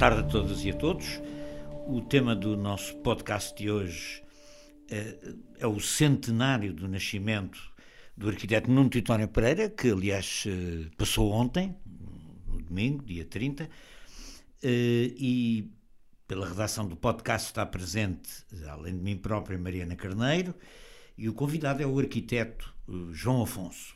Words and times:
tarde 0.00 0.20
a 0.20 0.22
todas 0.22 0.64
e 0.64 0.70
a 0.70 0.74
todos. 0.74 1.20
O 1.86 2.00
tema 2.00 2.34
do 2.34 2.56
nosso 2.56 2.96
podcast 3.00 3.54
de 3.54 3.70
hoje 3.70 4.24
é, 4.90 5.18
é 5.58 5.66
o 5.66 5.78
centenário 5.78 6.72
do 6.72 6.88
nascimento 6.88 7.60
do 8.16 8.30
arquiteto 8.30 8.70
Nuno 8.70 8.88
Titónio 8.88 9.28
Pereira, 9.28 9.68
que 9.68 9.90
aliás 9.90 10.44
eh, 10.46 10.88
passou 10.96 11.30
ontem, 11.30 11.76
no 12.46 12.62
domingo, 12.62 13.04
dia 13.04 13.26
30, 13.26 13.64
eh, 14.62 15.12
e 15.18 15.70
pela 16.26 16.48
redação 16.48 16.88
do 16.88 16.96
podcast 16.96 17.48
está 17.48 17.66
presente, 17.66 18.30
além 18.70 18.96
de 18.96 19.02
mim 19.02 19.18
própria, 19.18 19.58
Mariana 19.58 19.96
Carneiro, 19.96 20.54
e 21.18 21.28
o 21.28 21.34
convidado 21.34 21.82
é 21.82 21.86
o 21.86 21.98
arquiteto 21.98 22.74
João 23.12 23.42
Afonso. 23.42 23.94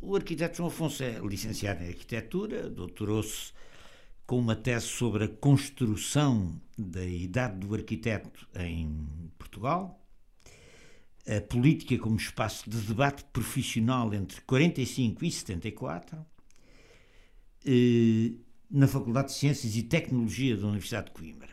O 0.00 0.16
arquiteto 0.16 0.56
João 0.56 0.68
Afonso 0.68 1.04
é 1.04 1.20
licenciado 1.20 1.84
em 1.84 1.88
arquitetura, 1.90 2.68
doutorou-se 2.68 3.52
com 4.32 4.38
uma 4.38 4.56
tese 4.56 4.86
sobre 4.86 5.24
a 5.24 5.28
construção 5.28 6.58
da 6.78 7.04
idade 7.04 7.58
do 7.58 7.74
arquiteto 7.74 8.48
em 8.58 9.06
Portugal, 9.36 10.02
a 11.28 11.38
política 11.42 11.98
como 11.98 12.16
espaço 12.16 12.70
de 12.70 12.78
debate 12.78 13.24
profissional 13.24 14.14
entre 14.14 14.40
45 14.40 15.22
e 15.22 15.30
74, 15.30 16.24
eh, 17.66 18.32
na 18.70 18.88
Faculdade 18.88 19.28
de 19.28 19.34
Ciências 19.34 19.76
e 19.76 19.82
Tecnologia 19.82 20.56
da 20.56 20.66
Universidade 20.66 21.08
de 21.08 21.12
Coimbra. 21.12 21.50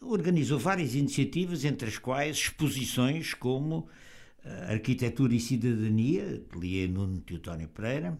Organizou 0.00 0.60
várias 0.60 0.94
iniciativas, 0.94 1.64
entre 1.64 1.88
as 1.88 1.98
quais 1.98 2.36
exposições 2.36 3.34
como 3.34 3.88
Arquitetura 4.68 5.34
e 5.34 5.40
Cidadania, 5.40 6.44
de 6.48 6.60
Lia 6.60 6.86
Nuno 6.86 7.20
Teotónio 7.22 7.66
Pereira, 7.66 8.16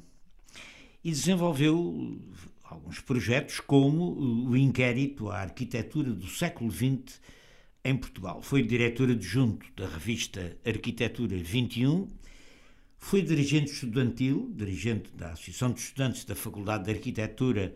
e 1.05 1.11
desenvolveu 1.13 2.21
alguns 2.69 3.01
projetos, 3.01 3.61
como 3.61 4.49
o 4.49 4.57
inquérito 4.57 5.31
à 5.31 5.41
arquitetura 5.41 6.11
do 6.11 6.27
século 6.27 6.71
XX 6.71 7.21
em 7.85 7.97
Portugal. 7.97 8.43
Foi 8.43 8.63
diretor 8.63 9.11
adjunto 9.11 9.67
da 9.77 9.87
revista 9.89 10.57
Arquitetura 10.65 11.37
21, 11.37 12.09
foi 12.99 13.23
dirigente 13.23 13.71
estudantil, 13.71 14.53
dirigente 14.55 15.11
da 15.15 15.33
Associação 15.33 15.73
de 15.73 15.81
Estudantes 15.81 16.25
da 16.25 16.35
Faculdade 16.35 16.85
de 16.85 16.91
Arquitetura 16.91 17.75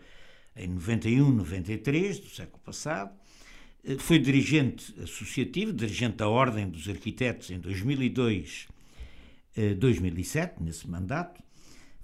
em 0.55 0.67
91, 0.67 1.31
93 1.31 2.19
do 2.19 2.29
século 2.29 2.61
passado, 2.63 3.11
foi 3.99 4.19
dirigente 4.19 4.93
associativo, 5.01 5.71
dirigente 5.73 6.17
da 6.17 6.27
Ordem 6.27 6.69
dos 6.69 6.87
Arquitetos 6.89 7.49
em 7.49 7.59
2002, 7.59 8.67
2007, 9.77 10.55
eh, 10.59 10.63
nesse 10.63 10.89
mandato, 10.89 11.41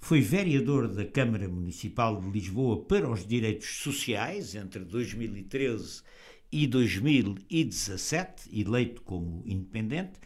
foi 0.00 0.20
vereador 0.20 0.88
da 0.88 1.04
Câmara 1.04 1.48
Municipal 1.48 2.20
de 2.20 2.30
Lisboa 2.30 2.84
para 2.84 3.10
os 3.10 3.26
Direitos 3.26 3.82
Sociais 3.82 4.54
entre 4.54 4.84
2013 4.84 6.02
e 6.50 6.66
2017, 6.66 8.48
eleito 8.58 9.02
como 9.02 9.42
independente, 9.44 10.18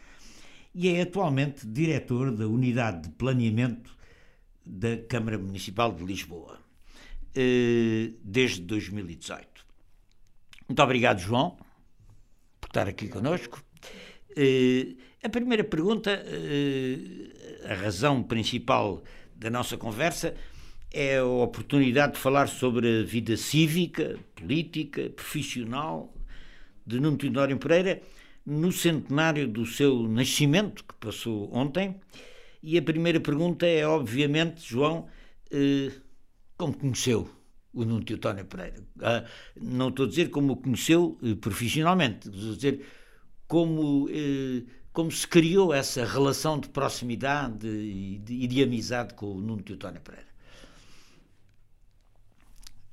e 0.73 0.87
é 0.89 1.01
atualmente 1.01 1.67
diretor 1.67 2.31
da 2.31 2.47
Unidade 2.47 3.03
de 3.03 3.09
Planeamento 3.09 3.95
da 4.65 4.97
Câmara 4.97 5.37
Municipal 5.37 5.91
de 5.93 6.03
Lisboa, 6.03 6.59
eh, 7.35 8.11
desde 8.23 8.61
2018. 8.61 9.65
Muito 10.67 10.81
obrigado, 10.81 11.19
João, 11.19 11.57
por 12.61 12.67
estar 12.67 12.87
aqui 12.87 13.09
conosco. 13.09 13.61
Eh, 14.35 14.95
a 15.21 15.29
primeira 15.29 15.63
pergunta, 15.63 16.11
eh, 16.11 17.69
a 17.69 17.73
razão 17.75 18.23
principal 18.23 19.03
da 19.43 19.49
nossa 19.49 19.75
conversa 19.75 20.33
é 20.89 21.17
a 21.17 21.25
oportunidade 21.25 22.13
de 22.13 22.19
falar 22.19 22.47
sobre 22.47 23.01
a 23.01 23.03
vida 23.03 23.35
cívica, 23.35 24.17
política, 24.33 25.09
profissional 25.09 26.13
de 26.87 26.97
Nuno 26.97 27.17
Teodoro 27.17 27.57
Pereira 27.57 28.01
no 28.45 28.71
centenário 28.71 29.45
do 29.47 29.65
seu 29.65 30.07
nascimento, 30.07 30.85
que 30.85 30.93
passou 30.95 31.53
ontem. 31.53 31.99
E 32.61 32.77
a 32.77 32.81
primeira 32.81 33.19
pergunta 33.19 33.65
é, 33.65 33.85
obviamente, 33.85 34.65
João, 34.65 35.07
eh, 35.51 35.91
como 36.55 36.73
conheceu 36.73 37.29
o 37.73 37.83
Nuno 37.83 38.05
Teodoro 38.05 38.45
Pereira? 38.45 38.81
Ah, 39.01 39.25
não 39.59 39.89
estou 39.89 40.05
a 40.05 40.09
dizer 40.09 40.29
como 40.29 40.53
o 40.53 40.57
conheceu 40.57 41.17
eh, 41.21 41.35
profissionalmente, 41.35 42.29
estou 42.29 42.51
a 42.51 42.55
dizer 42.55 42.85
como 43.45 44.07
eh, 44.09 44.63
como 44.93 45.11
se 45.11 45.27
criou 45.27 45.73
essa 45.73 46.05
relação 46.05 46.59
de 46.59 46.69
proximidade 46.69 47.67
e 47.67 48.19
de, 48.19 48.47
de 48.47 48.63
amizade 48.63 49.15
com 49.15 49.25
o 49.25 49.41
Nuno 49.41 49.63
Teotónio 49.63 49.99
Pereira. 49.99 50.27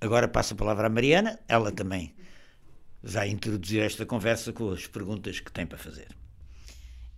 Agora 0.00 0.26
passo 0.26 0.54
a 0.54 0.56
palavra 0.56 0.86
à 0.86 0.90
Mariana, 0.90 1.38
ela 1.46 1.70
também 1.70 2.14
vai 3.02 3.28
introduzir 3.28 3.82
esta 3.82 4.06
conversa 4.06 4.50
com 4.50 4.70
as 4.70 4.86
perguntas 4.86 5.40
que 5.40 5.52
tem 5.52 5.66
para 5.66 5.76
fazer. 5.76 6.08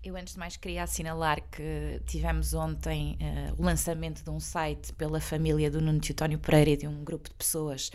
Eu, 0.03 0.17
antes 0.17 0.33
de 0.33 0.41
mais, 0.41 0.57
queria 0.57 0.83
assinalar 0.83 1.41
que 1.49 2.01
tivemos 2.07 2.55
ontem 2.55 3.17
uh, 3.21 3.63
o 3.63 3.65
lançamento 3.65 4.25
de 4.25 4.31
um 4.31 4.41
site 4.41 4.93
pela 4.95 5.21
família 5.21 5.71
do 5.71 5.81
Nuno 5.81 6.01
Teotónio 6.01 6.41
Pereira 6.41 6.71
e 6.71 6.77
de 6.77 6.89
um 6.89 7.05
grupo 7.05 7.29
de 7.29 7.37
pessoas 7.37 7.93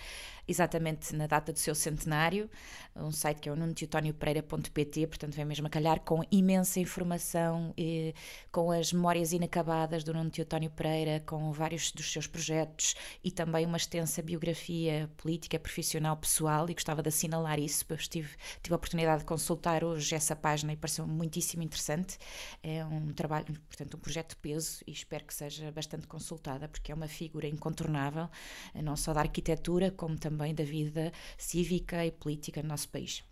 exatamente 0.47 1.15
na 1.15 1.27
data 1.27 1.51
do 1.51 1.59
seu 1.59 1.75
centenário, 1.75 2.49
um 2.95 3.11
site 3.11 3.41
que 3.41 3.49
é 3.49 3.51
o 3.51 3.55
nunoteutoniopereira.pt, 3.55 5.07
portanto 5.07 5.35
vem 5.35 5.45
mesmo 5.45 5.67
a 5.67 5.69
calhar 5.69 5.99
com 6.01 6.23
imensa 6.31 6.79
informação, 6.79 7.73
e, 7.77 8.13
com 8.51 8.71
as 8.71 8.93
memórias 8.93 9.33
inacabadas 9.33 10.03
do 10.03 10.13
Nuno 10.13 10.29
Teotónio 10.29 10.69
Pereira, 10.71 11.21
com 11.25 11.51
vários 11.51 11.91
dos 11.91 12.11
seus 12.11 12.27
projetos 12.27 12.95
e 13.23 13.31
também 13.31 13.65
uma 13.65 13.77
extensa 13.77 14.21
biografia 14.21 15.09
política, 15.17 15.59
profissional, 15.59 16.15
pessoal, 16.17 16.69
e 16.69 16.73
gostava 16.73 17.01
de 17.01 17.09
assinalar 17.09 17.59
isso, 17.59 17.85
eu 17.89 17.95
estive, 17.95 18.29
tive 18.61 18.73
a 18.73 18.77
oportunidade 18.77 19.19
de 19.19 19.25
consultar 19.25 19.83
hoje 19.83 20.15
essa 20.15 20.35
página 20.35 20.73
e 20.73 20.77
pareceu 20.77 21.05
muitíssimo 21.05 21.63
interessante, 21.63 22.17
é 22.63 22.85
um 22.85 23.13
trabalho, 23.13 23.45
portanto 23.67 23.95
um 23.95 23.99
projeto 23.99 24.29
de 24.29 24.37
peso 24.37 24.81
e 24.87 24.91
espero 24.91 25.25
que 25.25 25.33
seja 25.33 25.71
bastante 25.71 26.07
consultada, 26.07 26.67
porque 26.67 26.91
é 26.91 26.95
uma 26.95 27.07
figura 27.07 27.47
incontornável, 27.47 28.29
não 28.73 28.95
só 28.95 29.13
da 29.13 29.21
arquitetura, 29.21 29.91
como 29.91 30.17
também 30.17 30.36
também 30.37 30.53
da 30.53 30.63
vida 30.63 31.11
cívica 31.37 32.05
e 32.05 32.11
política 32.11 32.61
no 32.61 32.69
nosso 32.69 32.87
país. 32.89 33.23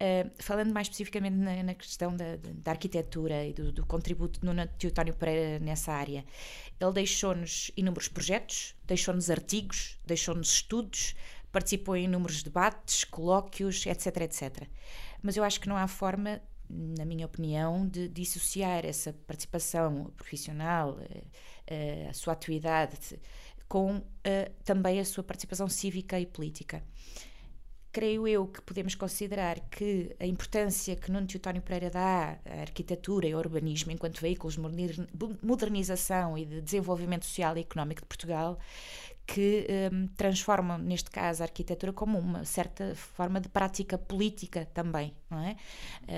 Uh, 0.00 0.30
falando 0.38 0.72
mais 0.72 0.86
especificamente 0.86 1.34
na, 1.34 1.60
na 1.64 1.74
questão 1.74 2.16
da, 2.16 2.36
da, 2.36 2.70
arquitetura 2.70 3.44
e 3.44 3.52
do, 3.52 3.72
do 3.72 3.84
contributo 3.84 4.38
do 4.38 4.46
Teotónio 4.78 5.12
Pereira 5.12 5.58
nessa 5.58 5.92
área, 5.92 6.24
ele 6.80 6.92
deixou-nos 6.92 7.72
inúmeros 7.76 8.06
projetos, 8.06 8.76
deixou-nos 8.86 9.28
artigos, 9.28 9.98
deixou-nos 10.06 10.52
estudos, 10.52 11.16
participou 11.50 11.96
em 11.96 12.04
inúmeros 12.04 12.44
debates, 12.44 13.02
colóquios, 13.02 13.84
etc, 13.86 14.18
etc. 14.18 14.68
Mas 15.20 15.36
eu 15.36 15.42
acho 15.42 15.60
que 15.60 15.68
não 15.68 15.76
há 15.76 15.88
forma, 15.88 16.40
na 16.68 17.04
minha 17.04 17.26
opinião, 17.26 17.88
de 17.88 18.08
dissociar 18.08 18.86
essa 18.86 19.12
participação 19.26 20.12
profissional, 20.16 20.90
uh, 20.92 22.08
a 22.08 22.12
sua 22.12 22.34
atividade 22.34 23.18
com 23.68 23.96
uh, 23.96 24.02
também 24.64 24.98
a 24.98 25.04
sua 25.04 25.22
participação 25.22 25.68
cívica 25.68 26.18
e 26.18 26.26
política. 26.26 26.82
Creio 27.90 28.28
eu 28.28 28.46
que 28.46 28.60
podemos 28.60 28.94
considerar 28.94 29.58
que 29.70 30.14
a 30.20 30.26
importância 30.26 30.94
que 30.94 31.10
Nuno 31.10 31.26
Teotónio 31.26 31.62
Pereira 31.62 31.90
dá 31.90 32.38
à 32.44 32.60
arquitetura 32.60 33.26
e 33.26 33.32
ao 33.32 33.38
urbanismo 33.40 33.90
enquanto 33.90 34.20
veículos 34.20 34.56
de 34.56 35.38
modernização 35.42 36.36
e 36.36 36.44
de 36.44 36.60
desenvolvimento 36.60 37.24
social 37.24 37.56
e 37.56 37.60
económico 37.60 38.02
de 38.02 38.06
Portugal 38.06 38.58
que 39.28 39.66
um, 39.92 40.06
transformam, 40.08 40.78
neste 40.78 41.10
caso, 41.10 41.42
a 41.42 41.44
arquitetura 41.44 41.92
como 41.92 42.18
uma 42.18 42.46
certa 42.46 42.94
forma 42.94 43.38
de 43.38 43.48
prática 43.50 43.98
política 43.98 44.64
também, 44.72 45.14
não 45.30 45.38
é? 45.40 45.54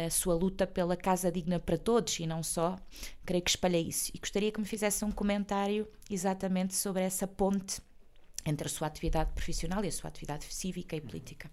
A 0.07 0.09
sua 0.11 0.33
luta 0.37 0.65
pela 0.65 0.97
casa 0.97 1.31
digna 1.31 1.59
para 1.59 1.77
todos 1.77 2.21
e 2.21 2.27
não 2.27 2.41
só, 2.41 2.79
creio 3.27 3.43
que 3.43 3.51
espalha 3.51 3.79
isso. 3.79 4.12
E 4.15 4.19
gostaria 4.21 4.53
que 4.53 4.61
me 4.61 4.67
fizesse 4.67 5.05
um 5.05 5.11
comentário 5.11 5.89
exatamente 6.09 6.77
sobre 6.77 7.03
essa 7.03 7.27
ponte 7.27 7.83
entre 8.47 8.69
a 8.69 8.71
sua 8.71 8.87
atividade 8.87 9.33
profissional 9.33 9.85
e 9.85 9.89
a 9.89 9.93
sua 9.93 10.07
atividade 10.09 10.45
cívica 10.45 10.95
e 10.95 11.01
política. 11.01 11.51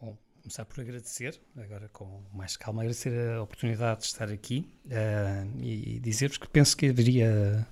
Bom, 0.00 0.16
começar 0.40 0.64
por 0.64 0.80
agradecer, 0.80 1.40
agora 1.56 1.88
com 1.88 2.22
mais 2.32 2.56
calma, 2.56 2.82
agradecer 2.82 3.32
a 3.32 3.42
oportunidade 3.42 4.02
de 4.02 4.06
estar 4.06 4.30
aqui 4.30 4.72
uh, 4.86 5.60
e 5.60 5.98
dizer-vos 5.98 6.38
que 6.38 6.48
penso 6.48 6.76
que 6.76 6.86
haveria 6.86 7.66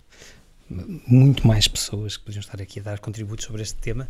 muito 0.69 1.47
mais 1.47 1.69
pessoas 1.69 2.17
que 2.17 2.25
podiam 2.25 2.41
estar 2.41 2.61
aqui 2.61 2.81
a 2.81 2.83
dar 2.83 2.99
contributos 2.99 3.45
sobre 3.45 3.63
este 3.63 3.79
tema, 3.79 4.09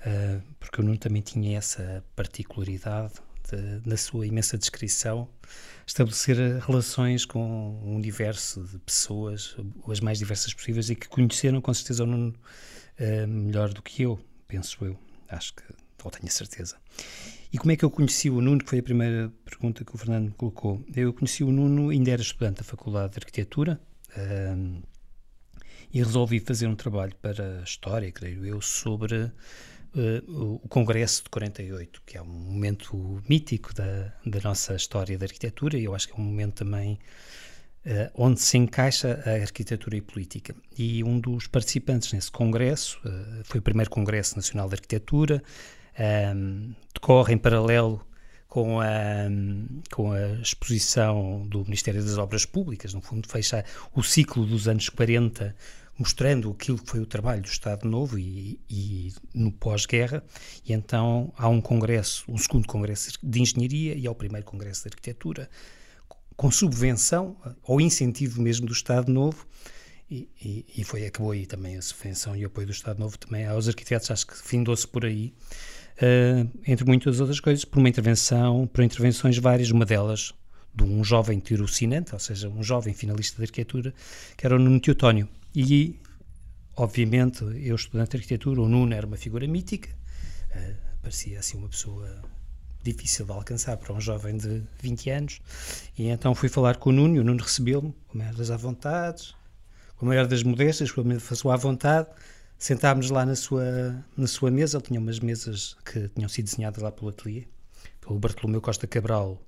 uh, 0.00 0.42
porque 0.60 0.80
o 0.80 0.84
Nuno 0.84 0.98
também 0.98 1.22
tinha 1.22 1.58
essa 1.58 2.04
particularidade 2.14 3.14
de, 3.50 3.88
na 3.88 3.96
sua 3.96 4.26
imensa 4.26 4.56
descrição, 4.56 5.28
estabelecer 5.86 6.36
relações 6.60 7.24
com 7.24 7.80
um 7.82 7.96
universo 7.96 8.62
de 8.64 8.78
pessoas, 8.78 9.56
as 9.88 10.00
mais 10.00 10.18
diversas 10.18 10.52
possíveis, 10.54 10.90
e 10.90 10.94
que 10.94 11.08
conheceram 11.08 11.60
com 11.60 11.72
certeza 11.74 12.04
o 12.04 12.06
Nuno 12.06 12.34
uh, 13.00 13.26
melhor 13.26 13.72
do 13.72 13.82
que 13.82 14.02
eu, 14.02 14.20
penso 14.46 14.84
eu, 14.84 14.96
acho 15.28 15.54
que, 15.54 15.62
ou 16.04 16.10
tenho 16.10 16.26
a 16.26 16.30
certeza. 16.30 16.76
E 17.52 17.58
como 17.58 17.72
é 17.72 17.76
que 17.76 17.84
eu 17.84 17.90
conheci 17.90 18.28
o 18.28 18.40
Nuno, 18.40 18.58
que 18.62 18.68
foi 18.68 18.78
a 18.78 18.82
primeira 18.82 19.32
pergunta 19.44 19.84
que 19.84 19.94
o 19.94 19.98
Fernando 19.98 20.26
me 20.26 20.32
colocou? 20.32 20.84
Eu 20.94 21.12
conheci 21.14 21.42
o 21.42 21.50
Nuno, 21.50 21.88
ainda 21.88 22.10
era 22.10 22.20
estudante 22.20 22.58
da 22.58 22.64
Faculdade 22.64 23.14
de 23.14 23.18
Arquitetura, 23.18 23.80
uh, 24.10 24.82
e 25.92 25.98
resolvi 25.98 26.40
fazer 26.40 26.66
um 26.66 26.74
trabalho 26.74 27.14
para 27.20 27.60
a 27.60 27.62
história, 27.62 28.10
creio 28.12 28.44
eu, 28.44 28.60
sobre 28.60 29.14
uh, 29.16 30.60
o 30.62 30.68
Congresso 30.68 31.24
de 31.24 31.30
48, 31.30 32.02
que 32.04 32.18
é 32.18 32.22
um 32.22 32.26
momento 32.26 33.22
mítico 33.28 33.74
da, 33.74 34.12
da 34.24 34.40
nossa 34.44 34.74
história 34.74 35.16
da 35.18 35.24
arquitetura 35.24 35.78
e 35.78 35.84
eu 35.84 35.94
acho 35.94 36.08
que 36.08 36.14
é 36.14 36.16
um 36.16 36.24
momento 36.24 36.54
também 36.54 36.98
uh, 37.86 38.10
onde 38.14 38.40
se 38.40 38.58
encaixa 38.58 39.22
a 39.24 39.42
arquitetura 39.42 39.96
e 39.96 40.00
política. 40.00 40.54
E 40.76 41.02
um 41.02 41.18
dos 41.18 41.46
participantes 41.46 42.12
nesse 42.12 42.30
congresso 42.30 42.98
uh, 43.04 43.44
foi 43.44 43.60
o 43.60 43.62
primeiro 43.62 43.90
Congresso 43.90 44.36
Nacional 44.36 44.68
de 44.68 44.74
Arquitetura, 44.74 45.42
um, 46.34 46.74
decorre 46.94 47.34
em 47.34 47.38
paralelo 47.38 48.06
com 48.48 48.80
a, 48.80 48.86
com 49.92 50.12
a 50.12 50.26
exposição 50.40 51.46
do 51.46 51.62
Ministério 51.64 52.02
das 52.02 52.16
Obras 52.16 52.46
Públicas, 52.46 52.94
no 52.94 53.02
fundo 53.02 53.28
fecha 53.28 53.64
o 53.94 54.02
ciclo 54.02 54.46
dos 54.46 54.66
anos 54.66 54.88
40 54.88 55.54
mostrando 55.98 56.50
aquilo 56.52 56.78
que 56.78 56.88
foi 56.88 57.00
o 57.00 57.06
trabalho 57.06 57.42
do 57.42 57.48
Estado 57.48 57.86
Novo 57.88 58.18
e, 58.18 58.60
e 58.70 59.12
no 59.34 59.50
pós-guerra, 59.50 60.22
e 60.64 60.72
então 60.72 61.32
há 61.36 61.48
um 61.48 61.60
congresso, 61.60 62.24
um 62.28 62.38
segundo 62.38 62.68
congresso 62.68 63.18
de 63.20 63.42
engenharia 63.42 63.94
e 63.94 64.06
há 64.06 64.10
o 64.10 64.14
primeiro 64.14 64.46
congresso 64.46 64.82
de 64.82 64.90
arquitetura, 64.90 65.50
com 66.36 66.52
subvenção 66.52 67.36
ou 67.64 67.80
incentivo 67.80 68.40
mesmo 68.40 68.64
do 68.66 68.72
Estado 68.72 69.10
Novo, 69.10 69.44
e, 70.08 70.28
e, 70.40 70.64
e, 70.78 70.84
foi, 70.84 71.04
acabou 71.04 71.32
aí 71.32 71.44
também 71.44 71.76
a 71.76 71.82
subvenção 71.82 72.34
e 72.34 72.44
apoio 72.44 72.68
do 72.68 72.72
Estado 72.72 72.98
Novo 72.98 73.18
também 73.18 73.44
aos 73.44 73.68
arquitetos, 73.68 74.10
acho 74.10 74.26
que 74.26 74.38
findou-se 74.38 74.86
por 74.86 75.04
aí, 75.04 75.34
uh, 75.98 76.50
entre 76.66 76.84
muitas 76.86 77.20
outras 77.20 77.40
coisas, 77.40 77.64
por 77.64 77.78
uma 77.78 77.88
intervenção, 77.88 78.66
por 78.66 78.82
intervenções 78.82 79.38
várias, 79.38 79.70
uma 79.70 79.84
delas 79.84 80.32
de 80.74 80.84
um 80.84 81.02
jovem 81.02 81.38
tirocinante, 81.40 82.12
ou 82.12 82.20
seja, 82.20 82.48
um 82.48 82.62
jovem 82.62 82.94
finalista 82.94 83.36
de 83.38 83.42
arquitetura, 83.44 83.92
que 84.36 84.46
era 84.46 84.54
o 84.54 84.58
Nuno 84.58 84.80
Teutónio, 84.80 85.28
e, 85.54 85.98
obviamente, 86.76 87.42
eu 87.42 87.74
estudante 87.74 88.12
de 88.12 88.16
arquitetura, 88.18 88.60
o 88.60 88.68
Nuno 88.68 88.94
era 88.94 89.06
uma 89.06 89.16
figura 89.16 89.46
mítica, 89.46 89.90
uh, 90.54 90.74
parecia 91.02 91.38
assim 91.40 91.58
uma 91.58 91.68
pessoa 91.68 92.22
difícil 92.82 93.26
de 93.26 93.32
alcançar 93.32 93.76
para 93.76 93.92
um 93.92 94.00
jovem 94.00 94.36
de 94.36 94.62
20 94.80 95.10
anos, 95.10 95.40
e 95.98 96.08
então 96.08 96.34
fui 96.34 96.48
falar 96.48 96.76
com 96.76 96.90
o 96.90 96.92
Nuno, 96.92 97.16
e 97.16 97.18
o 97.18 97.24
Nuno 97.24 97.42
recebeu-me 97.42 97.92
com 98.06 98.18
a 98.18 98.18
maior 98.18 98.34
das 98.34 98.50
à 98.50 98.56
vontade, 98.56 99.34
com 99.96 100.06
a 100.06 100.08
maior 100.08 100.26
das 100.28 100.44
modestas, 100.44 100.92
com 100.92 101.02
a 101.10 101.34
sua 101.34 101.54
à 101.54 101.56
vontade, 101.56 102.08
sentámos 102.58 103.10
lá 103.10 103.24
na 103.24 103.36
sua, 103.36 104.04
na 104.16 104.26
sua 104.26 104.50
mesa, 104.50 104.78
ele 104.78 104.84
tinha 104.84 105.00
umas 105.00 105.20
mesas 105.20 105.76
que 105.84 106.08
tinham 106.08 106.28
sido 106.28 106.46
desenhadas 106.46 106.82
lá 106.82 106.90
pelo 106.90 107.10
ateliê, 107.10 107.46
pelo 108.00 108.18
Bartolomeu 108.18 108.60
Costa 108.60 108.86
Cabral, 108.86 109.40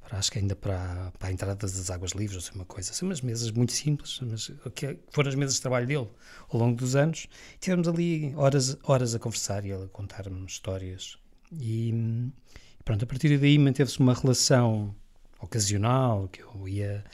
para, 0.00 0.18
acho 0.18 0.30
que 0.30 0.38
ainda 0.38 0.54
para, 0.54 1.12
para 1.18 1.28
a 1.28 1.32
entrada 1.32 1.54
das 1.54 1.90
águas 1.90 2.12
livres, 2.12 2.36
ou 2.36 2.40
seja, 2.42 2.54
uma 2.54 2.64
coisa 2.64 2.90
assim, 2.90 3.06
umas 3.06 3.20
mesas 3.20 3.50
muito 3.50 3.72
simples, 3.72 4.18
mas 4.22 4.50
que 4.74 4.98
foram 5.10 5.28
as 5.28 5.34
mesas 5.34 5.54
de 5.54 5.62
trabalho 5.62 5.86
dele 5.86 6.08
ao 6.48 6.58
longo 6.58 6.76
dos 6.76 6.96
anos. 6.96 7.26
Tivemos 7.60 7.88
ali 7.88 8.34
horas, 8.36 8.76
horas 8.82 9.14
a 9.14 9.18
conversar 9.18 9.64
e 9.64 9.70
ele 9.70 9.84
a 9.84 9.88
contar-me 9.88 10.44
histórias. 10.44 11.16
E 11.52 11.94
pronto, 12.84 13.04
a 13.04 13.06
partir 13.06 13.38
daí 13.38 13.58
manteve-se 13.58 14.00
uma 14.00 14.12
relação 14.14 14.94
ocasional, 15.40 16.28
que 16.28 16.42
eu 16.42 16.68
ia, 16.68 17.04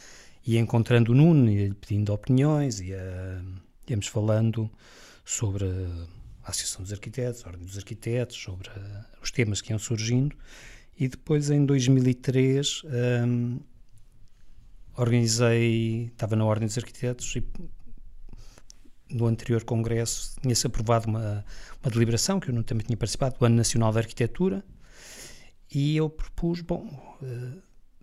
ia 0.45 0.59
encontrando 0.59 1.13
o 1.13 1.15
Nuno, 1.15 1.51
ia 1.51 1.75
pedindo 1.75 2.13
opiniões, 2.13 2.81
ia, 2.81 3.45
íamos 3.89 4.07
falando 4.09 4.71
sobre 5.27 5.67
a 6.45 6.51
Associação 6.51 6.83
dos 6.83 6.93
Arquitetos, 6.93 7.45
a 7.45 7.49
Ordem 7.49 7.67
dos 7.67 7.77
Arquitetos, 7.77 8.37
sobre 8.37 8.71
os 9.21 9.33
temas 9.33 9.61
que 9.61 9.73
iam 9.73 9.79
surgindo. 9.79 10.37
E 10.97 11.09
depois, 11.09 11.51
em 11.51 11.67
2003, 11.67 12.83
um, 13.27 13.59
organizei, 14.97 16.05
estava 16.07 16.37
na 16.37 16.45
Ordem 16.45 16.69
dos 16.69 16.79
Arquitetos 16.79 17.35
e 17.35 17.45
no 19.11 19.27
anterior 19.27 19.65
congresso 19.65 20.37
tinha-se 20.41 20.67
aprovado 20.67 21.09
uma, 21.09 21.45
uma 21.83 21.91
deliberação, 21.91 22.39
que 22.39 22.49
eu 22.49 22.55
não 22.55 22.63
também 22.63 22.87
tinha 22.87 22.97
participado, 22.97 23.37
do 23.37 23.45
Ano 23.45 23.57
Nacional 23.57 23.93
da 23.93 24.01
Arquitetura, 24.01 24.65
e 25.75 25.97
eu 25.97 26.09
propus, 26.09 26.61
bom, 26.61 26.87
uh, 27.21 27.63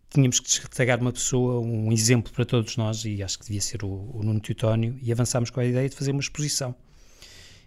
tínhamos 0.10 0.42
que 0.42 0.48
destacar 0.48 1.00
uma 1.00 1.14
pessoa, 1.14 1.62
um 1.62 1.92
exemplo 1.92 2.32
para 2.34 2.46
todos 2.46 2.76
nós, 2.76 3.06
e 3.06 3.24
acho 3.24 3.40
que 3.40 3.46
devia 3.46 3.62
ser 3.62 3.84
o, 3.84 4.12
o 4.14 4.22
Nuno 4.24 4.42
Teutónio, 4.42 4.98
e 5.02 5.12
avançámos 5.12 5.50
com 5.50 5.62
a 5.62 5.66
ideia 5.66 5.88
de 5.88 5.96
fazer 5.96 6.12
uma 6.12 6.22
exposição. 6.22 6.76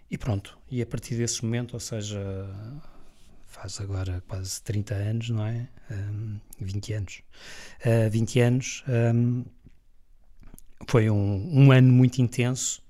E 0.09 0.17
pronto, 0.17 0.57
e 0.71 0.81
a 0.81 0.85
partir 0.85 1.15
desse 1.15 1.43
momento, 1.43 1.73
ou 1.73 1.79
seja, 1.79 2.19
faz 3.45 3.81
agora 3.81 4.23
quase 4.27 4.61
30 4.61 4.93
anos, 4.95 5.29
não 5.29 5.45
é? 5.45 5.67
Um, 5.91 6.39
20 6.61 6.93
anos. 6.93 7.23
Uh, 7.85 8.09
20 8.09 8.39
anos. 8.39 8.83
Um, 8.87 9.45
foi 10.87 11.09
um, 11.09 11.59
um, 11.59 11.71
ano 11.71 11.91
muito 11.91 12.21
intenso 12.21 12.81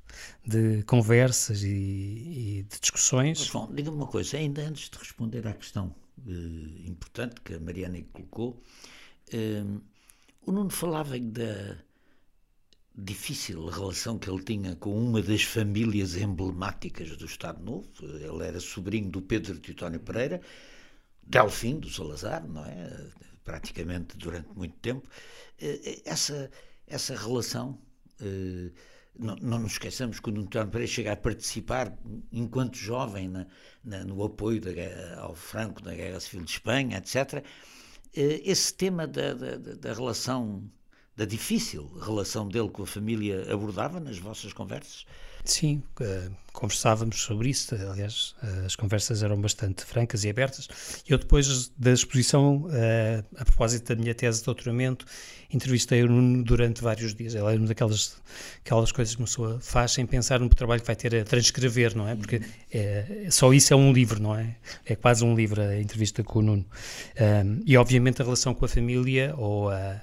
de 0.46 0.84
conversas 0.84 1.64
e, 1.64 1.70
e 1.70 2.66
de 2.70 2.80
discussões. 2.80 3.40
Mas, 3.40 3.48
João, 3.48 3.74
diga-me 3.74 3.98
uma 3.98 4.08
coisa, 4.08 4.38
ainda 4.38 4.62
antes 4.62 4.90
de 4.90 4.98
responder 4.98 5.48
à 5.48 5.54
questão 5.54 5.96
uh, 6.20 6.88
importante 6.88 7.42
que 7.42 7.56
a 7.56 7.60
Mariana 7.60 8.00
colocou, 8.14 8.62
o 10.46 10.52
Nuno 10.52 10.70
falava 10.70 11.20
da 11.20 11.78
difícil 12.98 13.68
relação 13.68 14.18
que 14.18 14.30
ele 14.30 14.44
tinha 14.44 14.76
com 14.76 14.98
uma 14.98 15.22
das 15.22 15.44
famílias 15.44 16.16
emblemáticas 16.16 17.16
do 17.16 17.26
Estado 17.26 17.64
Novo. 17.64 17.88
Ele 18.02 18.44
era 18.44 18.60
sobrinho 18.60 19.10
do 19.10 19.22
Pedro 19.22 19.60
Teutónio 19.60 20.00
Pereira, 20.00 20.42
Delfim 21.22 21.80
do 21.80 21.90
Salazar, 21.90 22.48
não 22.48 22.66
é? 22.66 23.10
Praticamente 23.44 24.18
durante 24.18 24.50
muito 24.56 24.76
tempo. 24.80 25.08
Eh, 25.60 26.02
essa, 26.06 26.50
essa 26.88 27.16
relação. 27.16 27.80
Eh, 28.20 28.72
não, 29.20 29.36
não 29.38 29.60
nos 29.60 29.74
esqueçamos 29.74 30.20
que 30.20 30.30
o 30.30 30.34
Teutónio 30.34 30.72
Pereira 30.72 30.92
chega 30.92 31.12
a 31.14 31.16
participar, 31.16 31.96
enquanto 32.32 32.78
jovem, 32.78 33.28
na, 33.28 33.48
na, 33.84 34.04
no 34.04 34.24
apoio 34.24 34.62
da, 34.62 34.72
ao 35.20 35.36
Franco 35.36 35.84
na 35.84 35.94
Guerra 35.94 36.20
Civil 36.20 36.46
de 36.46 36.52
Espanha, 36.52 36.98
etc. 36.98 37.44
Eh, 38.16 38.42
esse 38.44 38.74
tema 38.74 39.08
da, 39.08 39.34
da, 39.34 39.58
da 39.58 39.94
relação 39.94 40.70
da 41.18 41.26
difícil 41.26 41.90
relação 42.00 42.48
dele 42.48 42.70
com 42.70 42.84
a 42.84 42.88
família 42.88 43.52
abordava 43.52 44.00
nas 44.00 44.20
vossas 44.20 44.54
conversas? 44.54 45.04
Sim, 45.44 45.82
uh, 46.02 46.32
conversávamos 46.52 47.22
sobre 47.22 47.50
isso. 47.50 47.74
Aliás, 47.74 48.36
uh, 48.44 48.66
as 48.66 48.76
conversas 48.76 49.24
eram 49.24 49.40
bastante 49.40 49.84
francas 49.86 50.26
e 50.26 50.30
abertas. 50.30 50.68
Eu, 51.08 51.18
depois 51.18 51.70
da 51.78 51.92
exposição, 51.94 52.66
uh, 52.66 53.26
a 53.38 53.46
propósito 53.46 53.96
da 53.96 54.00
minha 54.00 54.14
tese 54.14 54.40
de 54.40 54.46
doutoramento, 54.46 55.06
entrevistei-o 55.52 56.44
durante 56.44 56.82
vários 56.82 57.16
dias. 57.16 57.34
Ela 57.34 57.54
é 57.54 57.58
uma 57.58 57.68
daquelas 57.68 58.18
aquelas 58.64 58.92
coisas 58.92 59.16
que 59.16 59.22
uma 59.22 59.28
pessoa 59.28 59.60
faz 59.62 59.94
sem 59.94 60.06
pensar 60.06 60.40
no 60.40 60.50
trabalho 60.50 60.82
que 60.82 60.88
vai 60.88 60.96
ter 60.96 61.16
a 61.16 61.24
transcrever, 61.24 61.96
não 61.96 62.08
é? 62.08 62.16
Porque 62.16 62.42
é, 62.72 63.28
só 63.32 63.54
isso 63.54 63.74
é 63.74 63.76
um 63.76 63.94
livro, 63.94 64.22
não 64.22 64.36
é? 64.36 64.58
É 64.86 64.96
quase 64.96 65.24
um 65.24 65.34
livro 65.34 65.62
a 65.62 65.80
entrevista 65.80 66.24
com 66.24 66.40
o 66.40 66.42
Nuno. 66.42 66.66
E, 67.66 67.78
obviamente, 67.78 68.22
a 68.22 68.26
relação 68.26 68.54
com 68.54 68.66
a 68.66 68.68
família 68.68 69.34
ou 69.38 69.70
a 69.70 70.02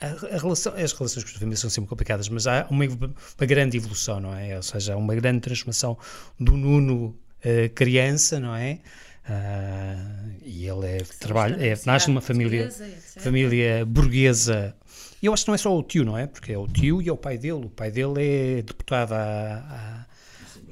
a, 0.00 0.06
a 0.06 0.38
relação, 0.38 0.72
as 0.74 0.92
relações 0.92 1.24
com 1.24 1.30
as 1.30 1.36
famílias 1.36 1.60
são 1.60 1.70
sempre 1.70 1.88
complicadas, 1.88 2.28
mas 2.28 2.46
há 2.46 2.66
uma, 2.70 2.84
uma 2.84 3.46
grande 3.46 3.76
evolução, 3.76 4.20
não 4.20 4.34
é? 4.34 4.56
Ou 4.56 4.62
seja, 4.62 4.94
há 4.94 4.96
uma 4.96 5.14
grande 5.14 5.40
transformação 5.40 5.96
do 6.38 6.56
Nuno 6.56 7.06
uh, 7.06 7.70
criança, 7.74 8.38
não 8.38 8.54
é? 8.54 8.80
Uh, 9.28 10.30
e 10.44 10.66
ele 10.66 10.86
é, 10.86 10.98
trabalha, 11.18 11.56
é, 11.56 11.76
nasce 11.84 12.08
numa 12.08 12.20
família, 12.20 12.70
família 13.18 13.84
burguesa. 13.84 14.76
E 15.20 15.26
eu 15.26 15.32
acho 15.32 15.44
que 15.44 15.48
não 15.48 15.54
é 15.54 15.58
só 15.58 15.76
o 15.76 15.82
tio, 15.82 16.04
não 16.04 16.16
é? 16.16 16.26
Porque 16.26 16.52
é 16.52 16.58
o 16.58 16.68
tio 16.68 17.00
e 17.02 17.08
é 17.08 17.12
o 17.12 17.16
pai 17.16 17.38
dele. 17.38 17.64
O 17.64 17.70
pai 17.70 17.90
dele 17.90 18.22
é 18.22 18.62
deputado 18.62 19.14
à, 19.14 20.06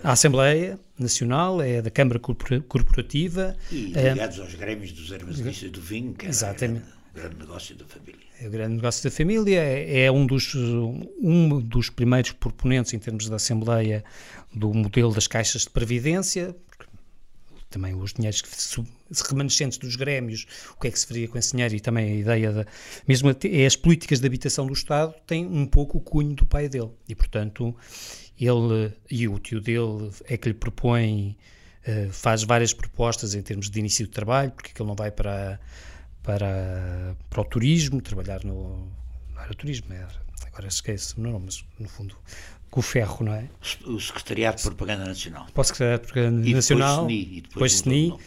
à, 0.05 0.09
à 0.09 0.13
Assembleia 0.13 0.79
Nacional, 0.99 1.61
é 1.61 1.83
da 1.83 1.91
Câmara 1.91 2.21
Corporativa. 2.21 3.57
E 3.73 3.87
ligados 3.87 4.39
é, 4.39 4.43
aos 4.43 4.55
grêmios 4.55 4.93
dos 4.93 5.13
armazenistas 5.13 5.71
do 5.71 5.81
vinho, 5.81 6.13
que 6.13 6.27
exatamente. 6.27 6.94
Grande 7.15 7.37
negócio 7.37 7.77
da 7.77 7.85
família. 7.85 8.21
É 8.41 8.49
o 8.49 8.51
grande 8.51 8.75
negócio 8.75 9.05
da 9.05 9.11
família, 9.11 9.61
é, 9.61 10.05
é 10.05 10.13
um 10.13 10.27
dos, 10.27 10.55
um 10.55 11.61
dos 11.61 11.89
primeiros 11.89 12.33
proponentes 12.33 12.93
em 12.93 12.99
termos 12.99 13.29
da 13.29 13.37
Assembleia 13.37 14.05
do 14.53 14.73
modelo 14.75 15.13
das 15.13 15.27
caixas 15.27 15.63
de 15.63 15.71
previdência, 15.71 16.55
também 17.71 17.95
os 17.95 18.13
dinheiros 18.13 18.43
remanescentes 19.29 19.79
dos 19.79 19.97
grêmios, 19.97 20.47
o 20.77 20.81
que 20.81 20.89
é 20.89 20.91
que 20.91 20.99
se 20.99 21.07
faria 21.07 21.27
com 21.27 21.37
esse 21.37 21.53
dinheiro 21.53 21.75
e 21.75 21.81
também 21.81 22.13
a 22.13 22.15
ideia 22.15 22.53
da. 22.53 22.67
Mesmo 23.07 23.31
é 23.31 23.67
as 23.67 23.75
políticas 23.75 24.21
de 24.21 24.27
habitação 24.27 24.67
do 24.67 24.73
Estado 24.73 25.13
têm 25.27 25.45
um 25.45 25.67
pouco 25.67 25.99
o 25.99 26.01
cunho 26.01 26.35
do 26.35 26.47
pai 26.47 26.69
dele 26.69 26.91
e, 27.09 27.15
portanto, 27.17 27.75
ele 28.39 28.93
e 29.11 29.27
o 29.27 29.39
tio 29.41 29.61
dele 29.61 30.11
é 30.27 30.37
que 30.37 30.49
lhe 30.49 30.55
propõe, 30.55 31.37
eh, 31.85 32.09
faz 32.13 32.45
várias 32.45 32.73
propostas 32.73 33.35
em 33.35 33.43
termos 33.43 33.69
de 33.69 33.79
início 33.81 34.05
de 34.05 34.13
trabalho, 34.13 34.53
porque 34.53 34.71
ele 34.81 34.89
não 34.89 34.95
vai 34.95 35.11
para 35.11 35.59
para, 36.25 37.15
para 37.31 37.41
o 37.41 37.45
turismo, 37.45 38.01
trabalhar 38.01 38.43
no. 38.43 38.91
Não 39.33 39.43
era 39.43 39.55
turismo, 39.55 39.93
era, 39.93 40.09
agora 40.47 40.67
esqueço, 40.67 41.21
não, 41.21 41.39
mas 41.39 41.65
no 41.79 41.89
fundo 41.89 42.17
com 42.71 42.81
o 42.81 42.83
ferro, 42.83 43.25
não 43.25 43.35
é? 43.35 43.49
O 43.87 44.01
Secretariado 44.01 44.57
de 44.57 44.63
Propaganda 44.65 45.05
Nacional. 45.05 45.47
Para 45.55 45.61
o 45.61 45.65
Secretariado 45.65 46.03
de 46.03 46.13
Propaganda 46.13 46.49
e 46.49 46.55
Nacional. 46.55 47.07
Depois 47.07 47.13
SNI. 47.13 47.37
E 47.37 47.41
depois, 47.43 47.73
SNI, 47.75 48.11
uh, 48.11 48.19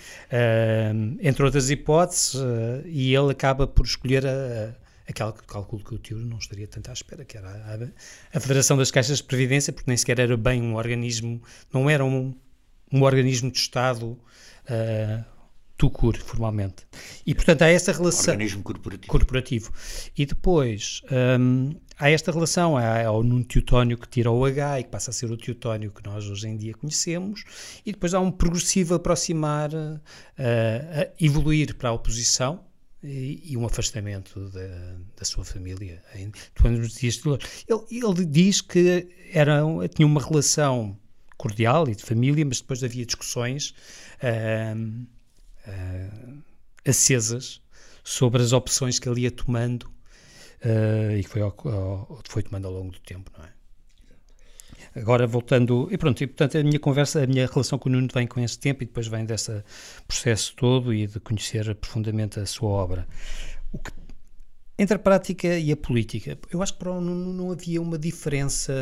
entre 1.22 1.44
outras 1.44 1.70
hipóteses, 1.70 2.36
uh, 2.36 2.82
e 2.86 3.14
ele 3.14 3.32
acaba 3.32 3.68
por 3.68 3.86
escolher 3.86 4.26
a, 4.26 4.74
aquela 5.06 5.34
que 5.34 5.44
calculo 5.44 5.84
que 5.84 5.96
o 5.96 5.98
tio 5.98 6.18
não 6.20 6.38
estaria 6.38 6.68
tanto 6.68 6.90
à 6.90 6.94
espera, 6.94 7.26
que 7.26 7.38
era 7.38 7.50
a, 7.50 8.38
a, 8.38 8.40
Federação 8.40 8.78
das 8.78 8.90
Caixas 8.90 9.18
de 9.18 9.24
Previdência, 9.26 9.74
porque 9.74 9.90
nem 9.90 9.98
sequer 9.98 10.20
era 10.20 10.38
bem 10.38 10.62
um 10.62 10.76
organismo, 10.76 11.42
não 11.74 11.90
era 11.90 12.06
um, 12.06 12.34
um 12.90 13.04
organismo 13.04 13.52
de 13.52 13.58
Estado 13.58 14.06
uh, 14.06 15.26
tucur, 15.78 16.18
formalmente. 16.18 16.88
E, 17.26 17.36
portanto, 17.36 17.62
há 17.62 17.68
essa 17.68 17.92
relação... 17.92 18.34
Organismo 18.34 18.64
corporativo. 18.64 19.08
Corporativo. 19.08 19.72
E 20.18 20.26
depois, 20.26 21.02
um, 21.40 21.76
há 21.98 22.10
esta 22.10 22.32
relação, 22.32 22.76
há, 22.76 23.06
há 23.06 23.12
o 23.12 23.22
Nuno 23.24 23.46
Teutónio 23.46 23.98
que 23.98 24.08
tira 24.08 24.32
o 24.32 24.44
H 24.44 24.80
e 24.80 24.84
que 24.84 24.90
passa 24.90 25.12
a 25.12 25.14
ser 25.14 25.32
o 25.32 25.38
Teutónio 25.38 25.92
que 25.92 26.04
nós 26.04 26.28
hoje 26.28 26.48
em 26.48 26.58
dia 26.58 26.74
conhecemos, 26.74 27.44
e 27.86 27.92
depois 27.92 28.14
há 28.14 28.20
um 28.20 28.32
progressivo 28.32 28.96
aproximar, 28.96 29.70
uh, 29.74 31.14
evoluir 31.20 31.76
para 31.76 31.90
a 31.90 31.94
oposição, 31.94 32.66
e, 33.04 33.52
e, 33.52 33.56
um 33.56 33.64
afastamento 33.64 34.50
da, 34.50 34.96
da 35.18 35.24
sua 35.24 35.46
família. 35.46 36.02
Ele, 36.16 36.32
ele 37.92 38.26
diz 38.26 38.60
que 38.60 39.08
era, 39.32 39.62
tinha 39.94 40.06
uma 40.06 40.20
relação 40.20 40.98
cordial 41.38 41.88
e 41.88 41.96
de 41.96 42.04
família, 42.04 42.44
mas 42.44 42.60
depois 42.60 42.84
havia 42.84 43.06
discussões 43.06 43.70
uh, 44.18 45.08
uh, 45.68 46.44
acesas 46.86 47.62
sobre 48.04 48.42
as 48.42 48.54
opções 48.54 49.00
que 49.00 49.08
ele 49.08 49.22
ia 49.22 49.32
tomando 49.32 49.84
uh, 49.84 51.16
e 51.18 51.24
que 51.24 51.30
foi, 51.30 51.42
foi 52.28 52.44
tomando 52.44 52.68
ao 52.68 52.74
longo 52.74 52.92
do 52.92 53.00
tempo, 53.00 53.32
não 53.38 53.46
é? 53.46 53.58
Agora 54.96 55.28
voltando, 55.28 55.88
e 55.92 55.98
pronto, 55.98 56.24
e 56.24 56.28
portanto 56.28 56.58
a 56.58 56.64
minha 56.64 56.80
conversa, 56.80 57.24
a 57.24 57.28
minha 57.28 57.46
relação 57.46 57.78
com 57.78 57.88
o 57.88 57.92
Nuno 57.92 58.08
vem 58.12 58.26
com 58.26 58.40
esse 58.40 58.58
tempo 58.58 58.82
e 58.82 58.86
depois 58.86 59.08
vem 59.08 59.26
desse 59.26 59.64
processo 60.08 60.56
todo 60.56 60.92
e 60.92 61.06
de 61.06 61.20
conhecer 61.20 61.76
profundamente 61.76 62.40
a 62.40 62.46
sua 62.48 62.70
obra. 62.70 63.08
O 63.72 63.78
que, 63.78 63.92
entre 64.80 64.96
a 64.96 65.00
prática 65.00 65.58
e 65.60 65.72
a 65.72 65.78
política, 65.78 66.38
eu 66.52 66.64
acho 66.64 66.74
que 66.74 66.80
para 66.80 66.92
o 66.92 67.02
Nuno 67.02 67.32
não 67.32 67.52
havia 67.52 67.80
uma 67.80 67.98
diferença 67.98 68.74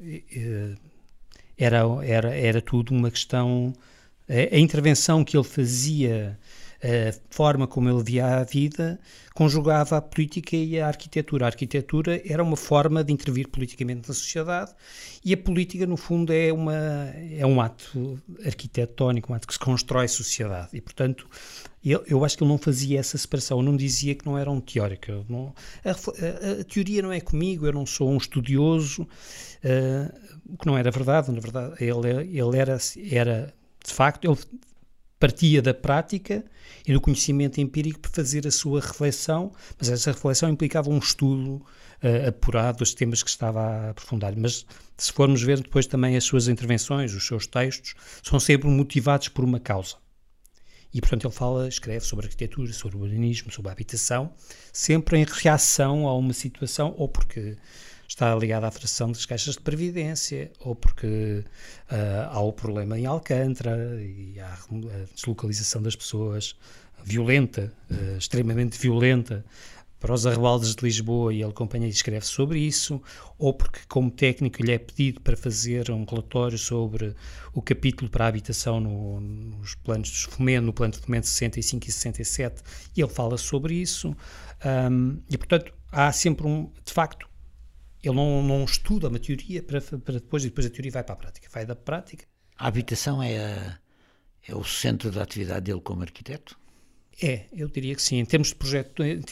eh, 0.00 0.74
era, 1.56 1.82
era, 2.04 2.34
era 2.34 2.62
tudo 2.62 2.94
uma 2.94 3.10
questão. 3.10 3.72
A, 4.28 4.58
intervenção 4.58 5.24
que 5.24 5.36
ele 5.36 5.44
fazia, 5.44 6.38
a 6.82 7.14
forma 7.30 7.66
como 7.66 7.88
ele 7.88 8.02
via 8.02 8.38
a 8.38 8.44
vida, 8.44 9.00
conjugava 9.34 9.96
a 9.96 10.02
política 10.02 10.56
e 10.56 10.80
a 10.80 10.86
arquitetura. 10.86 11.46
A 11.46 11.48
arquitetura 11.48 12.20
era 12.24 12.42
uma 12.42 12.56
forma 12.56 13.02
de 13.02 13.12
intervir 13.12 13.48
politicamente 13.48 14.08
na 14.08 14.14
sociedade 14.14 14.72
e 15.24 15.32
a 15.32 15.36
política, 15.36 15.86
no 15.86 15.96
fundo, 15.96 16.32
é, 16.32 16.52
uma, 16.52 16.74
é 16.74 17.46
um 17.46 17.60
ato 17.60 18.20
arquitetónico, 18.44 19.32
um 19.32 19.36
ato 19.36 19.46
que 19.46 19.52
se 19.52 19.58
constrói 19.58 20.08
sociedade. 20.08 20.70
E, 20.72 20.80
portanto, 20.80 21.28
eu, 21.84 22.02
eu 22.06 22.24
acho 22.24 22.36
que 22.36 22.42
ele 22.42 22.50
não 22.50 22.58
fazia 22.58 22.98
essa 22.98 23.16
separação, 23.16 23.62
não 23.62 23.76
dizia 23.76 24.14
que 24.14 24.26
não 24.26 24.36
era 24.36 24.50
um 24.50 24.60
teórico. 24.60 25.24
Não, 25.28 25.54
a, 25.84 25.90
a, 25.90 26.60
a, 26.60 26.64
teoria 26.64 27.02
não 27.02 27.12
é 27.12 27.20
comigo, 27.20 27.66
eu 27.66 27.72
não 27.72 27.86
sou 27.86 28.10
um 28.10 28.16
estudioso, 28.16 29.02
uh, 29.02 30.18
o 30.46 30.58
que 30.58 30.66
não 30.66 30.76
era 30.76 30.90
verdade. 30.90 31.30
Na 31.30 31.40
verdade, 31.40 31.74
ele, 31.80 32.38
ele 32.38 32.58
era, 32.58 32.78
era, 33.10 33.54
de 33.88 33.94
facto, 33.94 34.24
ele 34.24 34.38
partia 35.18 35.60
da 35.60 35.74
prática 35.74 36.44
e 36.86 36.92
do 36.92 37.00
conhecimento 37.00 37.60
empírico 37.60 37.98
para 37.98 38.10
fazer 38.10 38.46
a 38.46 38.50
sua 38.50 38.80
reflexão, 38.80 39.52
mas 39.78 39.88
essa 39.88 40.12
reflexão 40.12 40.48
implicava 40.48 40.90
um 40.90 40.98
estudo 40.98 41.56
uh, 42.02 42.28
apurado 42.28 42.78
dos 42.78 42.94
temas 42.94 43.22
que 43.22 43.30
estava 43.30 43.60
a 43.60 43.90
aprofundar. 43.90 44.34
Mas 44.36 44.64
se 44.96 45.12
formos 45.12 45.42
ver 45.42 45.60
depois 45.60 45.86
também 45.86 46.16
as 46.16 46.24
suas 46.24 46.48
intervenções, 46.48 47.12
os 47.14 47.26
seus 47.26 47.46
textos, 47.46 47.94
são 48.22 48.38
sempre 48.38 48.68
motivados 48.68 49.28
por 49.28 49.44
uma 49.44 49.58
causa. 49.58 49.96
E, 50.92 51.00
portanto, 51.00 51.26
ele 51.26 51.34
fala, 51.34 51.68
escreve 51.68 52.04
sobre 52.04 52.26
arquitetura, 52.26 52.72
sobre 52.72 52.96
urbanismo, 52.96 53.52
sobre 53.52 53.70
habitação, 53.70 54.32
sempre 54.72 55.18
em 55.18 55.24
reação 55.24 56.06
a 56.06 56.16
uma 56.16 56.32
situação, 56.32 56.94
ou 56.96 57.08
porque 57.08 57.56
está 58.08 58.34
ligado 58.34 58.64
à 58.64 58.70
fração 58.70 59.12
das 59.12 59.26
caixas 59.26 59.54
de 59.54 59.60
previdência, 59.60 60.50
ou 60.60 60.74
porque 60.74 61.44
uh, 61.92 62.28
há 62.30 62.40
o 62.40 62.52
problema 62.52 62.98
em 62.98 63.04
Alcântara 63.04 64.02
e 64.02 64.40
há 64.40 64.54
a 64.54 65.14
deslocalização 65.14 65.82
das 65.82 65.94
pessoas 65.94 66.56
violenta, 67.04 67.70
uh, 67.90 68.16
extremamente 68.16 68.78
violenta, 68.78 69.44
para 70.00 70.14
os 70.14 70.26
arrebaldes 70.26 70.74
de 70.74 70.84
Lisboa 70.84 71.34
e 71.34 71.42
ele 71.42 71.50
acompanha 71.50 71.86
e 71.86 71.90
escreve 71.90 72.24
sobre 72.24 72.60
isso, 72.60 73.02
ou 73.36 73.52
porque, 73.52 73.80
como 73.88 74.10
técnico, 74.10 74.62
lhe 74.62 74.72
é 74.72 74.78
pedido 74.78 75.20
para 75.20 75.36
fazer 75.36 75.90
um 75.90 76.04
relatório 76.04 76.56
sobre 76.56 77.14
o 77.52 77.60
capítulo 77.60 78.08
para 78.08 78.24
a 78.24 78.28
habitação 78.28 78.80
no, 78.80 79.20
nos 79.20 79.74
planos 79.74 80.08
de 80.08 80.26
fomento, 80.28 80.66
no 80.66 80.72
plano 80.72 80.92
de 80.92 81.00
fomento 81.00 81.26
65 81.26 81.88
e 81.88 81.92
67, 81.92 82.62
e 82.96 83.00
ele 83.00 83.10
fala 83.10 83.36
sobre 83.36 83.74
isso. 83.74 84.16
Um, 84.64 85.18
e, 85.28 85.36
portanto, 85.36 85.72
há 85.90 86.12
sempre 86.12 86.46
um, 86.46 86.70
de 86.84 86.92
facto, 86.92 87.28
ele 88.02 88.14
não, 88.14 88.42
não 88.42 88.64
estuda 88.64 89.08
uma 89.08 89.18
teoria 89.18 89.62
para, 89.62 89.80
para 89.80 90.14
depois, 90.14 90.44
e 90.44 90.48
depois 90.48 90.66
a 90.66 90.70
teoria 90.70 90.92
vai 90.92 91.04
para 91.04 91.14
a 91.14 91.16
prática, 91.16 91.48
vai 91.52 91.66
da 91.66 91.76
prática. 91.76 92.24
A 92.56 92.68
habitação 92.68 93.22
é, 93.22 93.38
a, 93.38 93.78
é 94.46 94.54
o 94.54 94.64
centro 94.64 95.10
da 95.10 95.22
atividade 95.22 95.66
dele 95.66 95.80
como 95.80 96.02
arquiteto? 96.02 96.58
É, 97.20 97.46
eu 97.52 97.68
diria 97.68 97.94
que 97.94 98.02
sim. 98.02 98.16
Em 98.18 98.24
termos 98.24 98.48
de 98.48 98.54
projeto, 98.54 99.02
ele, 99.02 99.22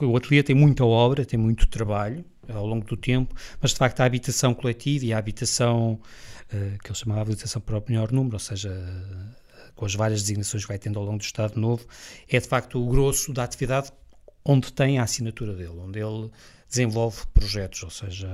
o 0.00 0.16
ateliê 0.16 0.42
tem 0.42 0.54
muita 0.54 0.84
obra, 0.84 1.24
tem 1.24 1.38
muito 1.38 1.66
trabalho 1.66 2.24
ao 2.48 2.64
longo 2.64 2.86
do 2.86 2.96
tempo, 2.96 3.34
mas 3.60 3.72
de 3.72 3.78
facto 3.78 4.00
a 4.00 4.04
habitação 4.04 4.54
coletiva 4.54 5.04
e 5.04 5.12
a 5.12 5.18
habitação 5.18 5.94
uh, 5.94 6.78
que 6.78 6.88
ele 6.88 6.94
chamava 6.94 7.24
de 7.24 7.32
habitação 7.32 7.60
para 7.60 7.78
o 7.78 7.84
melhor 7.88 8.12
número, 8.12 8.36
ou 8.36 8.40
seja, 8.40 8.70
com 9.74 9.84
as 9.84 9.94
várias 9.94 10.22
designações 10.22 10.62
que 10.64 10.68
vai 10.68 10.78
tendo 10.78 11.00
ao 11.00 11.04
longo 11.04 11.18
do 11.18 11.24
Estado 11.24 11.58
Novo, 11.60 11.84
é 12.28 12.38
de 12.38 12.46
facto 12.46 12.80
o 12.80 12.88
grosso 12.88 13.32
da 13.32 13.42
atividade 13.42 13.90
onde 14.44 14.72
tem 14.72 14.98
a 14.98 15.02
assinatura 15.02 15.54
dele, 15.54 15.76
onde 15.76 15.98
ele 15.98 16.30
desenvolve 16.68 17.26
projetos, 17.34 17.82
ou 17.82 17.90
seja, 17.90 18.28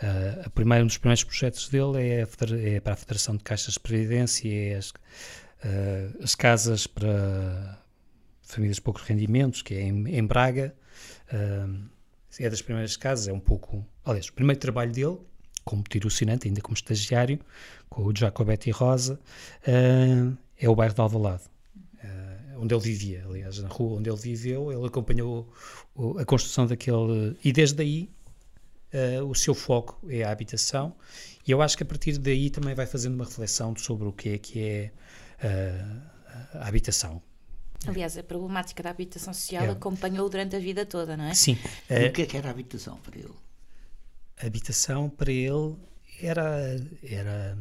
a, 0.00 0.46
a 0.46 0.50
primeira, 0.50 0.84
um 0.84 0.86
dos 0.86 0.98
primeiros 0.98 1.24
projetos 1.24 1.68
dele 1.68 1.98
é, 1.98 2.26
é, 2.74 2.80
para 2.80 2.94
a 2.94 2.96
Federação 2.96 3.36
de 3.36 3.44
Caixas 3.44 3.74
de 3.74 3.80
Previdência, 3.80 4.48
é 4.48 4.76
as, 4.76 4.92
as 6.22 6.34
casas 6.34 6.86
para 6.86 7.80
famílias 8.42 8.76
de 8.76 8.82
poucos 8.82 9.02
rendimentos, 9.02 9.62
que 9.62 9.74
é 9.74 9.82
em, 9.82 10.16
em 10.16 10.26
Braga. 10.26 10.74
É 12.38 12.50
das 12.50 12.60
primeiras 12.60 12.96
casas, 12.96 13.28
é 13.28 13.32
um 13.32 13.40
pouco. 13.40 13.86
Aliás, 14.04 14.28
o 14.28 14.32
primeiro 14.32 14.60
trabalho 14.60 14.92
dele, 14.92 15.18
como 15.64 15.82
tirocinante, 15.84 16.48
ainda 16.48 16.60
como 16.60 16.74
estagiário, 16.74 17.38
com 17.88 18.02
o 18.02 18.12
Jacobetti 18.14 18.70
Rosa, 18.70 19.20
é 20.58 20.68
o 20.68 20.74
bairro 20.74 20.94
de 20.94 21.00
Alvalade. 21.00 21.44
Onde 22.56 22.74
ele 22.74 22.82
vivia, 22.82 23.24
aliás, 23.26 23.58
na 23.58 23.68
rua 23.68 23.98
onde 23.98 24.10
ele 24.10 24.18
viveu, 24.18 24.72
ele 24.72 24.86
acompanhou 24.86 25.52
a 26.18 26.24
construção 26.24 26.66
daquele. 26.66 27.36
E 27.44 27.52
desde 27.52 27.82
aí 27.82 28.10
Uh, 28.94 29.24
o 29.28 29.34
seu 29.34 29.56
foco 29.56 29.98
é 30.08 30.22
a 30.22 30.30
habitação 30.30 30.94
e 31.44 31.50
eu 31.50 31.60
acho 31.60 31.76
que 31.76 31.82
a 31.82 31.86
partir 31.86 32.16
daí 32.16 32.48
também 32.48 32.76
vai 32.76 32.86
fazendo 32.86 33.14
uma 33.14 33.24
reflexão 33.24 33.74
sobre 33.74 34.06
o 34.06 34.12
que 34.12 34.28
é 34.28 34.38
que 34.38 34.62
é 34.62 34.92
uh, 35.44 36.02
a 36.54 36.68
habitação. 36.68 37.20
Aliás, 37.86 38.16
a 38.16 38.22
problemática 38.22 38.82
da 38.82 38.90
habitação 38.90 39.34
social 39.34 39.64
é. 39.64 39.70
acompanhou 39.70 40.28
durante 40.28 40.56
a 40.56 40.58
vida 40.58 40.86
toda, 40.86 41.16
não 41.16 41.24
é? 41.24 41.34
Sim. 41.34 41.58
E 41.90 42.06
o 42.06 42.12
que 42.12 42.22
é 42.22 42.26
que 42.26 42.36
era 42.36 42.48
a 42.48 42.50
habitação 42.50 42.96
para 42.98 43.18
ele? 43.18 43.34
A 44.40 44.46
habitação 44.46 45.10
para 45.10 45.32
ele 45.32 45.76
era, 46.22 46.80
era, 47.02 47.58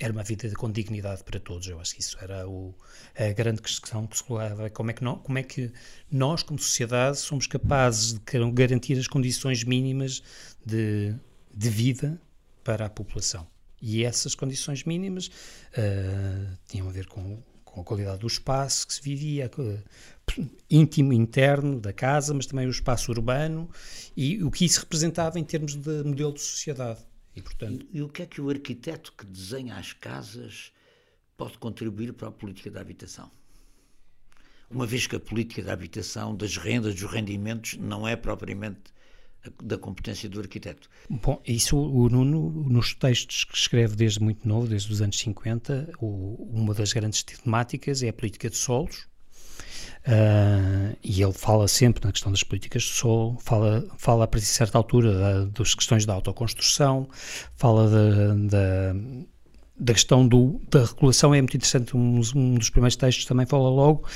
era 0.00 0.12
uma 0.12 0.22
vida 0.22 0.48
com 0.54 0.70
dignidade 0.70 1.24
para 1.24 1.40
todos. 1.40 1.66
Eu 1.66 1.80
acho 1.80 1.94
que 1.94 2.00
isso 2.00 2.16
era 2.20 2.48
o, 2.48 2.74
a 3.16 3.32
grande 3.32 3.60
questão 3.60 4.06
que 4.06 4.16
se 4.16 4.24
colocava. 4.24 4.70
Como 4.70 4.90
é 4.90 4.94
que, 4.94 5.02
não, 5.02 5.18
como 5.18 5.38
é 5.38 5.42
que 5.42 5.72
nós, 6.10 6.42
como 6.42 6.58
sociedade, 6.58 7.18
somos 7.18 7.46
capazes 7.46 8.12
de 8.12 8.50
garantir 8.52 8.98
as 8.98 9.08
condições 9.08 9.64
mínimas 9.64 10.22
de, 10.64 11.14
de 11.54 11.68
vida 11.68 12.20
para 12.62 12.86
a 12.86 12.90
população? 12.90 13.46
E 13.80 14.04
essas 14.04 14.34
condições 14.34 14.84
mínimas 14.84 15.28
uh, 15.28 16.58
tinham 16.66 16.88
a 16.88 16.92
ver 16.92 17.06
com 17.06 17.40
com 17.78 17.82
a 17.82 17.84
qualidade 17.84 18.18
do 18.18 18.26
espaço 18.26 18.86
que 18.86 18.94
se 18.94 19.02
vivia, 19.02 19.50
íntimo, 20.70 21.12
interno 21.12 21.78
da 21.78 21.92
casa, 21.92 22.34
mas 22.34 22.46
também 22.46 22.66
o 22.66 22.70
espaço 22.70 23.10
urbano 23.10 23.70
e 24.16 24.42
o 24.42 24.50
que 24.50 24.64
isso 24.64 24.80
representava 24.80 25.38
em 25.38 25.44
termos 25.44 25.76
de 25.76 26.02
modelo 26.04 26.32
de 26.32 26.40
sociedade. 26.40 27.00
E, 27.38 27.42
portanto... 27.42 27.86
e, 27.92 27.98
e 27.98 28.02
o 28.02 28.08
que 28.08 28.22
é 28.22 28.26
que 28.26 28.40
o 28.40 28.50
arquiteto 28.50 29.12
que 29.16 29.24
desenha 29.24 29.76
as 29.76 29.92
casas 29.92 30.72
pode 31.36 31.56
contribuir 31.58 32.12
para 32.12 32.28
a 32.28 32.32
política 32.32 32.70
da 32.70 32.80
habitação? 32.80 33.30
Uma 34.70 34.86
vez 34.86 35.06
que 35.06 35.16
a 35.16 35.20
política 35.20 35.62
da 35.62 35.72
habitação, 35.72 36.36
das 36.36 36.56
rendas, 36.56 36.94
dos 36.94 37.10
rendimentos, 37.10 37.76
não 37.78 38.06
é 38.06 38.16
propriamente 38.16 38.92
da 39.62 39.78
competência 39.78 40.28
do 40.28 40.40
arquiteto. 40.40 40.90
Bom, 41.08 41.40
isso 41.46 41.76
o 41.76 42.08
Nuno, 42.08 42.50
nos 42.68 42.92
textos 42.92 43.44
que 43.44 43.56
escreve 43.56 43.96
desde 43.96 44.20
muito 44.20 44.46
novo, 44.46 44.66
desde 44.66 44.92
os 44.92 45.00
anos 45.00 45.18
50, 45.18 45.92
o, 46.00 46.50
uma 46.52 46.74
das 46.74 46.92
grandes 46.92 47.22
temáticas 47.22 48.02
é 48.02 48.08
a 48.08 48.12
política 48.12 48.50
de 48.50 48.56
solos, 48.56 49.06
uh, 50.08 50.96
e 51.04 51.22
ele 51.22 51.32
fala 51.32 51.68
sempre 51.68 52.04
na 52.04 52.10
questão 52.10 52.32
das 52.32 52.42
políticas 52.42 52.82
de 52.82 52.88
solo, 52.88 53.38
fala, 53.40 53.86
fala 53.98 54.24
a 54.24 54.26
partir 54.26 54.46
de 54.46 54.52
certa 54.52 54.78
altura 54.78 55.12
da, 55.12 55.44
das 55.44 55.74
questões 55.74 56.06
da 56.06 56.14
autoconstrução, 56.14 57.08
fala 57.56 57.88
da, 58.48 58.94
da, 59.78 59.92
questão 59.92 60.26
do, 60.26 60.60
da 60.70 60.86
regulação, 60.86 61.34
é 61.34 61.40
muito 61.40 61.56
interessante, 61.56 61.96
um, 61.96 62.20
um 62.34 62.54
dos 62.54 62.70
primeiros 62.70 62.96
textos 62.96 63.26
também 63.26 63.46
fala 63.46 63.68
logo 63.68 64.08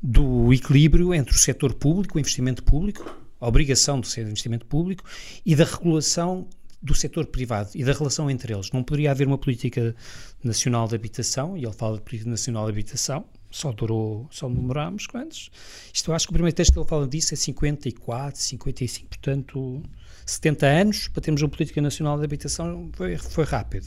do 0.00 0.52
equilíbrio 0.52 1.12
entre 1.12 1.34
o 1.34 1.38
setor 1.38 1.74
público, 1.74 2.16
o 2.16 2.20
investimento 2.20 2.62
público, 2.62 3.04
a 3.40 3.48
obrigação 3.48 4.00
de 4.00 4.08
ser 4.08 4.26
investimento 4.26 4.66
público 4.66 5.04
e 5.44 5.56
da 5.56 5.64
regulação 5.64 6.48
do 6.80 6.94
setor 6.94 7.26
privado 7.26 7.70
e 7.74 7.84
da 7.84 7.92
relação 7.92 8.28
entre 8.28 8.52
eles. 8.52 8.70
Não 8.72 8.82
poderia 8.82 9.12
haver 9.12 9.26
uma 9.26 9.38
política 9.38 9.94
nacional 10.42 10.88
de 10.88 10.96
habitação, 10.96 11.56
e 11.56 11.64
ele 11.64 11.72
fala 11.72 11.96
de 11.96 12.02
política 12.02 12.30
nacional 12.30 12.64
de 12.64 12.72
habitação, 12.72 13.24
só 13.52 13.70
durou, 13.70 14.26
só 14.30 14.48
demorámos 14.48 15.06
quantos? 15.06 15.50
Isto 15.92 16.10
eu 16.10 16.14
acho 16.14 16.26
que 16.26 16.32
o 16.32 16.34
primeiro 16.34 16.56
texto 16.56 16.72
que 16.72 16.78
ele 16.78 16.88
fala 16.88 17.06
disso 17.06 17.34
é 17.34 17.36
54, 17.36 18.40
55, 18.40 19.08
portanto 19.08 19.82
70 20.26 20.66
anos 20.66 21.08
para 21.08 21.22
termos 21.22 21.42
uma 21.42 21.48
política 21.48 21.80
nacional 21.80 22.18
de 22.18 22.24
habitação 22.24 22.90
foi, 22.94 23.16
foi 23.16 23.44
rápido, 23.44 23.86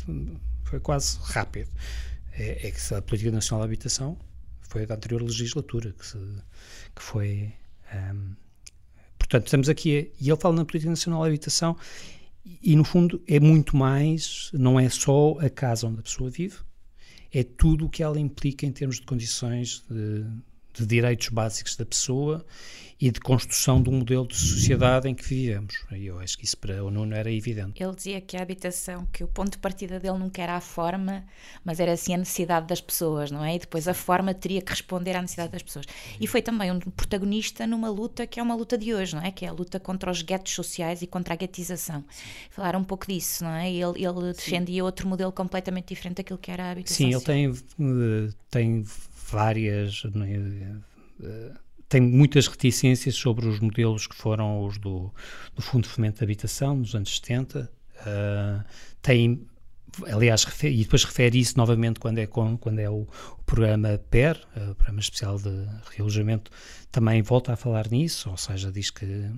foi 0.63 0.79
quase 0.79 1.17
rápido. 1.21 1.69
É, 2.33 2.67
é 2.67 2.71
que 2.71 2.93
a 2.93 3.01
política 3.01 3.31
nacional 3.31 3.65
de 3.65 3.73
habitação 3.73 4.17
foi 4.61 4.85
da 4.85 4.95
anterior 4.95 5.21
legislatura 5.21 5.93
que, 5.93 6.05
se, 6.05 6.17
que 6.95 7.01
foi 7.01 7.53
um, 7.93 8.35
portanto 9.17 9.45
estamos 9.45 9.69
aqui 9.69 10.11
e 10.19 10.29
ele 10.29 10.39
fala 10.39 10.55
na 10.55 10.65
política 10.65 10.89
nacional 10.89 11.23
de 11.23 11.29
habitação 11.29 11.77
e 12.61 12.75
no 12.75 12.83
fundo 12.83 13.21
é 13.27 13.39
muito 13.39 13.75
mais, 13.75 14.51
não 14.53 14.79
é 14.79 14.87
só 14.89 15.37
a 15.39 15.49
casa 15.49 15.87
onde 15.87 15.99
a 15.99 16.03
pessoa 16.03 16.29
vive, 16.29 16.57
é 17.37 17.43
tudo 17.43 17.85
o 17.85 17.89
que 17.89 18.01
ela 18.01 18.17
implica 18.17 18.65
em 18.65 18.71
termos 18.71 18.95
de 18.95 19.05
condições 19.05 19.83
de, 19.91 20.25
de 20.77 20.85
direitos 20.85 21.29
básicos 21.29 21.75
da 21.75 21.85
pessoa 21.85 22.45
e 22.99 23.11
de 23.11 23.19
construção 23.19 23.81
de 23.81 23.89
um 23.89 23.93
modelo 23.93 24.25
de 24.25 24.35
sociedade 24.35 25.09
em 25.09 25.13
que 25.13 25.23
vivemos. 25.23 25.75
E 25.91 26.05
eu 26.05 26.17
acho 26.17 26.37
que 26.37 26.45
isso 26.45 26.57
para 26.57 26.83
o 26.83 26.89
Nuno 26.89 27.13
era 27.13 27.29
evidente. 27.29 27.83
Ele 27.83 27.93
dizia 27.93 28.21
que 28.21 28.37
a 28.37 28.41
habitação, 28.41 29.05
que 29.11 29.23
o 29.23 29.27
ponto 29.27 29.51
de 29.51 29.57
partida 29.57 29.99
dele 29.99 30.17
nunca 30.17 30.41
era 30.41 30.55
a 30.55 30.61
forma, 30.61 31.25
mas 31.63 31.79
era 31.79 31.91
assim 31.91 32.13
a 32.13 32.17
necessidade 32.17 32.67
das 32.67 32.79
pessoas, 32.79 33.31
não 33.31 33.43
é? 33.43 33.55
E 33.55 33.59
depois 33.59 33.87
a 33.87 33.93
forma 33.93 34.33
teria 34.33 34.61
que 34.61 34.71
responder 34.71 35.15
à 35.15 35.21
necessidade 35.21 35.51
das 35.51 35.61
pessoas. 35.61 35.85
E 36.19 36.25
foi 36.25 36.41
também 36.41 36.71
um 36.71 36.79
protagonista 36.79 37.67
numa 37.67 37.89
luta 37.89 38.25
que 38.25 38.39
é 38.39 38.43
uma 38.43 38.55
luta 38.55 38.77
de 38.77 38.93
hoje, 38.93 39.13
não 39.13 39.23
é? 39.23 39.29
Que 39.29 39.45
é 39.45 39.49
a 39.49 39.53
luta 39.53 39.77
contra 39.77 40.09
os 40.09 40.21
guetos 40.21 40.53
sociais 40.53 41.01
e 41.01 41.07
contra 41.07 41.33
a 41.33 41.37
guetização. 41.37 42.03
Falar 42.49 42.77
um 42.77 42.83
pouco 42.83 43.05
disso, 43.07 43.43
não 43.43 43.51
é? 43.51 43.69
Ele, 43.69 44.05
ele 44.05 44.33
defendia 44.33 44.85
outro 44.85 45.05
modelo 45.05 45.33
completamente 45.33 45.89
diferente 45.89 46.17
daquilo 46.17 46.39
que 46.39 46.49
era 46.49 46.63
a 46.63 46.71
habitação. 46.71 46.95
Sim, 46.95 47.13
ele 47.13 47.23
tem, 47.23 47.47
eh, 47.47 48.33
tem 48.49 48.85
várias. 49.29 50.03
É? 51.21 51.51
Tem 51.87 52.01
muitas 52.01 52.47
reticências 52.47 53.15
sobre 53.15 53.47
os 53.47 53.59
modelos 53.59 54.07
que 54.07 54.15
foram 54.15 54.65
os 54.65 54.77
do, 54.77 55.13
do 55.55 55.61
Fundo 55.61 55.83
de 55.83 55.89
Fomento 55.89 56.17
de 56.17 56.23
Habitação 56.23 56.77
nos 56.77 56.95
anos 56.95 57.15
70. 57.15 57.59
Uh, 57.59 58.01
ah, 58.05 58.65
tem 59.01 59.47
aliás, 60.11 60.45
e 60.63 60.83
depois 60.83 61.03
refere 61.03 61.39
isso 61.39 61.57
novamente 61.57 61.99
quando 61.99 62.17
é, 62.17 62.27
com, 62.27 62.57
quando 62.57 62.79
é 62.79 62.89
o, 62.89 63.07
o 63.37 63.43
programa 63.45 63.97
PER, 64.09 64.37
o 64.55 64.75
Programa 64.75 64.99
Especial 64.99 65.37
de 65.37 65.67
Realojamento, 65.95 66.51
também 66.91 67.21
volta 67.21 67.53
a 67.53 67.55
falar 67.55 67.89
nisso, 67.89 68.29
ou 68.29 68.37
seja, 68.37 68.71
diz 68.71 68.89
que 68.89 69.31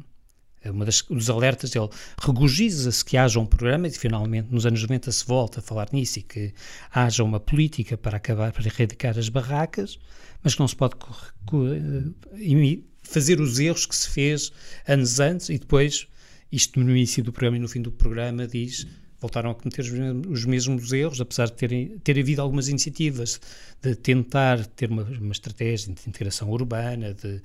uma 0.66 0.86
das, 0.86 1.02
dos 1.02 1.30
alertas 1.30 1.72
dele 1.72 1.90
regozija-se 2.20 3.04
que 3.04 3.18
haja 3.18 3.40
um 3.40 3.46
programa 3.46 3.88
e 3.88 3.92
finalmente 3.92 4.48
nos 4.52 4.66
anos 4.66 4.82
90 4.82 5.12
se 5.12 5.26
volta 5.26 5.60
a 5.60 5.62
falar 5.62 5.88
nisso 5.92 6.20
e 6.20 6.24
que 6.24 6.54
haja 6.92 7.24
uma 7.24 7.40
política 7.40 7.98
para 7.98 8.18
acabar, 8.18 8.52
para 8.52 8.66
erradicar 8.66 9.18
as 9.18 9.30
barracas, 9.30 10.00
mas 10.44 10.56
que 10.56 10.60
não 10.60 10.68
se 10.68 10.76
pode 10.76 10.96
eh, 10.96 12.80
fazer 13.04 13.40
os 13.40 13.60
erros 13.60 13.86
que 13.86 13.96
se 13.96 14.10
fez 14.10 14.52
anos 14.88 15.20
antes 15.20 15.50
e 15.50 15.58
depois, 15.58 16.08
isto 16.52 16.80
no 16.80 16.92
início 16.92 17.24
do 17.24 17.32
programa 17.32 17.58
e 17.58 17.60
no 17.60 17.68
fim 17.68 17.82
do 17.82 17.92
programa, 17.92 18.48
diz 18.48 18.88
voltaram 19.20 19.50
a 19.50 19.56
cometer 19.56 19.82
os 19.82 20.46
mesmos 20.46 20.92
erros, 20.94 21.20
apesar 21.20 21.48
de 21.48 21.54
terem, 21.54 21.98
ter 22.04 22.20
havido 22.20 22.42
algumas 22.42 22.68
iniciativas 22.68 23.42
de 23.82 23.96
tentar 23.96 24.66
ter 24.68 24.92
uma, 24.92 25.04
uma 25.04 25.32
estratégia 25.32 25.94
de 25.94 26.08
integração 26.08 26.50
urbana, 26.52 27.14
de, 27.14 27.42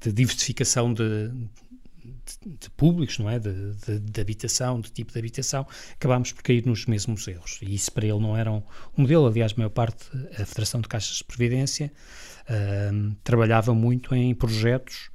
de 0.00 0.12
diversificação 0.12 0.92
de, 0.92 1.30
de, 2.04 2.70
públicos, 2.70 3.18
não 3.18 3.28
é? 3.28 3.38
De, 3.38 3.74
de, 3.74 3.98
de, 3.98 4.20
habitação, 4.20 4.80
de 4.80 4.90
tipo 4.90 5.12
de 5.12 5.18
habitação, 5.18 5.66
acabámos 5.92 6.32
por 6.32 6.42
cair 6.42 6.64
nos 6.66 6.86
mesmos 6.86 7.26
erros. 7.26 7.58
E 7.62 7.74
isso 7.74 7.92
para 7.92 8.06
ele 8.06 8.18
não 8.20 8.36
era 8.36 8.50
um, 8.50 8.62
um 8.96 9.02
modelo. 9.02 9.26
Aliás, 9.26 9.52
a 9.52 9.56
maior 9.56 9.70
parte, 9.70 10.06
a 10.38 10.44
Federação 10.44 10.80
de 10.80 10.88
Caixas 10.88 11.16
de 11.16 11.24
Previdência 11.24 11.92
uh, 12.48 13.16
trabalhava 13.22 13.74
muito 13.74 14.14
em 14.14 14.34
projetos 14.34 15.10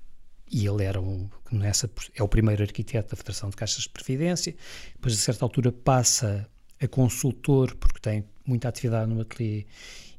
e 0.50 0.66
ele 0.66 0.84
era 0.84 1.02
um, 1.02 1.30
nessa, 1.52 1.90
é 2.16 2.24
o 2.24 2.28
primeiro 2.28 2.64
arquiteto 2.64 3.10
da 3.10 3.18
Federação 3.18 3.50
de 3.50 3.56
Caixas 3.56 3.84
de 3.84 3.90
Previdência. 3.90 4.56
Depois, 4.94 5.14
a 5.14 5.18
certa 5.18 5.44
altura, 5.44 5.72
passa 5.72 6.50
a 6.82 6.88
consultor, 6.88 7.76
porque 7.76 8.00
tem 8.00 8.24
muita 8.46 8.70
atividade 8.70 9.12
no 9.12 9.20
ateliê, 9.20 9.66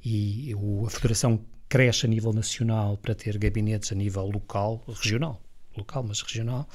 e 0.05 0.55
o, 0.55 0.87
a 0.87 0.91
Federação 0.91 1.41
cresce 1.69 2.07
a 2.07 2.09
nível 2.09 2.33
nacional 2.33 2.97
para 2.97 3.15
ter 3.15 3.37
gabinetes 3.39 3.93
a 3.93 3.95
nível 3.95 4.27
local, 4.27 4.83
regional, 4.87 5.41
local, 5.79 6.03
mas 6.03 6.21
regional, 6.21 6.69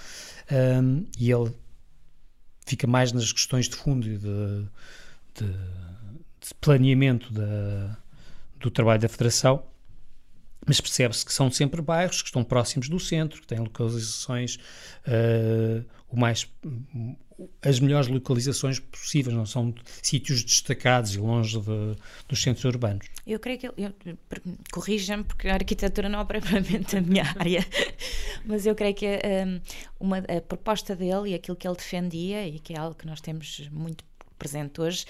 um, 0.82 1.06
e 1.20 1.32
ele 1.32 1.54
fica 2.66 2.88
mais 2.88 3.12
nas 3.12 3.32
questões 3.32 3.68
de 3.68 3.76
fundo 3.76 4.08
e 4.08 4.18
de, 4.18 4.66
de, 5.36 5.48
de 5.48 6.54
planeamento 6.60 7.32
da, 7.32 7.98
do 8.60 8.72
trabalho 8.72 9.02
da 9.02 9.10
Federação, 9.10 9.64
mas 10.66 10.80
percebe-se 10.80 11.26
que 11.26 11.34
são 11.34 11.52
sempre 11.52 11.82
bairros 11.82 12.22
que 12.22 12.28
estão 12.28 12.44
próximos 12.44 12.90
do 12.90 13.00
centro, 13.00 13.42
que 13.42 13.48
têm 13.48 13.60
localizações 13.60 14.56
uh, 15.08 15.86
o 16.10 16.20
mais 16.20 16.48
as 17.62 17.80
melhores 17.80 18.08
localizações 18.08 18.80
possíveis, 18.80 19.36
não 19.36 19.46
são 19.46 19.74
sítios 20.02 20.44
destacados 20.44 21.16
e 21.16 21.18
longe 21.18 21.60
de, 21.60 21.98
dos 22.28 22.42
centros 22.42 22.64
urbanos. 22.66 23.08
Eu 23.26 23.40
creio 23.40 23.60
que, 23.60 23.70
corrija-me, 24.72 25.24
porque 25.24 25.48
a 25.48 25.56
arquitetura 25.56 26.08
não 26.10 26.20
é 26.20 26.26
propriamente 26.26 26.98
a 26.98 27.02
minha 27.02 27.24
área, 27.38 27.66
mas 28.46 28.66
eu 28.66 28.76
creio 28.76 28.94
que 28.94 29.08
um, 29.08 29.62
uma, 30.00 30.18
a 30.20 30.42
proposta 30.42 30.96
dele 30.96 31.32
e 31.32 31.34
aquilo 31.34 31.58
que 31.58 31.68
ele 31.68 31.76
defendia, 31.76 32.48
e 32.48 32.60
que 32.60 32.74
é 32.74 32.78
algo 32.78 32.96
que 32.96 33.06
nós 33.06 33.22
temos 33.22 33.68
muito 33.70 34.04
presente 34.38 34.82
hoje, 34.82 35.06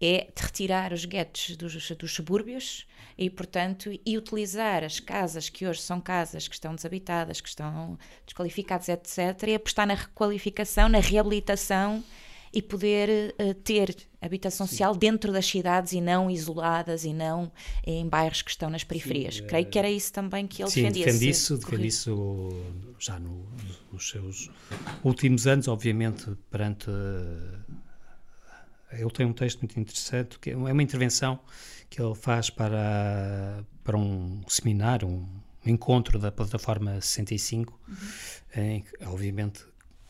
é 0.00 0.28
de 0.34 0.42
retirar 0.42 0.92
os 0.92 1.04
guetos 1.04 1.56
dos, 1.56 1.90
dos 1.90 2.12
subúrbios 2.12 2.86
e, 3.18 3.28
portanto, 3.28 3.90
e 4.06 4.16
utilizar 4.16 4.84
as 4.84 5.00
casas 5.00 5.48
que 5.48 5.66
hoje 5.66 5.82
são 5.82 6.00
casas 6.00 6.46
que 6.46 6.54
estão 6.54 6.74
desabitadas, 6.74 7.40
que 7.40 7.48
estão 7.48 7.98
desqualificadas, 8.24 8.88
etc., 8.88 9.48
e 9.48 9.54
apostar 9.56 9.88
na 9.88 9.94
requalificação, 9.94 10.88
na 10.88 11.00
reabilitação 11.00 12.04
e 12.52 12.62
poder 12.62 13.34
uh, 13.40 13.54
ter 13.54 13.94
habitação 14.22 14.66
Sim. 14.66 14.70
social 14.70 14.94
dentro 14.94 15.32
das 15.32 15.46
cidades 15.46 15.92
e 15.92 16.00
não 16.00 16.30
isoladas 16.30 17.04
e 17.04 17.12
não 17.12 17.50
em 17.84 18.08
bairros 18.08 18.40
que 18.40 18.50
estão 18.50 18.70
nas 18.70 18.84
periferias. 18.84 19.36
Sim, 19.36 19.46
Creio 19.46 19.66
que 19.66 19.78
era 19.78 19.90
isso 19.90 20.12
também 20.12 20.46
que 20.46 20.62
ele 20.62 20.70
Sim, 20.70 20.82
defendia. 20.82 21.06
Defende 21.06 21.28
isso, 21.28 21.58
defende 21.58 21.86
isso 21.88 22.64
já 22.98 23.18
no, 23.18 23.44
nos 23.92 24.08
seus 24.08 24.48
últimos 25.02 25.46
anos, 25.46 25.66
obviamente, 25.68 26.30
perante. 26.50 26.86
Ele 28.92 29.10
tem 29.10 29.26
um 29.26 29.32
texto 29.32 29.60
muito 29.60 29.78
interessante, 29.78 30.38
que 30.38 30.50
é 30.50 30.56
uma 30.56 30.82
intervenção 30.82 31.38
que 31.90 32.00
ele 32.00 32.14
faz 32.14 32.50
para, 32.50 33.64
para 33.82 33.96
um 33.96 34.42
seminário, 34.48 35.08
um 35.08 35.26
encontro 35.64 36.18
da 36.18 36.30
plataforma 36.30 37.00
65, 37.00 37.78
uhum. 37.88 38.62
em 38.62 38.80
que, 38.82 39.04
obviamente, 39.04 39.64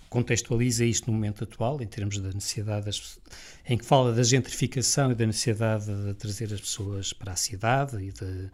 contextualiza 0.09 0.85
isto 0.85 1.11
no 1.11 1.13
momento 1.13 1.45
atual, 1.45 1.81
em 1.83 1.87
termos 1.87 2.19
da 2.19 2.33
necessidade, 2.33 2.87
das, 2.87 3.19
em 3.67 3.77
que 3.77 3.85
fala 3.85 4.13
da 4.13 4.23
gentrificação 4.23 5.13
e 5.13 5.15
da 5.15 5.27
necessidade 5.27 5.87
de 5.87 6.15
trazer 6.15 6.53
as 6.53 6.61
pessoas 6.61 7.13
para 7.13 7.33
a 7.33 7.37
cidade 7.37 7.97
e, 8.03 8.13
de, 8.13 8.51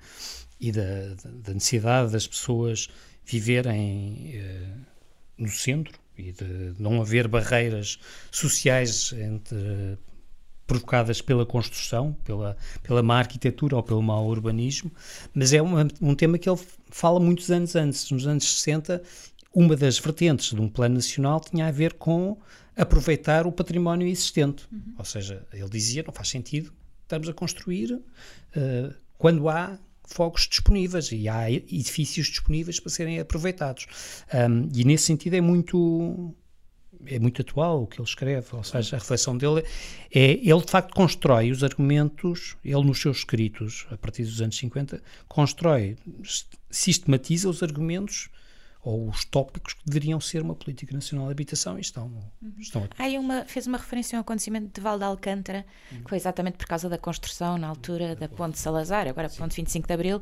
e 0.61 0.73
da, 0.73 1.15
da 1.43 1.55
necessidade 1.55 2.13
das 2.13 2.27
pessoas 2.27 2.89
viverem 3.25 4.33
eh, 4.35 4.77
no 5.39 5.49
centro 5.49 5.99
e 6.17 6.33
de 6.33 6.75
não 6.79 7.01
haver 7.01 7.27
barreiras 7.27 7.99
sociais 8.31 9.13
entre 9.13 9.99
provocadas 10.67 11.21
pela 11.21 11.45
construção, 11.45 12.17
pela, 12.25 12.57
pela 12.83 13.03
má 13.03 13.19
arquitetura 13.19 13.77
ou 13.77 13.83
pelo 13.83 14.03
mau 14.03 14.27
urbanismo, 14.27 14.91
mas 15.35 15.53
é 15.53 15.61
uma, 15.61 15.87
um 16.01 16.15
tema 16.15 16.39
que 16.39 16.49
ele 16.49 16.61
fala 16.91 17.21
muitos 17.21 17.51
anos 17.51 17.77
antes. 17.77 18.11
Nos 18.11 18.27
anos 18.27 18.45
60, 18.61 19.03
uma 19.53 19.77
das 19.77 19.99
vertentes 19.99 20.51
de 20.55 20.61
um 20.61 20.69
plano 20.69 20.97
nacional 20.97 21.41
tinha 21.41 21.67
a 21.67 21.71
ver 21.71 21.95
com 21.95 22.39
aproveitar 22.77 23.47
o 23.47 23.53
património 23.53 24.07
existente. 24.09 24.67
Uhum. 24.73 24.95
Ou 24.99 25.05
seja, 25.05 25.47
ele 25.53 25.69
dizia, 25.69 26.03
não 26.07 26.13
faz 26.13 26.29
sentido 26.29 26.73
estamos 27.05 27.29
a 27.29 27.33
construir 27.33 27.93
uh, 27.93 28.95
quando 29.17 29.49
há 29.49 29.79
fogos 30.07 30.47
disponíveis 30.49 31.11
e 31.13 31.29
há 31.29 31.51
edifícios 31.51 32.27
disponíveis 32.27 32.79
para 32.79 32.91
serem 32.91 33.21
aproveitados. 33.21 33.87
Um, 34.33 34.69
e 34.75 34.85
nesse 34.85 35.05
sentido 35.05 35.35
é 35.35 35.41
muito 35.41 36.35
é 37.07 37.19
muito 37.19 37.43
atual 37.43 37.83
o 37.83 37.87
que 37.87 38.01
ele 38.01 38.09
escreve, 38.09 38.47
ou 38.53 38.63
seja, 38.63 38.97
a 38.97 38.99
reflexão 38.99 39.37
dele 39.37 39.65
é, 40.15 40.33
ele 40.33 40.61
de 40.61 40.71
facto 40.71 40.95
constrói 40.95 41.51
os 41.51 41.63
argumentos, 41.65 42.57
ele 42.65 42.85
nos 42.85 43.01
seus 43.01 43.19
escritos, 43.19 43.87
a 43.91 43.97
partir 43.97 44.25
dos 44.25 44.41
anos 44.41 44.57
50, 44.57 45.03
constrói, 45.29 45.97
sistematiza 46.71 47.49
os 47.49 47.63
argumentos 47.63 48.29
ou 48.85 49.09
os 49.09 49.25
tópicos 49.25 49.73
que 49.73 49.81
deveriam 49.87 50.21
ser 50.21 50.43
uma 50.43 50.55
política 50.55 50.93
nacional 50.93 51.27
de 51.27 51.33
habitação 51.33 51.79
e 51.79 51.81
estão, 51.81 52.07
uhum. 52.43 52.53
estão 52.59 52.87
Aí 52.99 53.17
uma, 53.17 53.45
fez 53.47 53.67
uma 53.67 53.79
referência 53.79 54.19
ao 54.19 54.21
acontecimento 54.21 54.75
de 54.75 54.81
Val 54.81 54.99
de 54.99 55.05
Alcântara, 55.05 55.65
uhum. 55.91 56.03
que 56.03 56.09
foi 56.11 56.19
exatamente 56.19 56.59
por 56.59 56.67
causa 56.67 56.89
da 56.89 56.99
construção 56.99 57.57
na 57.57 57.67
altura 57.67 58.15
da 58.15 58.29
Ponte 58.29 58.59
Salazar, 58.59 59.09
agora 59.09 59.31
Sim. 59.31 59.39
Ponte 59.39 59.57
25 59.57 59.89
de 59.89 59.95
Abril, 59.95 60.21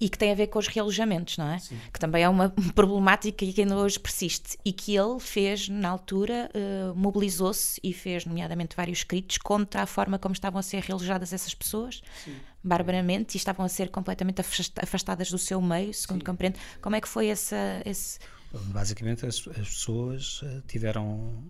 e 0.00 0.08
que 0.08 0.18
tem 0.18 0.32
a 0.32 0.34
ver 0.34 0.48
com 0.48 0.58
os 0.58 0.66
realojamentos, 0.66 1.38
não 1.38 1.48
é? 1.50 1.60
Sim. 1.60 1.78
Que 1.92 2.00
também 2.00 2.24
é 2.24 2.28
uma 2.28 2.50
problemática 2.74 3.46
que 3.46 3.60
ainda 3.60 3.76
hoje 3.76 4.00
persiste 4.00 4.58
e 4.64 4.72
que 4.72 4.96
ele 4.96 5.20
fez 5.20 5.68
na 5.68 5.88
altura, 5.88 6.50
uh, 6.52 6.94
mobilizou-se 6.96 7.80
e 7.82 7.92
fez, 7.92 8.26
nomeadamente, 8.26 8.74
vários 8.74 8.98
escritos 8.98 9.38
contra 9.38 9.82
a 9.82 9.86
forma 9.86 10.18
como 10.18 10.32
estavam 10.32 10.58
a 10.58 10.62
ser 10.62 10.82
realojadas 10.82 11.32
essas 11.32 11.54
pessoas. 11.54 12.02
Sim 12.24 12.34
barbaramente 12.62 13.34
e 13.34 13.38
estavam 13.38 13.64
a 13.64 13.68
ser 13.68 13.88
completamente 13.88 14.40
afastadas 14.40 15.30
do 15.30 15.38
seu 15.38 15.60
meio, 15.60 15.92
segundo 15.94 16.20
Sim. 16.20 16.26
compreendo. 16.26 16.58
Como 16.80 16.96
é 16.96 17.00
que 17.00 17.08
foi 17.08 17.28
essa, 17.28 17.82
esse. 17.84 18.18
Basicamente, 18.52 19.24
as, 19.26 19.46
as 19.48 19.68
pessoas 19.68 20.40
eh, 20.42 20.60
tiveram 20.66 21.44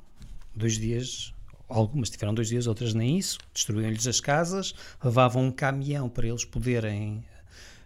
dois 0.54 0.78
dias 0.78 1.32
algumas 1.70 2.10
tiveram 2.10 2.34
dois 2.34 2.48
dias, 2.48 2.66
outras 2.66 2.92
nem 2.92 3.16
isso, 3.16 3.38
destruíam-lhes 3.54 4.06
as 4.06 4.20
casas, 4.20 4.74
levavam 5.02 5.44
um 5.44 5.52
caminhão 5.52 6.08
para 6.08 6.26
eles 6.26 6.44
poderem, 6.44 7.24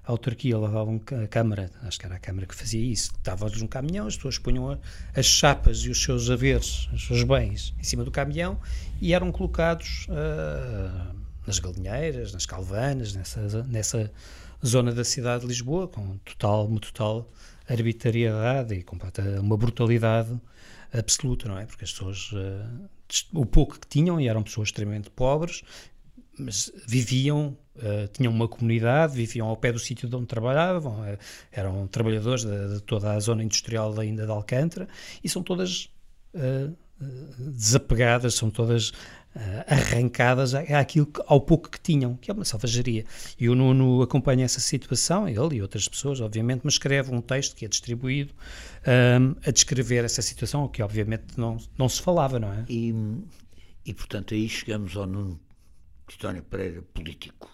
a 0.06 0.10
autarquia 0.10 0.58
levava 0.58 0.90
a 1.22 1.28
Câmara, 1.28 1.70
acho 1.82 2.00
que 2.00 2.06
era 2.06 2.14
a 2.14 2.18
Câmara 2.18 2.46
que 2.46 2.54
fazia 2.54 2.80
isso, 2.80 3.12
dava-lhes 3.22 3.60
um 3.60 3.66
caminhão, 3.66 4.06
as 4.06 4.16
pessoas 4.16 4.38
punham 4.38 4.80
as 5.14 5.26
chapas 5.26 5.78
e 5.80 5.90
os 5.90 6.02
seus 6.02 6.30
haveres, 6.30 6.88
os 6.92 7.06
seus 7.06 7.22
bens, 7.22 7.74
em 7.78 7.84
cima 7.84 8.04
do 8.04 8.10
caminhão 8.10 8.58
e 9.00 9.12
eram 9.12 9.30
colocados 9.30 10.06
uh, 10.08 11.23
nas 11.46 11.58
galinheiras, 11.58 12.32
nas 12.32 12.46
calvanas, 12.46 13.14
nessa, 13.14 13.62
nessa 13.64 14.10
zona 14.64 14.92
da 14.92 15.04
cidade 15.04 15.42
de 15.42 15.48
Lisboa, 15.48 15.88
com 15.88 16.16
total, 16.18 16.66
uma 16.66 16.80
total 16.80 17.30
arbitrariedade 17.68 18.74
e 18.74 18.82
completa, 18.82 19.22
uma 19.40 19.56
brutalidade 19.56 20.38
absoluta, 20.92 21.48
não 21.48 21.58
é? 21.58 21.66
Porque 21.66 21.84
as 21.84 21.92
pessoas, 21.92 22.32
uh, 22.32 22.88
o 23.32 23.44
pouco 23.44 23.78
que 23.78 23.86
tinham, 23.86 24.20
e 24.20 24.28
eram 24.28 24.42
pessoas 24.42 24.68
extremamente 24.68 25.10
pobres, 25.10 25.62
mas 26.38 26.72
viviam, 26.86 27.56
uh, 27.76 28.08
tinham 28.12 28.32
uma 28.32 28.48
comunidade, 28.48 29.14
viviam 29.14 29.48
ao 29.48 29.56
pé 29.56 29.72
do 29.72 29.78
sítio 29.78 30.08
de 30.08 30.16
onde 30.16 30.26
trabalhavam, 30.26 31.00
uh, 31.00 31.18
eram 31.52 31.86
trabalhadores 31.86 32.44
de, 32.44 32.74
de, 32.74 32.80
toda 32.82 33.12
a 33.12 33.20
zona 33.20 33.42
industrial 33.42 33.98
ainda 33.98 34.24
de 34.24 34.30
Alcântara, 34.30 34.88
e 35.22 35.28
são 35.28 35.42
todas 35.42 35.90
desapegadas, 37.38 38.34
são 38.34 38.50
todas 38.50 38.92
arrancadas 39.66 40.54
àquilo 40.54 41.06
que, 41.06 41.20
ao 41.26 41.40
pouco 41.40 41.68
que 41.68 41.80
tinham, 41.80 42.16
que 42.16 42.30
é 42.30 42.34
uma 42.34 42.44
selvageria. 42.44 43.04
E 43.38 43.48
o 43.48 43.54
Nuno 43.54 44.02
acompanha 44.02 44.44
essa 44.44 44.60
situação, 44.60 45.28
ele 45.28 45.56
e 45.56 45.62
outras 45.62 45.88
pessoas, 45.88 46.20
obviamente, 46.20 46.60
mas 46.64 46.74
escreve 46.74 47.12
um 47.12 47.20
texto 47.20 47.56
que 47.56 47.64
é 47.64 47.68
distribuído 47.68 48.32
um, 48.86 49.34
a 49.46 49.50
descrever 49.50 50.04
essa 50.04 50.22
situação, 50.22 50.68
que 50.68 50.82
obviamente 50.82 51.24
não, 51.36 51.56
não 51.76 51.88
se 51.88 52.00
falava, 52.00 52.38
não 52.38 52.52
é? 52.52 52.64
E, 52.68 52.94
e 53.84 53.92
portanto 53.92 54.34
aí 54.34 54.48
chegamos 54.48 54.96
ao 54.96 55.06
Nuno 55.06 55.40
Titónio 56.06 56.42
Pereira 56.42 56.82
político. 56.82 57.50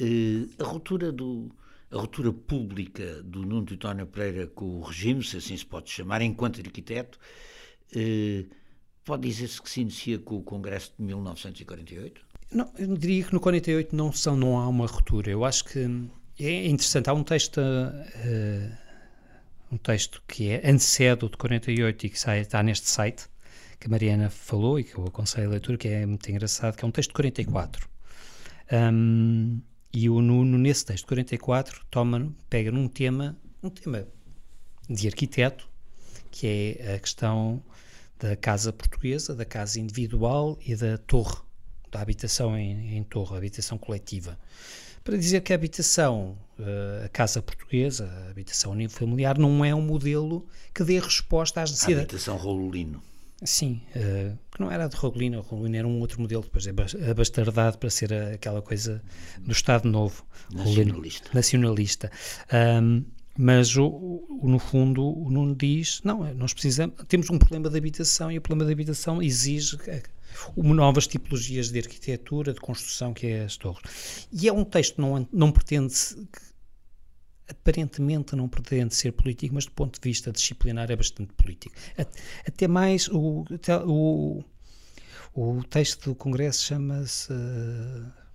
Uh, 0.00 0.62
a 0.62 0.64
ruptura 0.64 1.10
do 1.10 1.50
a 1.90 1.96
ruptura 1.96 2.30
pública 2.30 3.22
do 3.22 3.40
Nuno 3.40 3.64
Titónio 3.64 4.06
Pereira 4.06 4.46
com 4.46 4.78
o 4.78 4.82
regime, 4.82 5.24
se 5.24 5.38
assim 5.38 5.56
se 5.56 5.64
pode 5.64 5.90
chamar, 5.90 6.20
enquanto 6.20 6.60
arquiteto, 6.60 7.18
eh, 7.94 8.44
Pode 9.08 9.26
dizer-se 9.26 9.62
que 9.62 9.70
se 9.70 9.80
inicia 9.80 10.18
com 10.18 10.36
o 10.36 10.42
Congresso 10.42 10.92
de 10.98 11.02
1948? 11.02 12.20
Não, 12.52 12.70
eu 12.78 12.94
diria 12.94 13.24
que 13.24 13.32
no 13.32 13.40
48 13.40 13.96
não, 13.96 14.12
são, 14.12 14.36
não 14.36 14.58
há 14.58 14.68
uma 14.68 14.86
ruptura. 14.86 15.30
Eu 15.30 15.46
acho 15.46 15.64
que 15.64 15.78
é 16.38 16.66
interessante. 16.66 17.08
Há 17.08 17.14
um 17.14 17.24
texto, 17.24 17.56
uh, 17.58 18.76
um 19.72 19.78
texto 19.78 20.22
que 20.28 20.50
é 20.50 20.70
antecede 20.70 21.24
o 21.24 21.30
de 21.30 21.38
48 21.38 22.04
e 22.04 22.10
que 22.10 22.20
sai, 22.20 22.40
está 22.40 22.62
neste 22.62 22.86
site, 22.90 23.24
que 23.80 23.86
a 23.86 23.90
Mariana 23.90 24.28
falou 24.28 24.78
e 24.78 24.84
que 24.84 24.98
eu 24.98 25.06
aconselho 25.06 25.48
a 25.48 25.50
leitura, 25.52 25.78
que 25.78 25.88
é 25.88 26.04
muito 26.04 26.30
engraçado, 26.30 26.76
que 26.76 26.84
é 26.84 26.86
um 26.86 26.90
texto 26.90 27.08
de 27.08 27.14
44. 27.14 27.88
Um, 28.70 29.58
e 29.90 30.10
o 30.10 30.20
Nuno, 30.20 30.58
nesse 30.58 30.84
texto 30.84 31.04
de 31.04 31.08
44, 31.08 31.82
toma, 31.90 32.30
pega 32.50 32.70
num 32.70 32.86
tema, 32.86 33.34
um 33.62 33.70
tema 33.70 34.06
de 34.86 35.08
arquiteto, 35.08 35.66
que 36.30 36.76
é 36.78 36.96
a 36.96 36.98
questão 36.98 37.62
da 38.18 38.36
casa 38.36 38.72
portuguesa, 38.72 39.34
da 39.34 39.44
casa 39.44 39.78
individual 39.80 40.58
e 40.64 40.74
da 40.74 40.98
torre, 40.98 41.38
da 41.90 42.00
habitação 42.00 42.56
em, 42.56 42.96
em 42.96 43.02
torre, 43.02 43.36
habitação 43.36 43.78
coletiva. 43.78 44.38
Para 45.04 45.16
dizer 45.16 45.40
que 45.40 45.52
a 45.52 45.56
habitação, 45.56 46.36
eh, 46.58 47.02
a 47.06 47.08
casa 47.08 47.40
portuguesa, 47.40 48.10
a 48.26 48.30
habitação 48.30 48.72
unifamiliar, 48.72 49.38
não 49.38 49.64
é 49.64 49.74
um 49.74 49.80
modelo 49.80 50.46
que 50.74 50.84
dê 50.84 50.98
resposta 50.98 51.62
às 51.62 51.70
necessidades. 51.70 52.00
A 52.00 52.02
habitação 52.02 52.36
Rololino. 52.36 53.02
Sim, 53.42 53.80
uh, 53.94 54.36
que 54.50 54.60
não 54.60 54.68
era 54.68 54.88
de 54.88 54.96
Rololino, 54.96 55.40
Rololino 55.40 55.76
era 55.76 55.86
um 55.86 56.00
outro 56.00 56.20
modelo, 56.20 56.42
depois 56.42 56.66
é 56.66 57.10
abastardado 57.10 57.78
para 57.78 57.88
ser 57.88 58.12
aquela 58.12 58.60
coisa 58.60 59.00
do 59.38 59.52
Estado 59.52 59.88
Novo. 59.88 60.26
Nacionalista. 60.52 61.30
nacionalista. 61.32 62.12
Um, 62.82 63.04
mas, 63.40 63.76
o, 63.76 63.86
o, 63.86 64.48
no 64.48 64.58
fundo, 64.58 65.00
o 65.00 65.30
Nuno 65.30 65.54
diz: 65.54 66.00
não, 66.02 66.34
nós 66.34 66.52
precisamos, 66.52 66.96
temos 67.06 67.30
um 67.30 67.38
problema 67.38 67.70
de 67.70 67.78
habitação 67.78 68.32
e 68.32 68.36
o 68.36 68.40
problema 68.40 68.66
de 68.66 68.72
habitação 68.72 69.22
exige 69.22 69.78
uma 70.56 70.74
novas 70.74 71.06
tipologias 71.06 71.70
de 71.70 71.78
arquitetura, 71.78 72.52
de 72.52 72.58
construção, 72.58 73.14
que 73.14 73.28
é 73.28 73.44
as 73.44 73.56
torres. 73.56 74.26
E 74.32 74.48
é 74.48 74.52
um 74.52 74.64
texto 74.64 74.96
que 74.96 75.00
não, 75.00 75.28
não 75.32 75.52
pretende, 75.52 75.94
aparentemente 77.48 78.34
não 78.34 78.48
pretende 78.48 78.92
ser 78.96 79.12
político, 79.12 79.54
mas 79.54 79.66
do 79.66 79.70
ponto 79.70 80.00
de 80.00 80.08
vista 80.08 80.32
disciplinar 80.32 80.90
é 80.90 80.96
bastante 80.96 81.32
político. 81.34 81.76
Até 82.44 82.66
mais, 82.66 83.06
o, 83.06 83.44
o, 83.86 84.42
o 85.32 85.62
texto 85.62 86.10
do 86.10 86.14
Congresso 86.16 86.64
chama-se. 86.64 87.32
Uh, 87.32 88.27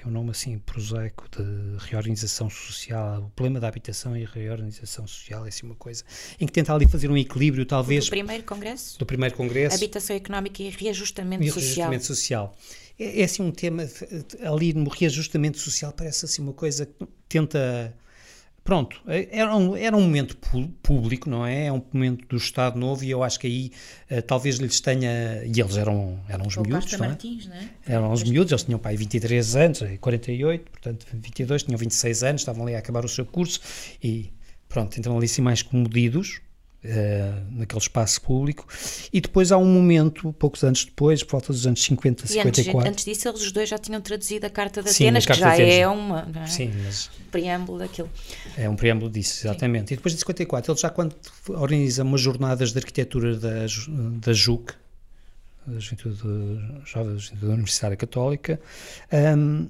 tem 0.00 0.10
um 0.10 0.10
nome 0.10 0.30
assim 0.30 0.58
prosaico 0.58 1.26
de 1.30 1.84
reorganização 1.84 2.48
social, 2.48 3.24
o 3.24 3.30
problema 3.30 3.60
da 3.60 3.68
habitação 3.68 4.16
e 4.16 4.24
reorganização 4.24 5.06
social, 5.06 5.44
é 5.44 5.48
assim 5.48 5.66
uma 5.66 5.74
coisa, 5.74 6.02
em 6.40 6.46
que 6.46 6.52
tenta 6.52 6.74
ali 6.74 6.88
fazer 6.88 7.10
um 7.10 7.16
equilíbrio, 7.16 7.66
talvez. 7.66 8.06
Do 8.06 8.10
primeiro 8.10 8.44
congresso? 8.44 8.98
Do 8.98 9.04
primeiro 9.04 9.36
congresso. 9.36 9.76
Habitação 9.76 10.16
económica 10.16 10.62
e 10.62 10.70
reajustamento 10.70 11.44
e 11.44 11.48
social. 11.48 11.90
Reajustamento 11.90 12.06
social. 12.06 12.56
É, 12.98 13.20
é 13.20 13.24
assim 13.24 13.42
um 13.42 13.50
tema, 13.50 13.86
ali 14.42 14.72
no 14.72 14.88
reajustamento 14.88 15.58
social, 15.58 15.92
parece 15.92 16.24
assim 16.24 16.40
uma 16.40 16.54
coisa 16.54 16.86
que 16.86 17.06
tenta 17.28 17.94
Pronto, 18.70 19.02
era 19.32 19.56
um, 19.56 19.74
era 19.74 19.96
um 19.96 20.00
momento 20.00 20.36
público, 20.80 21.28
não 21.28 21.44
é? 21.44 21.66
É 21.66 21.72
um 21.72 21.82
momento 21.92 22.24
do 22.28 22.36
Estado 22.36 22.78
Novo 22.78 23.02
e 23.02 23.10
eu 23.10 23.24
acho 23.24 23.40
que 23.40 23.48
aí 23.48 23.72
uh, 24.16 24.22
talvez 24.22 24.58
lhes 24.58 24.80
tenha. 24.80 25.42
E 25.44 25.60
eles 25.60 25.76
eram, 25.76 26.20
eram 26.28 26.46
os 26.46 26.56
miúdos, 26.56 26.92
não 26.92 27.04
é? 27.04 27.08
Martins, 27.08 27.48
não 27.48 27.56
é? 27.56 27.68
Eram 27.84 28.12
os 28.12 28.22
miúdos, 28.22 28.52
eles 28.52 28.62
tinham 28.62 28.78
pai 28.78 28.96
23 28.96 29.56
anos, 29.56 29.82
48, 30.00 30.70
portanto 30.70 31.04
22, 31.12 31.64
tinham 31.64 31.76
26 31.76 32.22
anos, 32.22 32.42
estavam 32.42 32.62
ali 32.64 32.76
a 32.76 32.78
acabar 32.78 33.04
o 33.04 33.08
seu 33.08 33.26
curso 33.26 33.60
e 34.00 34.32
pronto, 34.68 35.00
então 35.00 35.16
ali 35.16 35.26
assim 35.26 35.42
mais 35.42 35.62
comodidos 35.62 36.40
uh, 36.84 37.58
naquele 37.58 37.80
espaço 37.80 38.20
público. 38.22 38.66
E 39.12 39.20
depois 39.20 39.52
há 39.52 39.58
um 39.58 39.66
momento, 39.66 40.32
poucos 40.34 40.62
anos 40.64 40.84
depois, 40.84 41.22
por 41.22 41.32
volta 41.32 41.52
dos 41.52 41.66
anos 41.66 41.82
50, 41.82 42.24
e 42.24 42.28
54. 42.28 42.78
Antes, 42.78 42.90
antes 42.90 43.04
disso, 43.04 43.28
eles 43.28 43.42
os 43.42 43.52
dois 43.52 43.68
já 43.68 43.78
tinham 43.78 44.00
traduzido 44.00 44.46
a 44.46 44.50
Carta 44.50 44.82
de 44.82 44.90
Atenas, 44.90 45.26
que 45.26 45.34
já 45.34 45.56
é 45.56 45.86
uma. 45.86 46.28
É? 46.34 46.46
Sim, 46.46 46.72
mas. 46.84 47.10
Preâmbulo 47.30 47.78
daquilo. 47.78 48.10
É 48.56 48.68
um 48.68 48.76
preâmbulo 48.76 49.10
disso, 49.10 49.46
exatamente. 49.46 49.88
Sim. 49.88 49.94
E 49.94 49.96
depois 49.96 50.12
de 50.14 50.18
54, 50.20 50.72
eles 50.72 50.80
já 50.80 50.90
quando 50.90 51.14
organizam 51.48 52.06
umas 52.06 52.20
jornadas 52.20 52.72
de 52.72 52.78
arquitetura 52.78 53.36
da, 53.36 53.66
da 54.20 54.32
JUC, 54.32 54.74
da 55.66 55.78
Juventude 55.78 56.18
Jovem 56.84 57.16
da 57.40 57.48
Universidade 57.48 57.96
Católica, 57.96 58.60
um, 59.36 59.68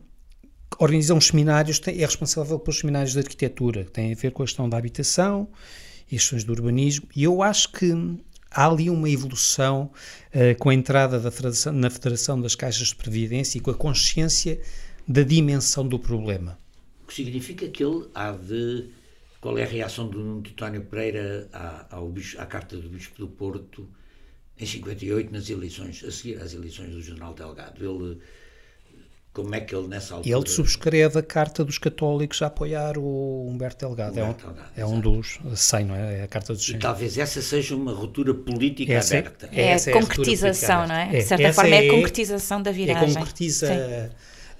organizam 0.79 1.19
uns 1.19 1.27
seminários, 1.27 1.81
é 1.87 1.93
responsável 1.93 2.59
pelos 2.59 2.79
seminários 2.79 3.13
de 3.13 3.19
arquitetura, 3.19 3.85
que 3.85 3.91
têm 3.91 4.13
a 4.13 4.15
ver 4.15 4.31
com 4.31 4.43
a 4.43 4.47
questão 4.47 4.69
da 4.69 4.79
habitação 4.79 5.49
e 6.11 6.17
as 6.17 6.23
questões 6.23 6.45
do 6.45 6.53
urbanismo, 6.53 7.09
e 7.15 7.25
eu 7.25 7.43
acho 7.43 7.71
que 7.73 7.93
há 8.51 8.67
ali 8.67 8.91
uma 8.91 9.09
evolução 9.09 9.91
uh, 10.35 10.59
com 10.59 10.71
a 10.71 10.75
entrada 10.75 11.21
da 11.21 11.31
federação, 11.31 11.73
na 11.73 11.89
Federação 11.89 12.41
das 12.41 12.55
Caixas 12.55 12.89
de 12.89 12.97
Previdência 12.97 13.59
e 13.59 13.61
com 13.61 13.71
a 13.71 13.75
consciência 13.75 14.61
da 15.07 15.23
dimensão 15.23 15.87
do 15.87 15.99
problema. 15.99 16.59
O 17.05 17.07
que 17.07 17.15
significa 17.15 17.69
que 17.69 17.83
ele 17.83 18.07
há 18.15 18.33
de. 18.33 18.89
Qual 19.41 19.57
é 19.57 19.63
a 19.63 19.67
reação 19.67 20.07
do 20.07 20.43
Titónio 20.43 20.83
Pereira 20.83 21.49
à, 21.53 21.97
ao, 21.97 22.13
à 22.37 22.47
carta 22.47 22.77
do 22.77 22.91
Bispo 22.91 23.19
do 23.19 23.27
Porto 23.27 23.89
em 24.59 24.67
58, 24.67 25.33
nas 25.33 25.49
eleições, 25.49 26.05
a 26.05 26.11
seguir 26.11 26.37
às 26.43 26.53
eleições 26.53 26.91
do 26.91 27.01
General 27.01 27.33
Delgado? 27.33 27.83
Ele 27.83 28.19
como 29.43 29.55
é 29.55 29.61
que 29.61 29.75
ele 29.75 29.89
nessa 29.89 30.15
altura... 30.15 30.37
Ele 30.37 30.49
subscreve 30.49 31.19
a 31.19 31.23
carta 31.23 31.65
dos 31.65 31.79
católicos 31.79 32.41
a 32.43 32.47
apoiar 32.47 32.99
o 32.99 33.47
Humberto 33.49 33.87
Delgado. 33.87 34.13
Humberto 34.13 34.47
é, 34.47 34.49
um, 34.49 34.53
Delgado, 34.53 34.71
é 34.77 34.87
um 34.87 35.01
dos 35.01 35.39
100, 35.55 35.85
não 35.85 35.95
é? 35.95 36.21
É 36.21 36.23
a 36.23 36.29
carta 36.29 36.53
dos 36.53 36.65
100. 36.65 36.77
E 36.77 36.79
talvez 36.79 37.19
essa 37.19 37.41
seja 37.43 37.75
uma 37.75 37.93
ruptura 37.93 38.35
política 38.35 38.93
essa, 38.93 39.17
é- 39.17 39.19
aberta. 39.19 39.49
É, 39.53 39.75
a 39.75 39.93
concretização, 39.93 40.87
não 40.87 40.95
é? 40.95 41.09
De 41.09 41.23
certa 41.23 41.53
forma 41.53 41.75
é, 41.75 41.89
a 41.89 41.91
concretização 41.91 42.63
da 42.63 42.71
viragem. 42.71 43.11
É 43.11 43.15
concretiza 43.15 44.11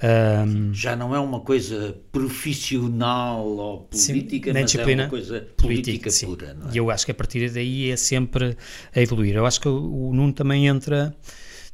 Um, 0.03 0.73
Já 0.73 0.97
não 0.97 1.15
é 1.15 1.21
uma 1.21 1.41
coisa 1.41 1.95
profissional 2.11 3.47
ou 3.47 3.81
política, 3.81 4.51
sim, 4.51 4.59
mas 4.59 4.75
é 4.75 4.95
uma 4.95 5.09
coisa 5.09 5.47
política, 5.59 6.09
política 6.09 6.27
pura. 6.27 6.57
É? 6.71 6.75
E 6.75 6.79
eu 6.79 6.91
acho 6.91 7.05
que 7.05 7.13
a 7.13 7.15
partir 7.15 7.51
daí 7.51 7.91
é 7.91 7.97
sempre 7.97 8.57
a 8.95 9.01
evoluir. 9.01 9.37
Eu 9.37 9.45
acho 9.45 9.61
que 9.61 9.69
o 9.69 10.11
Nuno 10.15 10.33
também 10.33 10.67
entra, 10.67 11.15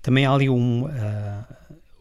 também 0.03 0.27
há 0.27 0.33
ali 0.33 0.49
um. 0.51 0.87
Uh, 0.87 1.57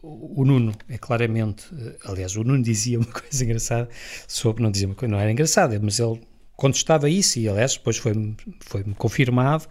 o 0.06 0.44
Nuno 0.44 0.72
é 0.88 0.98
claramente, 0.98 1.66
aliás, 2.04 2.36
o 2.36 2.44
Nuno 2.44 2.62
dizia 2.62 2.98
uma 2.98 3.06
coisa 3.10 3.44
engraçada 3.44 3.88
sobre, 4.28 4.62
não 4.62 4.70
dizia 4.70 4.86
uma 4.86 4.94
coisa, 4.94 5.12
não 5.12 5.20
era 5.20 5.30
engraçada, 5.30 5.78
mas 5.82 5.98
ele 5.98 6.20
contestava 6.54 7.08
isso 7.10 7.38
e, 7.38 7.48
aliás, 7.48 7.74
depois 7.74 7.96
foi-me 7.98 8.36
foi 8.60 8.84
confirmado. 8.94 9.66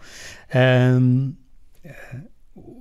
Um, 1.00 1.34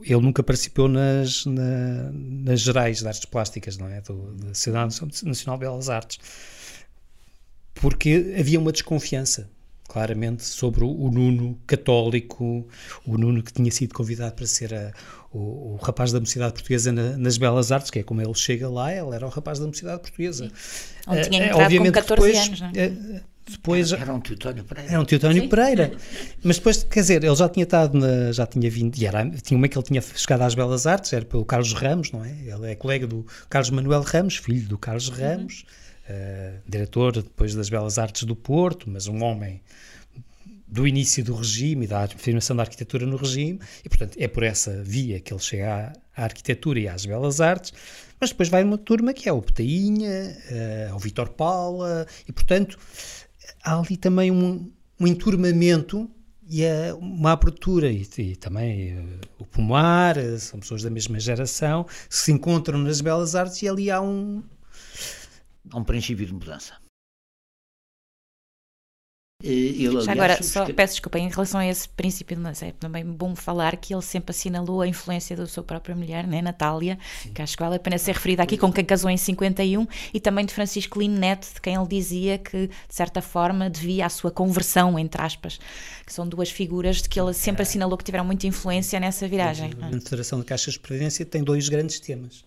ele 0.04 0.22
nunca 0.22 0.44
participou 0.44 0.88
nas, 0.88 1.46
na, 1.46 2.12
nas 2.14 2.62
gerais 2.62 3.00
de 3.00 3.08
artes 3.08 3.26
plásticas, 3.26 3.78
não 3.78 3.88
é? 3.88 4.02
Do, 4.02 4.34
da 4.34 4.54
Sociedade 4.54 5.00
Nacional 5.24 5.58
de 5.58 5.66
Belas 5.66 5.90
Artes. 5.90 6.20
Porque 7.74 8.36
havia 8.40 8.60
uma 8.60 8.72
desconfiança, 8.72 9.50
claramente, 9.88 10.44
sobre 10.44 10.84
o, 10.84 10.90
o 10.90 11.12
Nuno 11.12 11.60
católico, 11.66 12.68
o 13.06 13.18
Nuno 13.18 13.44
que 13.44 13.54
tinha 13.54 13.72
sido 13.72 13.94
convidado 13.94 14.34
para 14.34 14.46
ser 14.46 14.74
a, 14.74 14.92
o, 15.32 15.74
o, 15.74 15.80
rapaz 15.82 16.12
da 16.12 16.20
Mocidade 16.20 16.54
Portuguesa 16.54 16.92
na, 16.92 17.18
nas 17.18 17.38
Belas 17.38 17.72
Artes, 17.72 17.92
que 17.92 18.00
é 18.00 18.04
como 18.04 18.22
ele 18.22 18.34
chega 18.34 18.70
lá, 18.70 18.92
ele 18.92 19.16
era 19.16 19.26
o 19.26 19.30
rapaz 19.30 19.60
da 19.60 19.68
Mocidade 19.68 20.02
Portuguesa. 20.02 20.52
Onde 21.08 21.30
tinha 21.30 21.44
eh, 21.44 21.46
entrado 21.48 21.64
Obviamente, 21.64 21.94
com 21.94 22.00
14 22.00 22.32
depois, 22.32 22.48
anos, 22.48 22.62
não 22.62 22.68
é? 22.68 22.72
Eh, 22.76 23.22
depois, 23.48 23.92
era 23.92 24.12
um 24.12 24.20
Teutónio 24.20 24.64
Pereira. 24.64 24.92
Era 24.92 25.00
um 25.00 25.06
Teutónio 25.06 25.48
Pereira. 25.48 25.92
Mas 26.44 26.56
depois, 26.56 26.84
quer 26.84 27.02
dizer, 27.02 27.24
ele 27.24 27.36
já 27.36 27.48
tinha 27.48 27.64
estado, 27.64 27.98
na, 27.98 28.32
já 28.32 28.48
tinha 28.48 28.70
vindo, 28.72 28.98
e 28.98 29.06
era, 29.06 29.30
tinha 29.30 29.58
uma 29.58 29.68
que 29.68 29.78
ele 29.78 29.86
tinha 29.86 30.02
chegado 30.02 30.42
às 30.42 30.56
Belas 30.56 30.88
Artes, 30.88 31.14
era 31.14 31.24
pelo 31.24 31.46
Carlos 31.46 31.74
Ramos, 31.74 32.12
não 32.12 32.26
é? 32.26 32.32
Ele 32.32 32.72
é 32.72 32.76
colega 32.76 33.06
do 33.06 33.26
Carlos 33.48 33.70
Manuel 33.70 34.02
Ramos, 34.02 34.38
filho 34.38 34.68
do 34.68 34.80
Carlos 34.80 35.10
uhum. 35.10 35.16
Ramos, 35.16 35.60
uhum. 35.60 35.85
Uh, 36.10 36.62
diretor 36.68 37.14
depois 37.14 37.54
das 37.54 37.70
Belas 37.70 37.98
Artes 37.98 38.24
do 38.24 38.36
Porto, 38.36 38.90
mas 38.90 39.08
um 39.08 39.24
homem 39.24 39.62
do 40.68 40.88
início 40.88 41.24
do 41.24 41.36
regime 41.36 41.86
e 41.86 41.88
da 41.88 42.04
afirmação 42.04 42.56
da 42.56 42.64
arquitetura 42.64 43.06
no 43.06 43.18
regime, 43.18 43.60
e 43.84 43.90
portanto 43.90 44.18
é 44.20 44.28
por 44.28 44.44
essa 44.44 44.84
via 44.84 45.20
que 45.20 45.32
ele 45.32 45.40
chega 45.40 45.94
à, 46.16 46.22
à 46.22 46.24
arquitetura 46.26 46.80
e 46.80 46.88
às 46.88 47.06
belas 47.06 47.40
artes, 47.40 47.72
mas 48.20 48.32
depois 48.32 48.50
vai 48.50 48.64
uma 48.64 48.78
turma 48.78 49.14
que 49.14 49.30
é 49.30 49.32
o 49.32 49.42
Petainha, 49.42 50.38
uh, 50.92 50.96
o 50.96 51.00
Vitor 51.00 51.30
Paula, 51.30 52.08
e 52.28 52.32
portanto 52.32 52.78
há 53.64 53.80
ali 53.80 53.96
também 53.96 54.32
um, 54.32 54.72
um 55.00 55.08
enturmamento 55.08 56.10
e 56.48 56.64
é 56.64 56.94
uma 56.94 57.32
abertura, 57.32 57.92
e, 57.92 58.08
e 58.18 58.36
também 58.36 58.98
uh, 58.98 59.20
o 59.40 59.46
Pomar, 59.46 60.18
uh, 60.18 60.40
são 60.40 60.60
pessoas 60.60 60.84
da 60.84 60.90
mesma 60.90 61.20
geração, 61.20 61.84
que 61.84 62.16
se 62.16 62.32
encontram 62.32 62.78
nas 62.80 63.02
belas 63.02 63.36
artes 63.36 63.62
e 63.62 63.68
ali 63.68 63.90
há 63.90 64.02
um... 64.02 64.44
Há 65.72 65.78
um 65.78 65.84
princípio 65.84 66.26
de 66.26 66.34
mudança. 66.34 66.76
Ele, 69.44 70.02
Já 70.02 70.14
agora, 70.14 70.42
só, 70.42 70.66
peço 70.74 70.94
desculpa, 70.94 71.20
em 71.20 71.30
relação 71.30 71.60
a 71.60 71.68
esse 71.68 71.88
princípio, 71.90 72.38
mas 72.40 72.64
é 72.64 72.72
também 72.72 73.06
bom 73.06 73.36
falar 73.36 73.76
que 73.76 73.94
ele 73.94 74.02
sempre 74.02 74.32
assinalou 74.32 74.82
a 74.82 74.88
influência 74.88 75.36
da 75.36 75.46
sua 75.46 75.62
própria 75.62 75.94
mulher, 75.94 76.26
né, 76.26 76.42
Natália, 76.42 76.98
Sim. 77.22 77.34
que 77.34 77.42
acho 77.42 77.56
que 77.56 77.62
vale 77.62 77.76
a 77.76 77.80
pena 77.80 77.98
ser 77.98 78.14
referida 78.14 78.42
aqui, 78.42 78.58
com 78.58 78.72
quem 78.72 78.84
casou 78.84 79.10
em 79.10 79.18
51, 79.18 79.86
e 80.14 80.20
também 80.20 80.46
de 80.46 80.54
Francisco 80.54 81.00
Lino 81.00 81.20
Neto, 81.20 81.54
de 81.54 81.62
quem 81.62 81.76
ele 81.76 81.88
dizia 81.88 82.38
que, 82.40 82.68
de 82.68 82.96
certa 82.96 83.22
forma, 83.22 83.70
devia 83.70 84.06
a 84.06 84.10
sua 84.10 84.32
conversão, 84.32 84.98
entre 84.98 85.22
aspas, 85.22 85.60
que 86.06 86.14
são 86.14 86.28
duas 86.28 86.50
figuras 86.50 87.02
de 87.02 87.10
que 87.10 87.20
ele 87.20 87.34
sempre 87.34 87.62
assinalou 87.62 87.98
que 87.98 88.06
tiveram 88.06 88.26
muita 88.26 88.48
influência 88.48 89.00
nessa 89.00 89.28
viragem. 89.28 89.72
A 89.82 89.92
Federação 90.02 90.40
de 90.40 90.46
Caixas 90.46 90.74
de 90.76 90.80
Previdência 90.80 91.26
tem 91.26 91.44
dois 91.44 91.68
grandes 91.70 92.00
temas, 92.00 92.46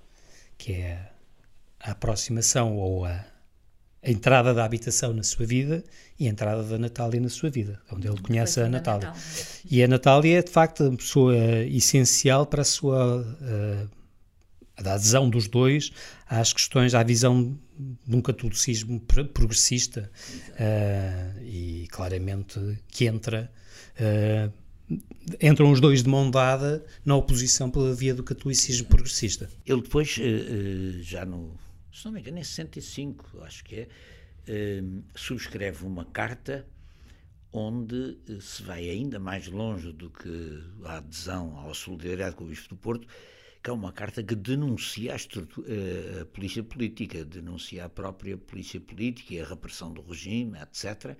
que 0.57 0.73
é 0.73 1.13
a 1.81 1.93
aproximação 1.93 2.77
ou 2.77 3.05
a 3.05 3.25
a 4.03 4.11
entrada 4.11 4.55
da 4.55 4.65
habitação 4.65 5.13
na 5.13 5.23
sua 5.23 5.45
vida 5.45 5.83
e 6.19 6.27
a 6.27 6.31
entrada 6.31 6.63
da 6.63 6.79
Natália 6.79 7.21
na 7.21 7.29
sua 7.29 7.51
vida, 7.51 7.81
onde 7.93 8.07
ele 8.07 8.21
conhece 8.21 8.61
a 8.61 8.69
Natália. 8.69 9.13
E 9.69 9.83
a 9.83 9.89
Natália 9.89 10.39
é, 10.39 10.43
de 10.43 10.51
facto, 10.51 10.85
uma 10.85 10.97
pessoa 10.97 11.37
essencial 11.67 12.47
para 12.47 12.63
a 12.63 12.65
sua 12.65 13.21
uh, 13.21 13.91
a 14.77 14.93
adesão 14.95 15.29
dos 15.29 15.49
dois 15.49 15.91
às 16.29 16.53
questões, 16.53 16.95
à 16.95 17.03
visão 17.03 17.59
de 18.07 18.17
um 18.17 18.23
catolicismo 18.23 19.01
progressista 19.01 20.11
uh, 20.53 21.43
e 21.43 21.89
claramente 21.91 22.61
que 22.87 23.07
entra 23.07 23.51
uh, 24.01 24.53
entram 25.43 25.71
os 25.71 25.81
dois 25.81 26.03
de 26.03 26.09
mão 26.09 26.31
dada 26.31 26.83
na 27.05 27.15
oposição 27.15 27.71
pela 27.71 27.95
via 27.95 28.15
do 28.15 28.23
catolicismo 28.23 28.87
progressista. 28.87 29.51
Ele 29.67 29.83
depois, 29.83 30.19
já 31.03 31.27
no 31.27 31.53
se 31.99 32.05
não 32.05 32.13
me 32.13 32.21
engano, 32.21 32.39
em 32.39 32.45
65, 32.45 33.43
acho 33.43 33.65
que 33.65 33.89
é, 34.47 34.81
uh, 34.81 35.05
subscreve 35.17 35.85
uma 35.85 36.05
carta 36.05 36.65
onde 37.53 38.19
uh, 38.29 38.41
se 38.41 38.63
vai 38.63 38.89
ainda 38.89 39.19
mais 39.19 39.49
longe 39.49 39.93
do 39.93 40.09
que 40.09 40.63
a 40.85 40.99
adesão 40.99 41.69
à 41.69 41.75
solidariedade 41.75 42.37
com 42.37 42.45
o 42.45 42.47
Bispo 42.47 42.69
do 42.69 42.77
Porto, 42.77 43.09
que 43.61 43.69
é 43.69 43.73
uma 43.73 43.93
carta 43.93 44.23
que 44.23 44.37
denuncia 44.37 45.13
a, 45.13 45.17
uh, 45.17 46.23
a 46.23 46.27
polícia 46.27 46.63
política, 46.63 47.25
denuncia 47.25 47.87
a 47.87 47.89
própria 47.89 48.39
polícia 48.39 48.81
política 48.81 49.35
e 49.35 49.41
a 49.41 49.45
repressão 49.45 49.93
do 49.93 50.01
regime, 50.03 50.57
etc., 50.61 51.17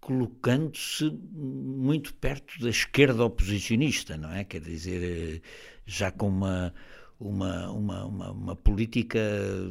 colocando-se 0.00 1.10
muito 1.32 2.12
perto 2.14 2.60
da 2.60 2.68
esquerda 2.68 3.24
oposicionista, 3.24 4.18
não 4.18 4.30
é? 4.30 4.44
Quer 4.44 4.60
dizer, 4.60 5.40
já 5.86 6.10
com 6.10 6.28
uma 6.28 6.74
uma, 7.24 7.70
uma, 7.70 8.04
uma, 8.04 8.30
uma, 8.30 8.56
política 8.56 9.18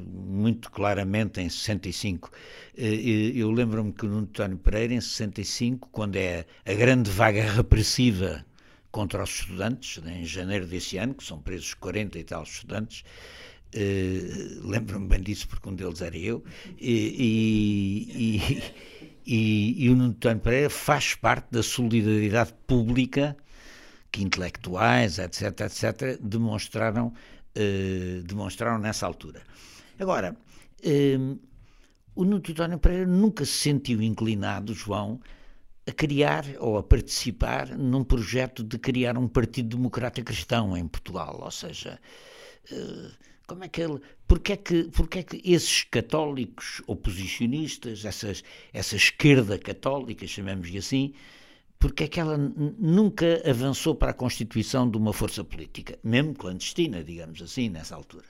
muito 0.06 0.72
claramente 0.72 1.39
em 1.39 1.50
65. 1.50 2.32
Eh, 2.76 3.32
eu 3.36 3.52
lembro-me 3.52 3.94
que 3.94 4.06
o 4.06 4.18
António 4.18 4.58
Pereira, 4.58 4.94
em 4.96 5.02
65, 5.02 5.89
quando 5.92 6.16
é 6.16 6.46
a 6.66 6.74
grande 6.74 7.12
vaga 7.12 7.44
repressiva 7.44 8.44
contra 8.92 9.24
os 9.24 9.30
estudantes, 9.30 10.02
em 10.06 10.26
janeiro 10.26 10.66
desse 10.66 10.98
ano, 10.98 11.13
que 11.13 11.24
são 11.24 11.39
presos 11.39 11.74
40 11.76 12.18
e 12.18 12.24
tal 12.24 12.44
estudantes, 12.44 13.04
uh, 13.76 14.68
lembro-me 14.68 15.08
bem 15.08 15.22
disso 15.22 15.48
porque 15.48 15.70
um 15.70 15.76
deles 15.76 16.02
era 16.02 16.18
eu, 16.18 16.44
e, 16.80 18.02
e, 18.08 18.63
e, 19.26 19.86
e 19.86 19.89
o 19.89 19.94
António 20.02 20.42
Pereira 20.42 20.70
faz 20.70 21.13
parte 21.16 21.48
da 21.52 21.62
solidariedade 21.63 22.54
pública 22.68 23.38
que 24.13 24.24
intelectuais, 24.24 25.18
etc., 25.18 25.62
etc., 25.62 26.20
demonstraram, 26.22 27.12
uh, 27.58 28.24
demonstraram 28.24 28.78
nessa 28.78 29.06
altura. 29.06 29.42
Agora, 30.00 30.36
uh, 30.86 31.39
o 32.16 32.24
Nuno 32.24 32.42
Pereira 32.80 33.08
nunca 33.08 33.46
se 33.46 33.54
sentiu 33.54 34.02
inclinado, 34.02 34.74
João, 34.74 35.20
a 35.88 35.92
criar 35.92 36.46
ou 36.60 36.78
a 36.78 36.84
participar 36.84 37.78
num 37.78 38.04
projeto 38.04 38.63
de 38.63 38.78
criar 38.78 39.18
um 39.18 39.28
Partido 39.28 39.76
Democrata 39.76 40.22
Cristão 40.22 40.78
em 40.78 40.88
Portugal, 40.88 41.42
ou 41.44 41.52
seja, 41.52 42.00
uh, 42.72 43.12
como 43.48 43.63
é 43.63 43.68
que 43.68 43.82
ele, 43.82 44.00
porque 44.28 44.54
é 44.54 44.58
que, 44.58 44.84
porque 44.86 45.20
é 45.20 45.24
que 45.24 45.42
esses 45.44 45.84
católicos 45.84 46.82
oposicionistas, 46.88 48.06
essas, 48.06 48.44
essa 48.72 48.96
esquerda 48.96 49.58
católica, 49.58 50.26
chamemos-lhe 50.26 50.78
assim, 50.78 51.13
porque 51.84 52.06
é 52.06 52.08
que 52.08 52.17
ela 52.17 52.38
nunca 52.38 53.43
avançou 53.46 53.93
para 53.93 54.12
a 54.12 54.13
constituição 54.13 54.89
de 54.89 54.96
uma 54.96 55.12
força 55.12 55.43
política, 55.43 56.00
mesmo 56.02 56.34
clandestina, 56.34 57.04
digamos 57.04 57.41
assim, 57.41 57.67
nessa 57.67 57.93
altura. 57.93 58.24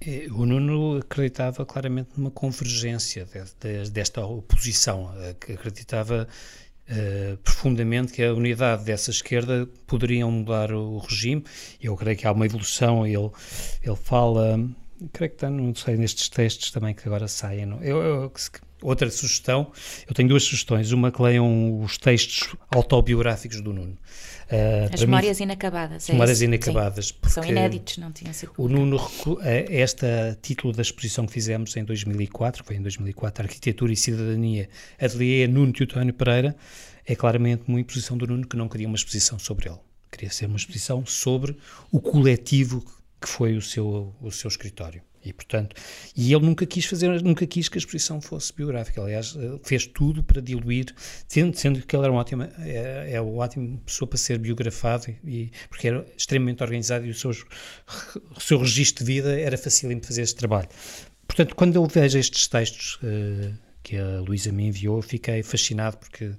É, 0.00 0.28
o 0.30 0.46
Nuno 0.46 0.96
acreditava 0.96 1.66
claramente 1.66 2.12
numa 2.16 2.30
convergência 2.30 3.26
de, 3.26 3.82
de, 3.82 3.90
desta 3.90 4.24
oposição, 4.24 5.12
acreditava 5.28 6.26
uh, 6.88 7.36
profundamente 7.42 8.14
que 8.14 8.24
a 8.24 8.32
unidade 8.32 8.82
dessa 8.82 9.10
esquerda 9.10 9.68
poderia 9.86 10.26
mudar 10.26 10.72
o 10.72 10.96
regime. 11.00 11.44
Eu 11.82 11.94
creio 11.96 12.16
que 12.16 12.26
há 12.26 12.32
uma 12.32 12.46
evolução. 12.46 13.06
Ele, 13.06 13.30
ele 13.82 13.96
fala, 13.96 14.58
creio 15.12 15.30
que 15.30 15.36
está, 15.36 15.50
não 15.50 15.74
sei, 15.74 15.96
nestes 15.96 16.28
textos 16.28 16.70
também 16.70 16.94
que 16.94 17.06
agora 17.06 17.28
saem. 17.28 17.62
Eu, 17.82 18.02
eu, 18.02 18.32
outra 18.84 19.10
sugestão, 19.10 19.72
eu 20.06 20.14
tenho 20.14 20.28
duas 20.28 20.44
sugestões. 20.44 20.92
Uma 20.92 21.10
que 21.10 21.20
leiam 21.20 21.80
os 21.80 21.96
textos 21.98 22.54
autobiográficos 22.70 23.60
do 23.60 23.72
Nuno. 23.72 23.96
Uh, 24.44 24.92
As 24.92 25.00
memórias 25.00 25.38
mim, 25.38 25.44
inacabadas. 25.44 26.04
As 26.04 26.10
é 26.10 26.12
memórias 26.12 26.38
isso? 26.38 26.44
inacabadas. 26.44 27.14
São 27.28 27.44
inéditos, 27.44 27.96
não 27.98 28.12
tinha 28.12 28.32
sido. 28.32 28.52
O 28.58 28.68
Nuno, 28.68 29.00
este 29.70 30.06
título 30.42 30.72
da 30.72 30.82
exposição 30.82 31.26
que 31.26 31.32
fizemos 31.32 31.74
em 31.76 31.84
2004, 31.84 32.62
foi 32.62 32.76
em 32.76 32.82
2004, 32.82 33.44
Arquitetura 33.44 33.92
e 33.92 33.96
Cidadania, 33.96 34.68
Ateliê 35.00 35.46
Nuno 35.48 35.72
Teotónio 35.72 36.12
Pereira, 36.12 36.54
é 37.06 37.14
claramente 37.14 37.64
uma 37.66 37.80
imposição 37.80 38.16
do 38.16 38.26
Nuno 38.26 38.46
que 38.46 38.56
não 38.56 38.68
queria 38.68 38.86
uma 38.86 38.96
exposição 38.96 39.38
sobre 39.38 39.68
ele. 39.68 39.78
Queria 40.10 40.30
ser 40.30 40.46
uma 40.46 40.56
exposição 40.56 41.04
sobre 41.04 41.56
o 41.90 42.00
coletivo 42.00 42.84
que 43.24 43.28
foi 43.30 43.56
o 43.56 43.62
seu, 43.62 44.14
o 44.20 44.30
seu 44.30 44.48
escritório. 44.48 45.02
E, 45.24 45.32
portanto, 45.32 45.74
e 46.14 46.34
ele 46.34 46.44
nunca 46.44 46.66
quis 46.66 46.84
fazer, 46.84 47.22
nunca 47.22 47.46
quis 47.46 47.66
que 47.70 47.78
a 47.78 47.80
exposição 47.80 48.20
fosse 48.20 48.52
biográfica. 48.54 49.00
Aliás, 49.00 49.34
eh, 49.34 49.58
fez 49.62 49.86
tudo 49.86 50.22
para 50.22 50.42
diluir, 50.42 50.94
sendo, 51.26 51.56
sendo 51.56 51.80
que 51.80 51.96
ele 51.96 52.02
era 52.02 52.12
uma 52.12 52.20
ótima, 52.20 52.50
é, 52.58 53.12
é 53.12 53.20
uma 53.22 53.42
ótima 53.42 53.78
pessoa 53.86 54.06
para 54.06 54.18
ser 54.18 54.38
biografado, 54.38 55.06
e, 55.24 55.50
porque 55.70 55.88
era 55.88 56.06
extremamente 56.14 56.62
organizado 56.62 57.06
e 57.06 57.10
o 57.10 57.14
seu, 57.14 57.30
o 57.30 58.40
seu 58.40 58.58
registro 58.58 59.02
de 59.02 59.12
vida 59.14 59.40
era 59.40 59.56
facílimo 59.56 60.02
de 60.02 60.06
fazer 60.06 60.20
esse 60.20 60.34
trabalho. 60.34 60.68
Portanto, 61.26 61.54
quando 61.54 61.76
eu 61.76 61.86
vejo 61.86 62.18
estes 62.18 62.46
textos 62.46 62.96
uh, 62.96 63.54
que 63.82 63.96
a 63.96 64.20
Luísa 64.20 64.52
me 64.52 64.66
enviou, 64.66 65.00
fiquei 65.00 65.42
fascinado 65.42 65.96
porque 65.96 66.32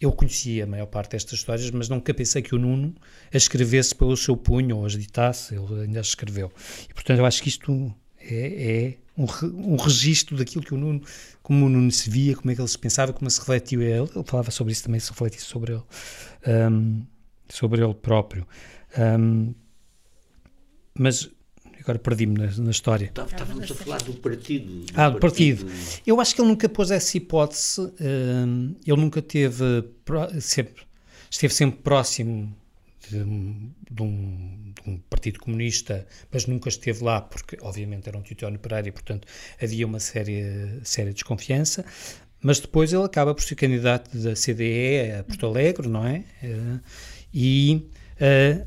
eu 0.00 0.12
conhecia 0.12 0.64
a 0.64 0.66
maior 0.66 0.86
parte 0.86 1.12
destas 1.12 1.38
histórias, 1.38 1.70
mas 1.70 1.88
nunca 1.88 2.12
pensei 2.12 2.42
que 2.42 2.54
o 2.54 2.58
Nuno 2.58 2.94
as 3.32 3.42
escrevesse 3.42 3.94
pelo 3.94 4.16
seu 4.16 4.36
punho 4.36 4.78
ou 4.78 4.86
as 4.86 4.92
ditasse, 4.92 5.54
ele 5.54 5.82
ainda 5.82 6.00
as 6.00 6.08
escreveu. 6.08 6.52
E, 6.88 6.92
portanto, 6.92 7.18
eu 7.18 7.26
acho 7.26 7.42
que 7.42 7.48
isto 7.48 7.94
é, 8.18 8.96
é 8.96 8.96
um, 9.16 9.24
um 9.72 9.76
registro 9.76 10.36
daquilo 10.36 10.62
que 10.62 10.74
o 10.74 10.76
Nuno, 10.76 11.00
como 11.42 11.66
o 11.66 11.68
Nuno 11.68 11.90
se 11.90 12.10
via, 12.10 12.36
como 12.36 12.50
é 12.50 12.54
que 12.54 12.60
ele 12.60 12.68
se 12.68 12.78
pensava, 12.78 13.12
como 13.12 13.30
se 13.30 13.38
refletiu 13.38 13.80
ele. 13.80 14.08
Ele 14.14 14.24
falava 14.24 14.50
sobre 14.50 14.72
isso 14.72 14.84
também, 14.84 15.00
se 15.00 15.10
refletiu 15.10 15.40
sobre 15.40 15.72
ele, 15.72 15.82
um, 16.46 17.02
sobre 17.48 17.82
ele 17.82 17.94
próprio. 17.94 18.46
Um, 18.98 19.54
mas 20.98 21.30
agora 21.86 22.00
perdi-me 22.00 22.36
na, 22.36 22.50
na, 22.58 22.70
história. 22.72 23.06
Estávamos 23.06 23.70
a 23.70 23.74
falar 23.74 24.02
do 24.02 24.12
partido. 24.14 24.66
Do 24.66 24.92
ah, 24.96 25.08
do 25.08 25.20
partido. 25.20 25.64
partido. 25.64 26.02
Eu 26.04 26.20
acho 26.20 26.34
que 26.34 26.40
ele 26.40 26.48
nunca 26.48 26.68
pôs 26.68 26.90
essa 26.90 27.16
hipótese, 27.16 27.80
um, 27.80 28.74
ele 28.84 29.00
nunca 29.00 29.22
teve, 29.22 29.84
sempre, 30.40 30.82
esteve 31.30 31.54
sempre 31.54 31.80
próximo 31.82 32.52
de, 33.08 33.18
de, 33.18 34.02
um, 34.02 34.72
de, 34.82 34.90
um, 34.90 34.98
partido 35.08 35.38
comunista, 35.38 36.04
mas 36.32 36.46
nunca 36.46 36.68
esteve 36.68 37.04
lá, 37.04 37.20
porque 37.20 37.56
obviamente 37.60 38.08
era 38.08 38.18
um 38.18 38.22
Teutónio 38.22 38.58
Pereira 38.58 38.88
e, 38.88 38.92
portanto, 38.92 39.28
havia 39.62 39.86
uma 39.86 40.00
séria, 40.00 40.80
séria 40.82 41.12
desconfiança. 41.12 41.84
Mas 42.42 42.58
depois 42.58 42.92
ele 42.92 43.04
acaba 43.04 43.32
por 43.34 43.42
ser 43.42 43.54
candidato 43.54 44.16
da 44.18 44.34
CDE 44.34 45.12
a 45.20 45.24
Porto 45.24 45.46
Alegre, 45.46 45.88
não 45.88 46.06
é? 46.06 46.24
Eh, 46.42 46.80
e 47.32 47.74
uh, 47.74 47.95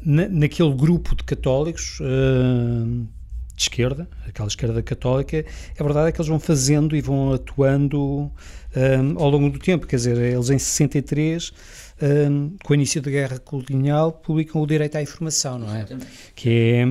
na, 0.03 0.27
naquele 0.29 0.73
grupo 0.73 1.15
de 1.15 1.23
católicos 1.23 1.99
uh, 1.99 3.07
de 3.55 3.61
esquerda, 3.63 4.07
aquela 4.27 4.47
esquerda 4.47 4.81
católica, 4.81 5.45
a 5.77 5.83
verdade 5.83 6.09
é 6.09 6.11
que 6.11 6.19
eles 6.19 6.29
vão 6.29 6.39
fazendo 6.39 6.95
e 6.95 7.01
vão 7.01 7.33
atuando 7.33 8.31
ao 9.17 9.29
longo 9.29 9.49
do 9.49 9.59
tempo. 9.59 9.85
Quer 9.85 9.97
dizer, 9.97 10.17
eles 10.17 10.49
em 10.49 10.57
63 10.57 11.51
um, 12.01 12.55
com 12.63 12.73
o 12.73 12.75
início 12.75 13.01
da 13.01 13.11
guerra 13.11 13.39
colonial, 13.39 14.11
publicam 14.11 14.61
o 14.61 14.67
direito 14.67 14.95
à 14.97 15.01
informação, 15.01 15.59
não 15.59 15.73
é? 15.73 15.79
Exatamente. 15.79 16.11
Que 16.35 16.49
é. 16.49 16.85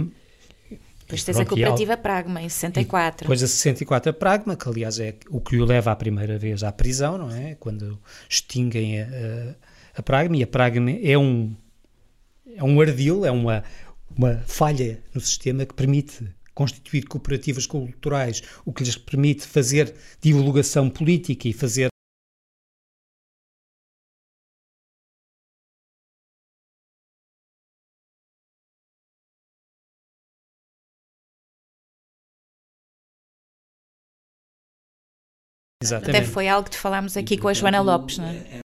Depois 1.00 1.24
tens 1.24 1.38
a 1.38 1.46
cooperativa 1.46 1.96
Pragma, 1.96 2.42
em 2.42 2.48
64. 2.50 3.24
Depois 3.24 3.42
a 3.42 3.46
64 3.46 4.10
a 4.10 4.12
Pragma, 4.12 4.54
que 4.54 4.68
aliás 4.68 5.00
é 5.00 5.14
o 5.30 5.40
que 5.40 5.56
o 5.56 5.64
leva 5.64 5.90
a 5.90 5.96
primeira 5.96 6.38
vez 6.38 6.62
à 6.62 6.70
prisão, 6.70 7.16
não 7.16 7.30
é? 7.30 7.56
Quando 7.58 7.98
extinguem 8.28 9.00
a, 9.00 9.04
a, 9.04 9.54
a 10.00 10.02
Pragma, 10.02 10.36
e 10.36 10.42
a 10.42 10.46
Pragma 10.46 10.90
é 10.90 11.16
um, 11.16 11.56
é 12.56 12.64
um 12.64 12.80
ardil, 12.80 13.24
é 13.24 13.30
uma, 13.30 13.64
uma 14.16 14.38
falha 14.46 15.02
no 15.14 15.20
sistema 15.20 15.66
que 15.66 15.74
permite 15.74 16.28
constituir 16.54 17.06
cooperativas 17.06 17.66
culturais, 17.66 18.42
o 18.64 18.72
que 18.72 18.82
lhes 18.82 18.96
permite 18.96 19.46
fazer 19.46 19.94
divulgação 20.20 20.90
política 20.90 21.46
e 21.46 21.52
fazer 21.52 21.88
Exatamente. 35.80 36.16
Até 36.16 36.26
foi 36.26 36.48
algo 36.48 36.68
que 36.68 36.76
falámos 36.76 37.16
aqui 37.16 37.34
e, 37.34 37.38
com 37.38 37.46
a 37.46 37.54
Joana 37.54 37.80
Lopes, 37.80 38.18
não 38.18 38.26
é? 38.26 38.61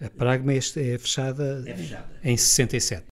A 0.00 0.08
Pragma 0.08 0.54
é 0.54 0.60
fechada, 0.60 1.62
é 1.66 1.76
fechada 1.76 2.06
em 2.24 2.36
67. 2.36 3.09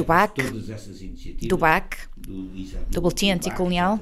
Do 0.00 0.04
BAC, 0.04 0.34
do 1.42 1.56
BAC, 1.58 2.08
do, 2.16 3.00
Boletim 3.00 3.30
Anticolonial. 3.32 4.00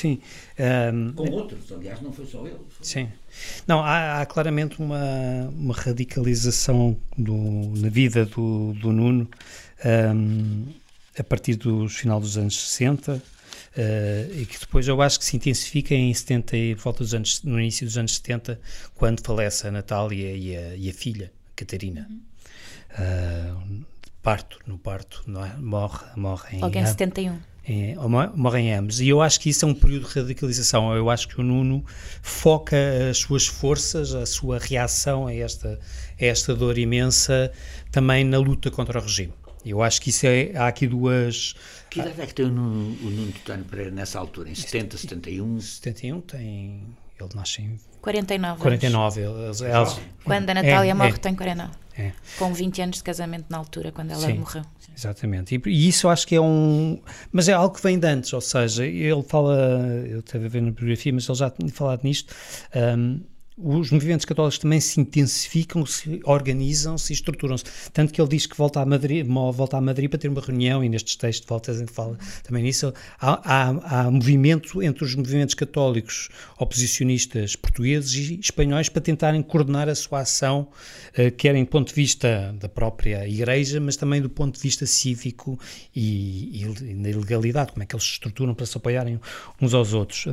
Sim. 0.00 0.18
Um, 0.58 1.12
Com 1.12 1.30
outros, 1.30 1.70
aliás, 1.70 2.00
não 2.00 2.10
foi 2.10 2.24
só 2.24 2.46
ele. 2.46 2.56
Foi. 2.70 2.86
Sim. 2.86 3.08
Não, 3.66 3.80
há, 3.80 4.22
há, 4.22 4.26
claramente 4.26 4.80
uma, 4.80 5.50
uma 5.52 5.74
radicalização 5.74 6.96
do, 7.18 7.34
na 7.76 7.90
vida 7.90 8.24
do, 8.24 8.72
do 8.72 8.92
Nuno 8.92 9.28
um, 9.84 10.66
a 11.18 11.22
partir 11.22 11.56
do 11.56 11.86
final 11.86 12.18
dos 12.18 12.38
anos 12.38 12.58
60 12.58 13.12
uh, 13.12 13.20
e 14.34 14.46
que 14.46 14.58
depois 14.58 14.88
eu 14.88 15.02
acho 15.02 15.18
que 15.18 15.24
se 15.26 15.36
intensifica 15.36 15.94
em 15.94 16.14
70 16.14 16.56
e 16.56 16.74
volta 16.74 17.04
dos 17.04 17.12
anos, 17.12 17.42
no 17.42 17.60
início 17.60 17.86
dos 17.86 17.98
anos 17.98 18.14
70, 18.14 18.58
quando 18.94 19.22
falece 19.22 19.68
a 19.68 19.70
Natália 19.70 20.34
e 20.34 20.56
a, 20.56 20.76
e 20.76 20.88
a 20.88 20.94
filha, 20.94 21.30
Catarina. 21.54 22.08
Uhum. 22.08 22.20
Uh, 22.92 23.84
parto, 24.22 24.58
no 24.66 24.78
parto, 24.78 25.22
não 25.26 25.44
é? 25.44 25.54
morre, 25.58 26.06
morre 26.16 26.56
em... 26.56 26.60
Logo 26.60 26.78
em 26.78 26.86
71. 26.86 27.49
Em, 27.66 27.96
morrem 28.34 28.72
ambos. 28.74 29.00
E 29.00 29.08
eu 29.08 29.20
acho 29.20 29.40
que 29.40 29.50
isso 29.50 29.64
é 29.64 29.68
um 29.68 29.74
período 29.74 30.08
de 30.08 30.14
radicalização. 30.14 30.94
Eu 30.94 31.10
acho 31.10 31.28
que 31.28 31.40
o 31.40 31.42
Nuno 31.42 31.84
foca 32.22 32.76
as 33.10 33.18
suas 33.18 33.46
forças, 33.46 34.14
a 34.14 34.26
sua 34.26 34.58
reação 34.58 35.26
a 35.26 35.34
esta, 35.34 35.78
a 36.20 36.24
esta 36.24 36.54
dor 36.54 36.78
imensa 36.78 37.52
também 37.90 38.24
na 38.24 38.38
luta 38.38 38.70
contra 38.70 38.98
o 38.98 39.02
regime. 39.02 39.32
Eu 39.64 39.82
acho 39.82 40.00
que 40.00 40.10
isso 40.10 40.26
é. 40.26 40.52
Há 40.56 40.68
aqui 40.68 40.86
duas. 40.86 41.54
Que 41.90 42.00
idade 42.00 42.20
é 42.20 42.26
que 42.26 42.34
tem 42.34 42.46
o 42.46 42.50
Nuno, 42.50 42.96
o 43.02 43.10
Nuno 43.10 43.32
Tutano 43.32 43.64
Pereira 43.64 43.90
nessa 43.90 44.18
altura? 44.18 44.48
Em 44.48 44.54
70, 44.54 44.96
71? 44.96 45.60
71 45.60 46.20
tem. 46.22 46.82
Ele 47.18 47.28
nasce 47.34 47.62
em. 47.62 47.78
49. 48.00 48.62
49. 48.62 49.20
Eles, 49.20 49.60
eles, 49.60 50.00
quando 50.24 50.48
a 50.48 50.54
Natália 50.54 50.90
é, 50.90 50.94
morre, 50.94 51.10
é, 51.10 51.18
tem 51.18 51.34
49. 51.34 51.72
É. 52.00 52.12
Com 52.38 52.54
20 52.54 52.82
anos 52.82 52.96
de 52.96 53.02
casamento 53.02 53.46
na 53.50 53.58
altura, 53.58 53.92
quando 53.92 54.12
ela 54.12 54.26
Sim, 54.26 54.38
morreu. 54.38 54.62
Exatamente. 54.96 55.54
E, 55.54 55.68
e, 55.68 55.88
isso 55.88 56.08
acho 56.08 56.26
que 56.26 56.34
é 56.34 56.40
um. 56.40 56.98
Mas 57.30 57.48
é 57.48 57.52
algo 57.52 57.74
que 57.74 57.82
vem 57.82 57.98
de 57.98 58.06
antes, 58.06 58.32
ou 58.32 58.40
seja, 58.40 58.86
ele 58.86 59.22
fala. 59.22 59.56
Eu 60.08 60.20
estava 60.20 60.46
a 60.46 60.48
ver 60.48 60.62
na 60.62 60.70
biografia, 60.70 61.12
mas 61.12 61.28
ele 61.28 61.38
já 61.38 61.50
tinha 61.50 61.70
falado 61.70 62.02
nisto. 62.04 62.34
Um, 62.74 63.20
os 63.62 63.90
movimentos 63.90 64.24
católicos 64.24 64.58
também 64.58 64.80
se 64.80 65.00
intensificam, 65.00 65.84
se 65.84 66.20
organizam-se 66.24 67.12
e 67.12 67.14
estruturam-se. 67.14 67.64
Tanto 67.92 68.12
que 68.12 68.20
ele 68.20 68.28
diz 68.28 68.46
que 68.46 68.56
volta 68.56 68.80
a 68.80 68.86
Madrid, 68.86 69.26
volta 69.26 69.76
a 69.76 69.80
Madrid 69.80 70.08
para 70.08 70.18
ter 70.18 70.28
uma 70.28 70.40
reunião, 70.40 70.82
e 70.82 70.88
nestes 70.88 71.16
textos 71.16 71.46
volta 71.46 71.72
a 71.72 71.86
fala 71.86 72.18
também 72.42 72.62
nisso. 72.62 72.92
Há, 73.20 73.40
há, 73.44 74.00
há, 74.00 74.10
movimento 74.10 74.82
entre 74.82 75.04
os 75.04 75.14
movimentos 75.14 75.54
católicos 75.54 76.28
oposicionistas 76.58 77.54
portugueses 77.54 78.30
e 78.30 78.40
espanhóis 78.40 78.88
para 78.88 79.02
tentarem 79.02 79.42
coordenar 79.42 79.88
a 79.88 79.94
sua 79.94 80.20
ação, 80.20 80.68
uh, 81.18 81.30
quer 81.36 81.54
do 81.60 81.66
ponto 81.66 81.88
de 81.88 81.94
vista 81.94 82.54
da 82.58 82.68
própria 82.68 83.28
Igreja, 83.28 83.80
mas 83.80 83.96
também 83.96 84.22
do 84.22 84.30
ponto 84.30 84.54
de 84.54 84.60
vista 84.60 84.86
cívico 84.86 85.58
e, 85.94 86.62
e, 86.62 86.94
na 86.94 87.10
ilegalidade, 87.10 87.72
como 87.72 87.82
é 87.82 87.86
que 87.86 87.94
eles 87.94 88.04
se 88.04 88.12
estruturam 88.12 88.54
para 88.54 88.64
se 88.64 88.76
apoiarem 88.76 89.20
uns 89.60 89.74
aos 89.74 89.92
outros. 89.92 90.26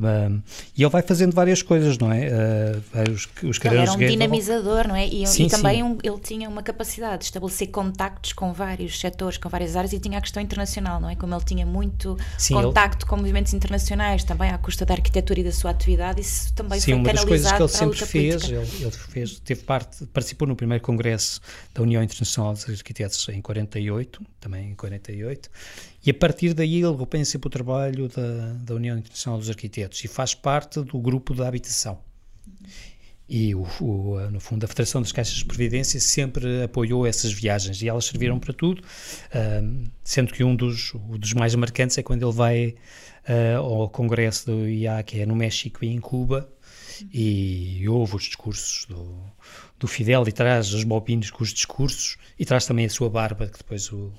E 0.75 0.83
ele 0.83 0.89
vai 0.89 1.01
fazendo 1.01 1.33
várias 1.33 1.61
coisas, 1.61 1.97
não 1.97 2.11
é? 2.11 2.27
Uh, 2.27 3.06
os, 3.09 3.27
os 3.43 3.59
ele 3.65 3.77
era 3.77 3.91
um 3.91 3.97
dinamizador, 3.97 4.87
não 4.87 4.95
é? 4.95 5.07
E, 5.07 5.25
sim, 5.27 5.45
e 5.45 5.49
também 5.49 5.83
um, 5.83 5.97
ele 6.03 6.19
tinha 6.19 6.49
uma 6.49 6.63
capacidade 6.63 7.19
de 7.19 7.25
estabelecer 7.25 7.67
contactos 7.69 8.33
com 8.33 8.53
vários 8.53 8.99
setores, 8.99 9.37
com 9.37 9.49
várias 9.49 9.75
áreas 9.75 9.93
e 9.93 9.99
tinha 9.99 10.17
a 10.17 10.21
questão 10.21 10.41
internacional, 10.41 10.99
não 10.99 11.09
é? 11.09 11.15
Como 11.15 11.33
ele 11.33 11.43
tinha 11.43 11.65
muito 11.65 12.17
sim, 12.37 12.53
contacto 12.53 13.05
ele... 13.05 13.09
com 13.09 13.17
movimentos 13.17 13.53
internacionais, 13.53 14.23
também 14.23 14.49
à 14.49 14.57
custa 14.57 14.85
da 14.85 14.93
arquitetura 14.93 15.39
e 15.39 15.43
da 15.43 15.51
sua 15.51 15.71
atividade, 15.71 16.21
isso 16.21 16.53
também 16.53 16.79
sim, 16.79 16.91
foi 16.91 16.93
uma 16.95 17.13
das 17.13 17.25
coisas 17.25 17.51
que 17.51 17.61
ele 17.61 17.69
sempre 17.69 18.05
fez, 18.05 18.43
ele, 18.43 18.57
ele, 18.79 18.91
fez, 18.91 19.39
teve 19.39 19.63
parte, 19.63 20.05
participou 20.07 20.47
no 20.47 20.55
primeiro 20.55 20.83
congresso 20.83 21.41
da 21.73 21.81
União 21.81 22.01
Internacional 22.01 22.53
dos 22.53 22.69
Arquitetos 22.69 23.27
em 23.29 23.41
48, 23.41 24.21
também 24.39 24.71
em 24.71 24.75
48, 24.75 25.49
e 26.05 26.11
a 26.11 26.13
partir 26.13 26.53
daí 26.53 26.81
ele 26.81 26.95
repensa 26.95 27.37
o 27.37 27.49
trabalho 27.49 28.07
da, 28.07 28.53
da 28.61 28.75
União 28.75 28.97
Internacional 28.97 29.39
dos 29.39 29.49
Arquitetos 29.49 30.03
e 30.03 30.07
faz 30.07 30.33
parte 30.33 30.81
do 30.81 30.99
grupo 30.99 31.33
da 31.33 31.47
habitação 31.47 31.99
e 33.29 33.53
o, 33.53 33.67
o, 33.81 34.19
no 34.31 34.39
fundo 34.39 34.63
a 34.63 34.67
Federação 34.67 35.01
das 35.01 35.11
Caixas 35.11 35.35
de 35.35 35.45
Previdência 35.45 35.99
sempre 35.99 36.63
apoiou 36.63 37.05
essas 37.05 37.33
viagens 37.33 37.81
e 37.81 37.89
elas 37.89 38.05
serviram 38.05 38.39
para 38.39 38.53
tudo, 38.53 38.81
uh, 38.81 39.89
sendo 40.03 40.33
que 40.33 40.43
um 40.43 40.55
dos, 40.55 40.93
um 40.93 41.17
dos 41.17 41.33
mais 41.33 41.53
marcantes 41.55 41.97
é 41.97 42.03
quando 42.03 42.23
ele 42.23 42.33
vai 42.33 42.75
uh, 43.27 43.57
ao 43.57 43.89
congresso 43.89 44.45
do 44.45 44.67
IA, 44.67 45.03
que 45.03 45.19
é 45.19 45.25
no 45.25 45.35
México 45.35 45.83
e 45.83 45.89
em 45.89 45.99
Cuba, 45.99 46.49
e 47.13 47.87
ouve 47.87 48.15
os 48.15 48.23
discursos 48.23 48.85
do, 48.85 49.15
do 49.77 49.87
Fidel 49.87 50.23
e 50.27 50.31
traz 50.31 50.73
os 50.73 50.83
bobinos 50.83 51.29
com 51.29 51.43
os 51.43 51.53
discursos 51.53 52.17
e 52.39 52.45
traz 52.45 52.65
também 52.65 52.85
a 52.85 52.89
sua 52.89 53.09
barba 53.09 53.47
que 53.47 53.57
depois 53.57 53.91
o, 53.91 54.11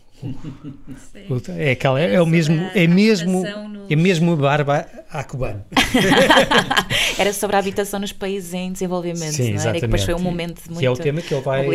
é 1.57 1.71
aquela, 1.73 2.01
é, 2.01 2.15
é 2.15 2.21
o 2.21 2.27
mesmo, 2.27 2.61
é 2.75 2.87
mesmo, 2.87 3.43
nos... 3.69 3.91
é 3.91 3.97
mesmo 3.97 4.37
barba 4.37 4.87
à 5.11 5.25
cubana. 5.25 5.65
Era 7.19 7.33
sobre 7.33 7.57
a 7.57 7.59
habitação 7.59 8.01
nos 8.01 8.13
países 8.13 8.53
em 8.55 8.73
desenvolvimento, 8.73 9.33
Sim, 9.33 9.55
não 9.55 9.71
é? 9.71 9.79
E 9.79 9.81
depois 9.81 10.05
foi 10.05 10.15
um 10.15 10.19
momento 10.19 10.63
de 10.63 10.69
muita 10.69 10.81
Que 10.81 10.87
é 10.87 10.91
o 10.91 10.97
tema 10.97 11.21
que 11.21 11.33
ele 11.33 11.43
vai, 11.43 11.67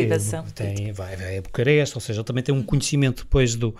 tem, 0.54 0.91
vai, 0.91 1.16
vai 1.16 1.38
a 1.38 1.41
Bucareste, 1.41 1.96
ou 1.96 2.02
seja, 2.02 2.20
ele 2.20 2.26
também 2.26 2.44
tem 2.44 2.54
um 2.54 2.64
conhecimento 2.64 3.24
depois 3.24 3.56
do, 3.56 3.76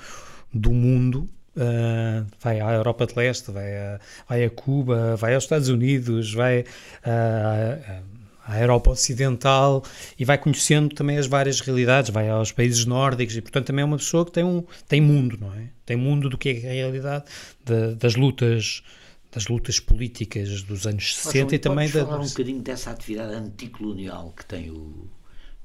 do 0.54 0.72
mundo 0.72 1.28
Uh, 1.56 2.26
vai 2.42 2.60
à 2.60 2.72
Europa 2.72 3.06
de 3.06 3.14
Leste, 3.16 3.52
vai 3.52 3.78
a, 3.78 4.00
vai 4.28 4.44
a 4.44 4.50
Cuba, 4.50 5.16
vai 5.16 5.36
aos 5.36 5.44
Estados 5.44 5.70
Unidos, 5.70 6.34
vai 6.34 6.62
uh, 6.62 8.04
à 8.46 8.60
Europa 8.60 8.92
Ocidental 8.92 9.84
e 10.20 10.26
vai 10.26 10.38
conhecendo 10.38 10.94
também 10.94 11.18
as 11.18 11.28
várias 11.28 11.60
realidades, 11.62 12.10
vai 12.10 12.30
aos 12.30 12.52
países 12.52 12.86
nórdicos 12.86 13.36
e, 13.36 13.42
portanto, 13.42 13.68
também 13.68 13.84
é 13.84 13.86
uma 13.86 13.98
pessoa 13.98 14.26
que 14.26 14.32
tem, 14.32 14.44
um, 14.44 14.64
tem 14.88 15.02
mundo, 15.02 15.38
não 15.40 15.54
é? 15.54 15.70
Tem 15.86 15.96
mundo 15.96 16.30
do 16.30 16.38
que 16.38 16.50
é 16.50 16.70
a 16.70 16.74
realidade 16.74 17.26
de, 17.64 17.96
das 17.96 18.16
lutas 18.16 18.84
das 19.32 19.48
lutas 19.48 19.80
políticas 19.80 20.62
dos 20.62 20.86
anos 20.86 21.16
60 21.16 21.46
Mas, 21.46 21.54
e 21.54 21.60
também 21.60 21.90
da... 21.90 22.06
falar 22.06 22.20
um 22.20 22.28
bocadinho 22.28 22.62
dessa 22.62 22.92
atividade 22.92 23.34
anticolonial 23.34 24.32
que 24.38 24.46
tem 24.46 24.70
o, 24.70 25.10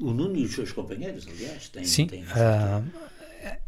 o 0.01 0.11
Nuno 0.11 0.37
e 0.37 0.45
os 0.45 0.55
seus 0.55 0.73
companheiros, 0.73 1.29
aliás, 1.29 1.69
têm, 1.69 1.85
Sim, 1.85 2.07
têm 2.07 2.23
uh, 2.23 2.91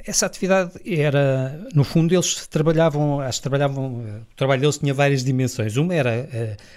essa 0.05 0.27
atividade 0.27 0.73
era, 0.85 1.67
no 1.75 1.85
fundo, 1.85 2.15
eles 2.15 2.47
trabalhavam, 2.47 3.21
acho 3.21 3.39
que 3.39 3.43
trabalhavam, 3.43 4.05
o 4.33 4.37
trabalho 4.37 4.61
deles 4.63 4.79
tinha 4.79 4.95
várias 4.95 5.23
dimensões. 5.23 5.77
Uma 5.77 5.95
era 5.95 6.29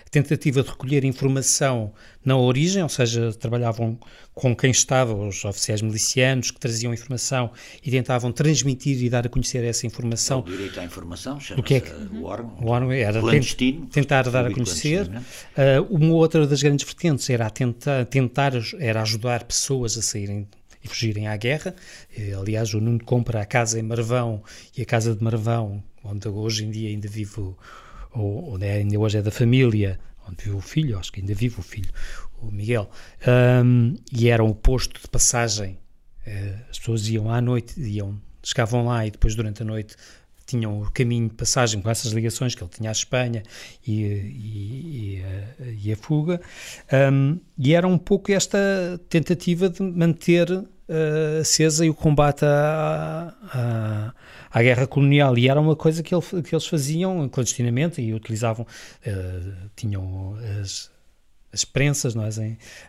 a 0.06 0.10
tentativa 0.10 0.62
de 0.62 0.70
recolher 0.70 1.04
informação 1.04 1.94
na 2.24 2.38
origem, 2.38 2.84
ou 2.84 2.90
seja, 2.90 3.34
trabalhavam 3.34 3.98
com 4.34 4.56
quem 4.56 4.72
estava, 4.72 5.14
os 5.14 5.44
oficiais 5.46 5.82
milicianos 5.82 6.52
que 6.52 6.60
traziam 6.60 6.94
informação 6.94 7.52
e 7.84 7.92
tentavam 7.92 8.32
transmitir 8.32 9.02
e 9.04 9.10
dar 9.10 9.26
a 9.26 9.30
conhecer 9.30 9.64
essa 9.64 9.86
informação. 9.86 10.40
O 10.40 10.44
direito 10.44 10.80
à 10.80 10.84
informação, 10.84 11.38
do 11.56 11.64
que 11.64 11.76
é 11.76 11.80
que, 11.80 11.92
o 11.92 12.24
órgão, 12.26 12.58
o 12.62 12.70
órgão 12.70 12.92
era 12.92 13.20
clandestino, 13.20 13.86
tentar 13.88 14.24
dar 14.30 14.48
a 14.48 14.54
conhecer. 14.54 15.08
Uh, 15.08 15.84
uma 15.90 16.14
outra 16.14 16.46
das 16.48 16.62
grandes 16.62 16.86
vertentes 16.86 17.30
era 17.30 17.50
tentar, 17.50 18.06
tentar 18.06 18.54
era 18.80 19.02
ajudar 19.02 19.44
pessoas 19.44 19.98
a 19.98 20.02
saírem 20.02 20.48
e 20.84 20.88
fugirem 20.88 21.28
à 21.28 21.38
guerra. 21.38 21.76
Aliás, 22.40 22.74
o 22.74 22.82
Nuno 22.82 23.04
compra 23.04 23.42
a 23.42 23.46
casa 23.46 23.80
em 23.80 23.84
Marvão 23.84 24.44
e 24.78 24.82
a 24.82 24.86
casa 24.86 25.16
de 25.16 25.24
Marvão, 25.24 25.84
onde 26.04 26.28
hoje 26.28 26.66
em 26.66 26.72
dia 26.72 26.90
ainda 26.90 27.08
vive, 27.08 27.56
ou 28.12 28.54
onde 28.54 28.66
é, 28.66 28.74
ainda 28.74 29.00
hoje 29.00 29.18
é 29.18 29.22
da 29.22 29.32
família, 29.32 30.00
onde 30.28 30.44
vive 30.44 30.56
o 30.56 30.62
filho, 30.62 30.98
acho 30.98 31.12
que 31.12 31.22
ainda 31.22 31.34
vive 31.34 31.60
o 31.60 31.64
filho, 31.64 31.92
o 32.42 32.52
Miguel, 32.52 32.90
um, 33.66 33.96
e 34.12 34.30
era 34.30 34.44
um 34.44 34.54
posto 34.54 35.02
de 35.02 35.08
passagem. 35.08 35.78
Uh, 36.26 36.60
as 36.70 36.80
pessoas 36.80 37.08
iam 37.08 37.30
à 37.30 37.42
noite, 37.42 37.80
iam, 37.80 38.20
chegavam 38.42 38.86
lá 38.86 39.06
e 39.06 39.12
depois 39.12 39.36
durante 39.36 39.62
a 39.62 39.66
noite 39.66 39.96
tinham 40.46 40.82
o 40.82 40.92
caminho 40.92 41.30
de 41.30 41.36
passagem 41.36 41.82
com 41.82 41.90
essas 41.90 42.12
ligações 42.12 42.54
que 42.54 42.62
ele 42.62 42.70
tinha 42.70 42.90
à 42.90 42.92
Espanha 42.92 43.44
e, 43.88 44.04
e, 44.04 45.18
e, 45.18 45.24
a, 45.24 45.66
e 45.86 45.92
a, 45.94 45.96
fuga, 45.96 46.42
um, 47.12 47.40
e 47.58 47.74
era 47.74 47.88
um 47.88 47.98
pouco 47.98 48.32
esta 48.32 48.60
tentativa 49.10 49.70
de 49.70 49.82
manter 49.82 50.48
uh, 50.90 51.42
acesa 51.42 51.86
e 51.86 51.90
o 51.90 51.94
combate 51.94 52.46
à, 52.46 53.34
à, 53.44 54.14
à, 54.52 54.64
guerra 54.64 54.88
colonial. 54.88 55.38
E 55.38 55.50
era 55.50 55.60
uma 55.60 55.76
coisa 55.76 56.02
que, 56.04 56.14
ele, 56.14 56.24
que 56.44 56.54
eles 56.54 56.66
faziam 56.66 57.28
clandestinamente 57.30 58.02
e 58.02 58.14
utilizavam, 58.14 58.66
uh, 58.66 59.70
tinham 59.76 60.36
as, 60.62 60.92
as 61.52 61.64
prensas, 61.64 62.16
não 62.16 62.24
é? 62.24 62.28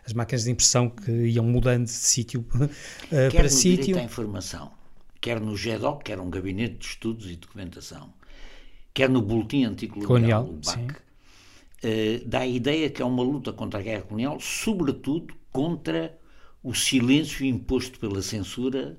as 0.05 0.13
máquinas 0.13 0.43
de 0.43 0.51
impressão 0.51 0.89
que 0.89 1.11
iam 1.11 1.45
mudando 1.45 1.85
de 1.85 1.91
sítio 1.91 2.45
uh, 2.55 3.35
para 3.35 3.49
sítio. 3.49 3.97
a 3.97 4.01
informação, 4.01 4.71
quer 5.21 5.39
no 5.39 5.55
GEDOC, 5.55 6.03
que 6.03 6.11
era 6.11 6.21
um 6.21 6.29
gabinete 6.29 6.77
de 6.77 6.85
estudos 6.85 7.29
e 7.29 7.35
documentação, 7.35 8.13
quer 8.93 9.09
no 9.09 9.21
Boletim 9.21 9.65
Anticolonial, 9.65 10.45
o 10.45 10.53
BAC, 10.53 10.91
uh, 10.91 12.27
dá 12.27 12.39
a 12.39 12.47
ideia 12.47 12.89
que 12.89 13.01
é 13.01 13.05
uma 13.05 13.23
luta 13.23 13.53
contra 13.53 13.79
a 13.79 13.83
guerra 13.83 14.01
colonial, 14.01 14.39
sobretudo 14.39 15.33
contra 15.51 16.17
o 16.65 16.73
silêncio 16.73 17.45
imposto 17.45 17.99
pela 17.99 18.23
censura 18.23 18.97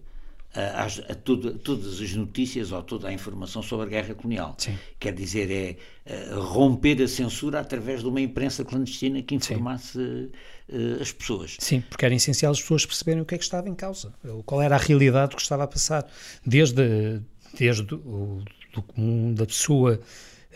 a, 0.54 0.84
a, 0.84 1.14
toda, 1.16 1.52
todas 1.52 2.00
as 2.00 2.14
notícias 2.14 2.70
ou 2.70 2.80
toda 2.80 3.08
a 3.08 3.12
informação 3.12 3.60
sobre 3.60 3.86
a 3.86 3.88
guerra 3.88 4.14
colonial. 4.14 4.54
Sim. 4.56 4.78
Quer 5.00 5.12
dizer, 5.12 5.50
é, 5.50 5.76
é 6.06 6.32
romper 6.32 7.02
a 7.02 7.08
censura 7.08 7.58
através 7.58 8.00
de 8.00 8.06
uma 8.06 8.20
imprensa 8.20 8.64
clandestina 8.64 9.20
que 9.20 9.34
informasse 9.34 9.98
uh, 9.98 11.02
as 11.02 11.10
pessoas. 11.10 11.56
Sim, 11.58 11.82
porque 11.82 12.04
era 12.04 12.14
essencial 12.14 12.52
as 12.52 12.60
pessoas 12.60 12.86
perceberem 12.86 13.20
o 13.20 13.26
que 13.26 13.34
é 13.34 13.38
que 13.38 13.44
estava 13.44 13.68
em 13.68 13.74
causa, 13.74 14.14
qual 14.46 14.62
era 14.62 14.76
a 14.76 14.78
realidade 14.78 15.30
do 15.30 15.36
que 15.36 15.42
estava 15.42 15.64
a 15.64 15.66
passar, 15.66 16.08
desde, 16.46 17.20
desde 17.58 17.94
o 17.94 18.42
do 18.72 18.82
comum 18.82 19.34
da 19.34 19.44
pessoa. 19.44 20.00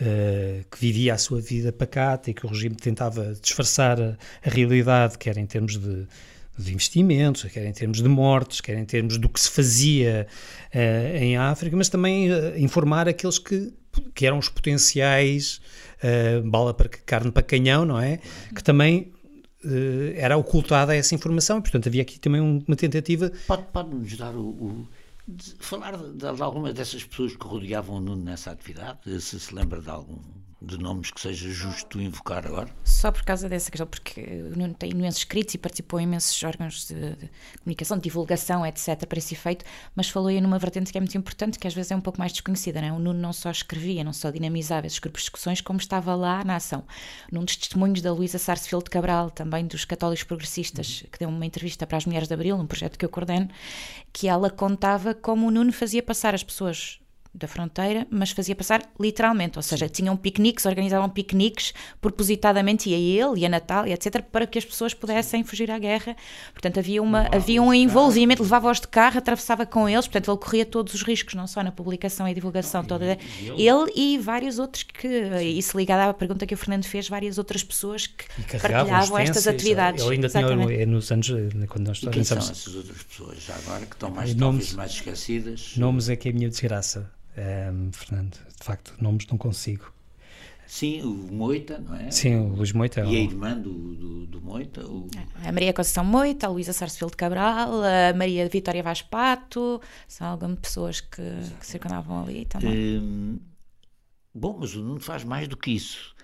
Uh, 0.01 0.65
que 0.71 0.81
vivia 0.81 1.13
a 1.13 1.19
sua 1.19 1.43
vida 1.43 1.71
pacata 1.71 2.31
e 2.31 2.33
que 2.33 2.47
o 2.47 2.49
regime 2.49 2.75
tentava 2.75 3.35
disfarçar 3.35 4.01
a, 4.01 4.17
a 4.43 4.49
realidade, 4.49 5.19
quer 5.19 5.37
em 5.37 5.45
termos 5.45 5.77
de, 5.77 6.07
de 6.65 6.73
investimentos, 6.73 7.45
quer 7.45 7.67
em 7.67 7.73
termos 7.73 8.03
de 8.03 8.09
mortes, 8.09 8.61
quer 8.61 8.77
em 8.77 8.85
termos 8.85 9.19
do 9.19 9.29
que 9.29 9.41
se 9.41 9.51
fazia 9.51 10.27
uh, 10.75 11.17
em 11.17 11.37
África, 11.37 11.77
mas 11.77 11.89
também 11.89 12.31
uh, 12.31 12.59
informar 12.59 13.09
aqueles 13.09 13.39
que, 13.39 13.73
que 14.15 14.27
eram 14.27 14.39
os 14.39 14.49
potenciais 14.49 15.61
uh, 16.03 16.49
bala 16.49 16.75
para 16.75 16.89
carne 16.89 17.31
para 17.31 17.43
canhão, 17.43 17.85
não 17.85 18.01
é? 18.01 18.19
Que 18.55 18.63
também 18.63 19.13
era 20.17 20.39
ocultada 20.39 20.97
essa 20.97 21.15
informação, 21.15 21.61
portanto 21.61 21.87
havia 21.87 22.01
aqui 22.01 22.19
também 22.19 22.41
uma 22.41 22.77
tentativa. 22.77 23.31
Pode, 23.47 23.65
pode 23.71 23.95
nos 23.95 24.17
dar 24.17 24.35
o, 24.35 24.49
o 24.49 24.89
de 25.29 25.55
falar 25.59 25.99
de, 25.99 26.13
de 26.15 26.43
alguma 26.43 26.73
dessas 26.73 27.05
pessoas 27.05 27.37
que 27.37 27.47
rodeavam 27.47 27.97
o 27.97 28.01
Nuno 28.01 28.25
nessa 28.25 28.51
atividade? 28.51 29.21
Se 29.21 29.39
se 29.39 29.55
lembra 29.55 29.83
de 29.83 29.91
algum 29.91 30.19
de 30.63 30.79
nomes 30.79 31.11
que 31.11 31.21
seja 31.21 31.49
justo 31.49 32.01
invocar 32.01 32.47
agora? 32.47 32.69
Só 32.85 33.11
por 33.11 33.23
causa 33.23 33.49
dessa 33.49 33.71
questão, 33.71 33.87
porque 33.87 34.21
o 34.21 34.59
Nuno 34.59 34.75
tem 34.75 34.91
imensos 34.91 35.21
escritos 35.21 35.55
e 35.55 35.59
participou 35.59 35.99
em 35.99 36.05
imensos 36.05 36.43
órgãos 36.43 36.87
de, 36.87 36.95
de, 36.95 37.31
comunicação, 37.59 37.97
de 37.97 38.03
divulgação, 38.05 38.67
etc., 38.67 39.07
para 39.07 39.19
esse 39.19 39.35
efeito, 39.35 39.65
mas 39.95 40.09
falou 40.09 40.29
aí 40.29 40.41
numa 40.41 40.59
vertente 40.59 40.93
que 40.93 40.99
é 40.99 41.01
muito 41.01 41.17
importante, 41.17 41.59
que 41.59 41.67
às 41.67 41.75
vezes 41.75 41.91
é 41.91 41.97
um 41.97 42.01
pouco 42.01 42.19
mais 42.19 42.33
desconhecida. 42.33 42.81
Não 42.81 42.89
é? 42.89 42.93
O 42.93 42.99
Nuno 42.99 43.19
não 43.19 43.33
só 43.33 43.51
escrevia, 43.51 44.05
não 44.05 44.13
só 44.13 44.31
dinamizava 44.31 44.87
esses 44.87 44.99
grupos 44.99 45.23
de 45.23 45.25
discussões, 45.25 45.61
como 45.61 45.79
estava 45.79 46.15
lá 46.15 46.45
na 46.45 46.57
ação. 46.57 46.85
Num 47.33 47.45
dos 47.45 47.57
testemunhos 47.57 48.03
da 48.03 48.13
Luísa 48.13 48.39
Sarsfield 48.39 48.91
Cabral, 48.91 49.31
também 49.31 49.67
dos 49.67 49.85
Católicos 49.85 50.25
Progressistas, 50.25 51.05
que 51.11 51.19
deu 51.19 51.29
uma 51.29 51.47
entrevista 51.47 51.87
para 51.87 51.97
as 51.97 52.05
Mulheres 52.05 52.29
de 52.29 52.35
Abril, 52.35 52.57
um 52.57 52.67
projeto 52.67 52.99
que 52.99 53.05
eu 53.05 53.09
coordeno, 53.09 53.49
que 54.13 54.29
ela 54.29 54.51
contava 54.51 55.15
como 55.15 55.49
o 55.49 55.51
Nuno 55.51 55.73
fazia 55.73 56.03
passar 56.03 56.35
as 56.35 56.43
pessoas 56.43 57.00
da 57.33 57.47
fronteira, 57.47 58.07
mas 58.11 58.33
fazia 58.33 58.57
passar 58.57 58.83
literalmente, 58.99 59.57
ou 59.57 59.63
seja, 59.63 59.89
tinham 59.89 60.17
piqueniques, 60.17 60.67
organizavam 60.67 61.09
piqueniques 61.09 61.73
propositadamente, 62.01 62.91
ia 62.91 62.97
ele 63.25 63.41
e 63.41 63.47
a 63.47 63.49
Natália, 63.49 63.95
etc., 63.95 64.21
para 64.21 64.47
que 64.47 64.59
as 64.59 64.65
pessoas 64.65 64.93
pudessem 64.93 65.45
fugir 65.45 65.71
à 65.71 65.79
guerra. 65.79 66.17
Portanto, 66.53 66.81
havia, 66.81 67.01
uma, 67.01 67.29
havia 67.33 67.63
um 67.63 67.73
envolvimento, 67.73 68.43
levava-os 68.43 68.81
de 68.81 68.89
carro, 68.89 69.19
atravessava 69.19 69.65
com 69.65 69.89
eles, 69.89 70.09
portanto, 70.09 70.31
ele 70.31 70.39
corria 70.39 70.67
todos 70.67 70.93
os 70.93 71.03
riscos, 71.03 71.35
não 71.35 71.47
só 71.47 71.63
na 71.63 71.71
publicação 71.71 72.27
e 72.27 72.35
divulgação, 72.35 72.85
toda 72.85 73.17
ele 73.41 73.93
e 73.95 74.19
vários 74.19 74.59
outros 74.59 74.83
que, 74.83 75.07
isso 75.57 75.79
ligado 75.79 76.11
à 76.11 76.13
pergunta 76.13 76.45
que 76.47 76.55
o 76.55 76.57
Fernando 76.57 76.85
fez, 76.85 77.09
várias 77.09 77.39
outras 77.39 77.63
pessoas 77.63 78.09
que 78.09 78.25
partilhavam 78.59 79.19
estas 79.19 79.47
atividades. 79.47 80.03
Ele 80.03 80.15
ainda 80.15 80.27
Exatamente. 80.27 80.75
tinha, 80.75 80.87
nos 80.87 81.13
anos, 81.13 81.29
quando 81.69 81.87
nós 81.87 82.03
e 82.03 82.09
quem 82.09 82.25
são 82.25 82.39
essas 82.39 82.75
outras 82.75 83.03
pessoas, 83.05 83.41
já 83.41 83.55
agora, 83.55 83.87
que 83.87 83.95
estão 83.95 84.11
mais, 84.11 84.35
nomes, 84.35 84.73
mais 84.73 84.91
esquecidas? 84.91 85.75
Nomes 85.77 86.09
é 86.09 86.17
que 86.17 86.29
é 86.29 86.33
a 86.33 86.35
minha 86.35 86.49
desgraça 86.49 87.09
um, 87.37 87.93
Fernando. 87.93 88.35
De 88.59 88.65
facto, 88.65 88.95
nomes 89.01 89.27
não 89.27 89.39
consigo. 89.39 89.93
Sim, 90.71 91.03
o 91.03 91.33
Moita, 91.33 91.79
não 91.81 91.97
é? 91.97 92.13
Sim, 92.13 92.37
o 92.37 92.55
Luís 92.55 92.71
Moita. 92.71 93.01
E 93.01 93.17
a 93.17 93.21
irmã 93.21 93.59
do, 93.59 93.73
do, 93.97 94.27
do 94.27 94.41
Moita? 94.41 94.87
O... 94.87 95.09
A 95.45 95.51
Maria 95.51 95.73
Conceição 95.73 96.05
Moita, 96.05 96.47
a 96.47 96.49
Luísa 96.49 96.73
Sarsfield 96.73 97.17
Cabral, 97.17 97.83
a 97.83 98.17
Maria 98.17 98.49
Vitória 98.49 98.81
Vaz 98.81 99.03
Pato, 99.03 99.81
são 100.07 100.29
algumas 100.29 100.61
pessoas 100.61 101.01
que, 101.01 101.23
que 101.59 101.67
circundavam 101.67 102.23
ali 102.23 102.45
também. 102.45 103.01
Hum, 103.01 103.41
bom, 104.33 104.59
mas 104.61 104.77
o 104.77 104.81
Nuno 104.81 105.01
faz 105.01 105.25
mais 105.25 105.49
do 105.49 105.57
que 105.57 105.73
isso. 105.73 106.15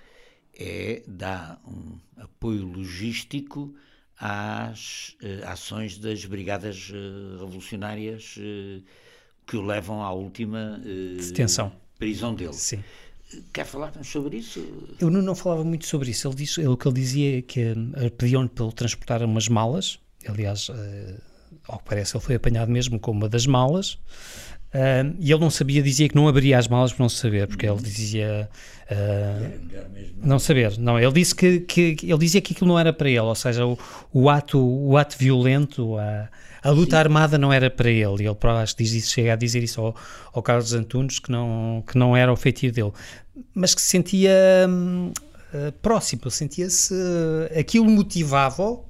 É 0.57 1.03
dar 1.09 1.61
um 1.67 1.99
apoio 2.17 2.65
logístico 2.65 3.75
às 4.17 5.17
uh, 5.23 5.45
ações 5.49 5.99
das 5.99 6.25
brigadas 6.25 6.89
uh, 6.91 7.41
revolucionárias 7.41 8.37
uh, 8.39 8.85
que 9.47 9.57
o 9.57 9.63
levam 9.63 10.03
à 10.03 10.13
última 10.13 10.81
detenção. 11.19 11.73
prisão 11.99 12.35
dele. 12.35 12.53
Sim. 12.53 12.83
Quer 13.53 13.67
falar 13.67 13.93
sobre 14.05 14.39
isso? 14.39 14.65
Eu 15.01 15.11
não, 15.11 15.21
não 15.21 15.35
falava 15.35 15.65
muito 15.65 15.87
sobre 15.87 16.11
isso. 16.11 16.29
Ele 16.29 16.37
disse, 16.37 16.61
ele, 16.61 16.69
o 16.69 16.77
que 16.77 16.87
ele 16.87 16.95
dizia 16.95 17.39
é 17.39 17.43
que 17.43 17.73
uh, 17.73 18.11
pediam-lhe 18.17 18.49
para 18.49 18.65
ele 18.65 18.75
transportar 18.75 19.23
umas 19.23 19.49
malas. 19.49 19.99
Aliás, 20.29 20.69
uh, 20.69 20.75
ao 21.67 21.79
que 21.79 21.85
parece, 21.85 22.17
ele 22.17 22.25
foi 22.25 22.37
apanhado 22.37 22.71
mesmo 22.71 22.99
com 23.01 23.11
uma 23.11 23.29
das 23.29 23.47
malas. 23.47 23.99
Uh, 24.75 25.17
e 25.19 25.33
ele 25.33 25.41
não 25.41 25.51
sabia, 25.51 25.83
dizia 25.83 26.09
que 26.09 26.15
não 26.15 26.29
abriria 26.29 26.59
as 26.59 26.69
malas 26.69 26.93
por 26.93 27.01
não 27.01 27.09
saber, 27.09 27.47
porque 27.49 27.67
ele 27.67 27.81
dizia 27.81 28.49
uh, 28.91 30.17
não 30.23 30.39
saber. 30.39 30.79
Não, 30.79 30.99
ele 30.99 31.13
disse 31.13 31.35
que, 31.35 31.61
que, 31.61 31.97
ele 32.03 32.19
dizia 32.19 32.41
que 32.41 32.53
aquilo 32.53 32.69
não 32.69 32.79
era 32.79 32.93
para 32.93 33.09
ele, 33.09 33.21
ou 33.21 33.35
seja, 33.35 33.67
o, 33.67 33.79
o 34.13 34.29
ato 34.29 34.59
o 34.59 34.97
ato 34.97 35.17
violento, 35.19 35.97
a, 35.97 36.29
a 36.67 36.71
luta 36.71 36.97
Sim. 36.97 37.01
armada 37.01 37.39
não 37.39 37.53
era 37.53 37.71
para 37.71 37.91
ele. 37.91 38.25
E 38.25 38.27
ele 38.27 38.37
acho 38.63 38.77
que 38.77 38.83
diz 38.83 38.93
isso, 38.93 39.13
chega 39.13 39.35
a 39.35 39.37
dizer 39.37 39.63
isso 39.63 39.81
ao, 39.81 39.97
ao 40.33 40.43
Carlos 40.43 40.73
Antunes 40.73 41.19
que 41.19 41.31
não 41.31 41.85
que 41.87 41.97
não 41.97 42.17
era 42.17 42.33
o 42.33 42.37
feitio 42.37 42.73
dele, 42.73 42.93
mas 43.55 43.75
que 43.75 43.81
se 43.81 43.89
sentia 43.89 44.33
uh, 44.69 45.73
próximo, 45.81 46.29
sentia-se 46.31 46.95
aquilo 47.59 47.87
motivava, 47.87 48.81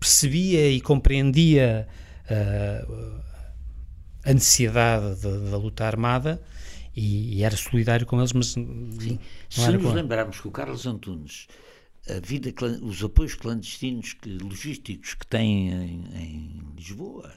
percebia 0.00 0.70
e 0.70 0.80
compreendia 0.80 1.86
a 4.24 4.32
necessidade 4.32 5.20
da 5.22 5.56
luta 5.56 5.84
armada 5.84 6.42
e, 6.96 7.38
e, 7.38 7.44
era 7.44 7.56
solidário 7.56 8.06
com 8.06 8.18
eles, 8.18 8.32
mas 8.32 8.48
Sim. 8.48 9.18
se 9.48 9.72
nos 9.72 9.92
lembrarmos 9.92 10.40
que 10.40 10.48
o 10.48 10.50
Carlos 10.50 10.86
Antunes, 10.86 11.46
a 12.08 12.20
vida, 12.20 12.52
os 12.82 13.02
apoios 13.02 13.34
clandestinos 13.34 14.12
que, 14.12 14.30
logísticos 14.38 15.14
que 15.14 15.26
tem 15.26 15.70
em, 15.70 16.04
em 16.14 16.62
Lisboa 16.76 17.32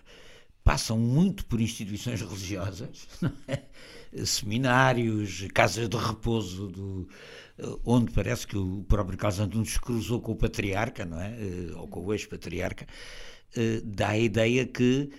passam 0.64 0.98
muito 0.98 1.46
por 1.46 1.62
instituições 1.62 2.22
religiosas, 2.22 3.08
é? 3.48 3.64
seminários, 4.26 5.48
casas 5.54 5.88
de 5.88 5.96
repouso, 5.96 6.68
do, 6.68 7.08
onde 7.86 8.12
parece 8.12 8.46
que 8.46 8.58
o 8.58 8.84
próprio 8.84 9.18
Carlos 9.18 9.40
Antunes 9.40 9.78
cruzou 9.78 10.20
com 10.20 10.34
o 10.34 10.36
patriarca, 10.36 11.06
não 11.06 11.22
é? 11.22 11.32
Eh, 11.40 11.72
ou 11.74 11.88
com 11.88 12.06
o 12.06 12.14
ex-patriarca, 12.14 12.86
eh, 13.56 13.82
dá 13.84 14.10
a 14.10 14.18
ideia 14.18 14.66
que 14.66 15.10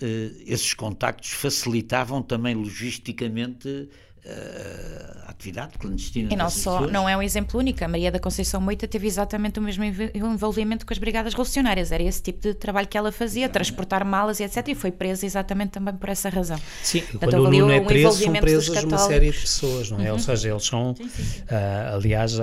eh, 0.00 0.30
esses 0.46 0.72
contactos 0.72 1.30
facilitavam 1.30 2.22
também 2.22 2.54
logisticamente 2.54 3.88
a 4.24 5.30
atividade 5.30 5.76
clandestina. 5.78 6.32
E 6.32 6.36
não 6.36 6.48
só, 6.48 6.72
pessoas. 6.72 6.92
não 6.92 7.08
é 7.08 7.16
um 7.16 7.22
exemplo 7.22 7.58
único. 7.58 7.84
A 7.84 7.88
Maria 7.88 8.10
da 8.10 8.20
Conceição 8.20 8.60
Moita 8.60 8.86
teve 8.86 9.06
exatamente 9.06 9.58
o 9.58 9.62
mesmo 9.62 9.82
envolvimento 9.84 10.86
com 10.86 10.92
as 10.92 10.98
brigadas 10.98 11.32
revolucionárias. 11.32 11.90
Era 11.90 12.02
esse 12.02 12.22
tipo 12.22 12.40
de 12.40 12.54
trabalho 12.54 12.86
que 12.86 12.96
ela 12.96 13.10
fazia, 13.10 13.44
exatamente. 13.44 13.52
transportar 13.52 14.04
malas 14.04 14.38
e 14.38 14.44
etc. 14.44 14.68
E 14.68 14.74
foi 14.74 14.92
presa 14.92 15.26
exatamente 15.26 15.70
também 15.70 15.94
por 15.94 16.08
essa 16.08 16.28
razão. 16.28 16.58
Sim, 16.82 17.00
Portanto, 17.00 17.30
quando 17.30 17.44
o 17.46 17.50
Nuno 17.50 17.72
é 17.72 17.80
preso, 17.80 18.22
são 18.22 18.32
presas 18.32 18.84
uma 18.84 18.98
série 18.98 19.30
de 19.30 19.40
pessoas, 19.40 19.90
não 19.90 20.00
é? 20.00 20.04
Uhum. 20.04 20.12
Ou 20.12 20.18
seja, 20.18 20.50
eles 20.50 20.64
são, 20.64 20.94
sim, 20.94 21.08
sim, 21.08 21.22
sim. 21.22 21.40
Uh, 21.42 21.94
aliás, 21.96 22.38
uh, 22.38 22.42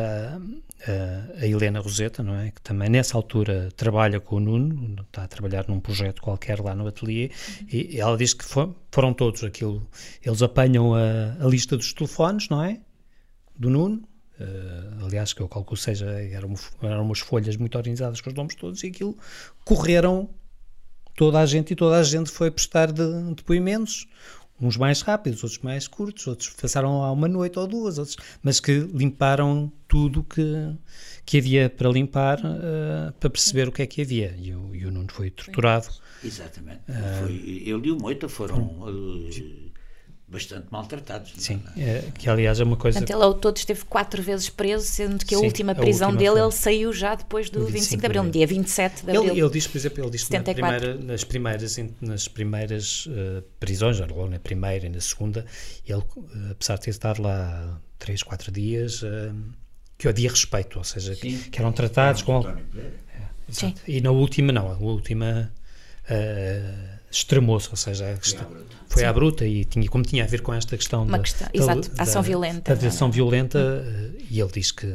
a 1.42 1.46
Helena 1.46 1.80
Roseta, 1.80 2.24
não 2.24 2.36
é? 2.36 2.52
Que 2.52 2.62
também 2.62 2.90
nessa 2.90 3.18
altura 3.18 3.70
trabalha 3.76 4.20
com 4.20 4.38
o 4.38 4.40
Nuno, 4.40 5.02
está 5.02 5.24
a 5.24 5.28
trabalhar 5.28 5.68
num 5.68 5.80
projeto 5.80 6.22
qualquer 6.22 6.60
lá 6.62 6.74
no 6.74 6.88
ateliê, 6.88 7.32
e 7.72 8.00
ela 8.00 8.18
diz 8.18 8.34
que 8.34 8.46
for, 8.46 8.74
foram 8.92 9.14
todos 9.14 9.44
aquilo. 9.44 9.86
Eles 10.24 10.42
apanham 10.42 10.94
a, 10.94 11.36
a, 11.40 11.48
lista 11.48 11.76
dos 11.76 11.94
telefones, 11.94 12.48
não 12.50 12.64
é? 12.64 12.80
Do 13.56 13.70
Nuno. 13.70 14.08
Uh, 14.40 15.06
aliás, 15.06 15.34
que 15.34 15.42
eu 15.42 15.50
calculo 15.50 15.76
seja, 15.76 16.06
eram, 16.06 16.54
eram 16.82 17.04
umas 17.04 17.20
folhas 17.20 17.58
muito 17.58 17.78
organizadas 17.78 18.22
com 18.22 18.30
os 18.30 18.36
nomes 18.36 18.56
todos, 18.56 18.82
e 18.84 18.88
aquilo 18.88 19.18
correram 19.66 20.30
toda 21.20 21.40
a 21.42 21.46
gente 21.46 21.74
e 21.74 21.76
toda 21.76 21.98
a 21.98 22.04
gente 22.04 22.32
foi 22.32 22.50
prestar 22.50 22.94
de, 22.94 23.04
depoimentos 23.36 24.08
uns 24.62 24.78
mais 24.78 25.02
rápidos, 25.02 25.44
outros 25.44 25.62
mais 25.62 25.88
curtos, 25.88 26.28
outros 26.28 26.50
passaram 26.50 27.02
lá 27.02 27.12
uma 27.12 27.28
noite 27.28 27.58
ou 27.58 27.68
duas, 27.68 27.98
outros, 27.98 28.18
mas 28.44 28.60
que 28.60 28.80
limparam 28.94 29.72
tudo 29.88 30.24
que, 30.24 30.44
que 31.26 31.38
havia 31.38 31.70
para 31.70 31.90
limpar 31.90 32.40
uh, 32.40 33.12
para 33.20 33.30
perceber 33.30 33.68
o 33.68 33.72
que 33.72 33.82
é 33.82 33.88
que 33.88 34.02
havia. 34.02 34.36
E 34.38 34.54
o, 34.54 34.76
e 34.76 34.86
o 34.86 34.92
Nuno 34.92 35.12
foi 35.12 35.30
torturado. 35.30 35.88
Exatamente. 36.24 36.82
Uh, 36.90 37.26
foi, 37.26 37.34
ele 37.34 37.88
e 37.88 37.92
o 37.92 37.98
Moita 37.98 38.28
foram. 38.28 38.64
Uh, 38.82 39.69
bastante 40.30 40.68
maltratados. 40.70 41.34
É? 41.36 41.40
Sim, 41.40 41.62
é, 41.78 42.04
que 42.18 42.30
aliás 42.30 42.60
é 42.60 42.64
uma 42.64 42.78
coisa. 42.78 43.00
Portanto, 43.00 43.16
ele 43.16 43.24
ao 43.24 43.34
todo 43.34 43.58
esteve 43.58 43.84
quatro 43.86 44.22
vezes 44.22 44.50
preso, 44.50 44.86
sendo 44.86 45.26
que 45.26 45.34
a 45.34 45.40
Sim, 45.40 45.46
última 45.46 45.74
prisão 45.74 46.10
a 46.10 46.12
última 46.12 46.32
dele 46.32 46.40
foi... 46.40 46.48
ele 46.48 46.52
saiu 46.52 46.94
já 46.94 47.16
depois 47.16 47.50
do 47.50 47.66
25 47.66 48.00
de 48.00 48.06
abril, 48.06 48.24
no 48.24 48.32
dia 48.32 48.46
27 48.46 49.06
de 49.06 49.12
abril. 49.12 49.32
Ele, 49.32 49.42
ele 49.42 49.50
diz, 49.50 49.68
por 49.68 49.78
exemplo, 49.78 50.04
ele 50.04 50.12
diz 50.12 50.24
que 50.24 50.38
na 50.38 50.44
primeira, 50.44 50.96
nas 50.96 51.24
primeiras, 51.24 51.78
nas 52.00 52.28
primeiras 52.28 53.06
uh, 53.08 53.44
prisões, 53.60 54.00
na 54.00 54.40
primeira 54.40 54.86
e 54.86 54.90
na 54.90 55.02
segunda, 55.02 55.46
ele, 55.86 55.98
uh, 55.98 56.52
apesar 56.52 56.76
de 56.76 56.82
ter 56.82 56.90
estado 56.92 57.22
lá 57.22 57.82
três, 57.98 58.22
quatro 58.22 58.52
dias, 58.52 59.02
uh, 59.02 59.36
que 59.98 60.08
havia 60.08 60.30
respeito, 60.30 60.78
ou 60.78 60.84
seja, 60.84 61.16
que, 61.16 61.50
que, 61.50 61.60
eram 61.60 61.72
tratados 61.72 62.22
com. 62.22 62.48
É, 62.48 63.74
e 63.88 64.00
na 64.00 64.12
última, 64.12 64.52
não, 64.52 64.72
a 64.72 64.78
última 64.78 65.52
extremou-se, 67.12 67.70
ou 67.70 67.76
seja, 67.76 68.18
foi 68.90 69.06
à 69.06 69.14
bruta 69.14 69.46
e 69.46 69.64
tinha, 69.64 69.88
como 69.88 70.04
tinha 70.04 70.24
a 70.24 70.28
ver 70.28 70.42
com 70.42 70.54
esta 70.54 70.76
questão 70.76 71.04
Uma 71.04 71.18
da, 71.18 71.24
questão, 71.24 71.48
da, 71.48 71.58
exato, 71.58 71.90
da, 71.92 72.04
ação 72.04 72.22
violenta. 72.24 72.76
Da 72.76 72.88
ação 72.88 73.12
violenta, 73.12 73.60
hum. 73.60 74.18
e 74.30 74.40
ele 74.40 74.52
diz 74.52 74.72
que 74.72 74.88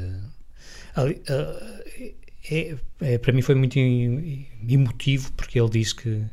é, 2.51 2.77
é, 3.01 3.19
para 3.19 3.33
mim 3.33 3.41
foi 3.41 3.55
muito 3.55 3.79
emotivo 3.79 5.33
porque 5.33 5.59
ele 5.59 5.71
diz 5.71 5.93
que 5.93 6.25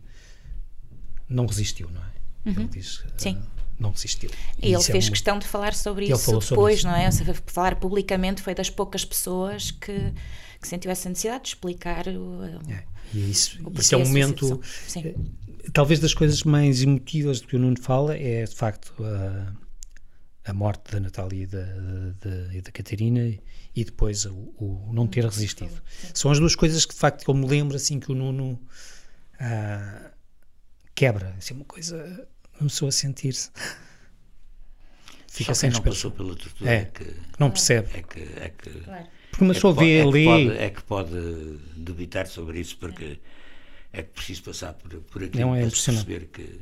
não 1.30 1.46
resistiu, 1.46 1.90
não 1.90 2.02
é? 2.02 2.50
Uhum. 2.50 2.64
Ele 2.64 2.68
diz 2.68 3.04
Sim. 3.18 3.38
não 3.80 3.92
resistiu. 3.92 4.30
E, 4.62 4.74
ele 4.74 4.84
fez 4.84 5.06
é 5.06 5.08
um... 5.08 5.12
questão 5.12 5.40
de 5.40 5.48
falar 5.48 5.74
sobre 5.74 6.06
isso 6.06 6.26
depois, 6.26 6.46
sobre 6.46 6.74
isso. 6.74 6.88
não 6.88 6.96
é? 6.96 7.10
Falar 7.46 7.76
publicamente 7.76 8.42
foi 8.42 8.54
das 8.54 8.70
poucas 8.70 9.06
pessoas 9.06 9.72
que, 9.72 10.14
que 10.60 10.68
sentiu 10.68 10.92
essa 10.92 11.08
necessidade 11.08 11.44
de 11.44 11.50
explicar 11.50 12.08
o, 12.08 12.44
é. 12.70 12.84
E 13.14 13.30
isso, 13.30 13.60
isso 13.78 13.96
é 13.96 13.98
um 13.98 14.06
momento 14.06 14.62
talvez 15.74 16.00
das 16.00 16.14
coisas 16.14 16.44
mais 16.44 16.82
emotivas 16.82 17.42
do 17.42 17.48
que 17.48 17.56
o 17.56 17.60
Nuno 17.60 17.80
fala 17.82 18.16
é 18.16 18.44
de 18.44 18.56
facto 18.56 18.94
a, 19.04 19.54
a 20.50 20.54
morte 20.54 20.92
da 20.92 21.00
Natália 21.00 21.44
e 21.44 21.46
da, 21.46 21.64
da, 21.64 22.54
e 22.54 22.62
da 22.62 22.72
Catarina 22.72 23.22
e 23.76 23.86
depois 23.86 24.26
o, 24.26 24.34
o, 24.58 24.92
não 24.94 25.08
ter 25.08 25.24
resistido. 25.24 25.82
São 26.14 26.32
as 26.32 26.40
duas 26.40 26.56
coisas 26.56 26.86
que 26.86 26.94
de 26.94 27.00
facto 27.00 27.30
eu 27.30 27.34
me 27.34 27.48
lembro 27.48 27.76
assim 27.76 28.00
que 28.00 28.12
o 28.12 28.16
Nuno 28.16 28.60
uh, 29.36 30.12
quebra, 30.94 31.34
assim, 31.38 31.54
uma 31.54 31.66
coisa, 31.66 32.28
pessoa 32.60 32.90
a 32.90 32.92
sentir-se. 32.92 33.50
Fica 35.28 35.54
Só 35.54 35.62
sem 35.62 35.70
não 35.70 35.82
passou 35.82 36.12
pela 36.12 36.36
tortura 36.36 36.70
é, 36.70 36.86
que 36.86 37.06
não 37.40 37.50
percebe. 37.50 37.90
É 37.94 38.02
que, 38.04 38.20
é 38.20 38.50
que, 38.50 38.70
claro. 38.82 39.08
Porque 39.30 39.44
uma 39.46 39.54
pessoa 39.54 39.74
é 39.74 39.80
vê 39.80 40.02
ali. 40.02 40.50
É, 40.50 40.66
é 40.66 40.70
que 40.70 40.84
pode 40.84 41.16
dubitar 41.76 42.28
sobre 42.28 42.60
isso, 42.60 42.78
porque 42.78 43.18
é 43.94 44.02
preciso 44.02 44.44
passar 44.44 44.74
por, 44.74 44.90
por 45.02 45.24
aqui 45.24 45.40
não 45.40 45.56
é 45.56 45.62
para 45.62 45.70
perceber 45.70 46.28
que 46.28 46.62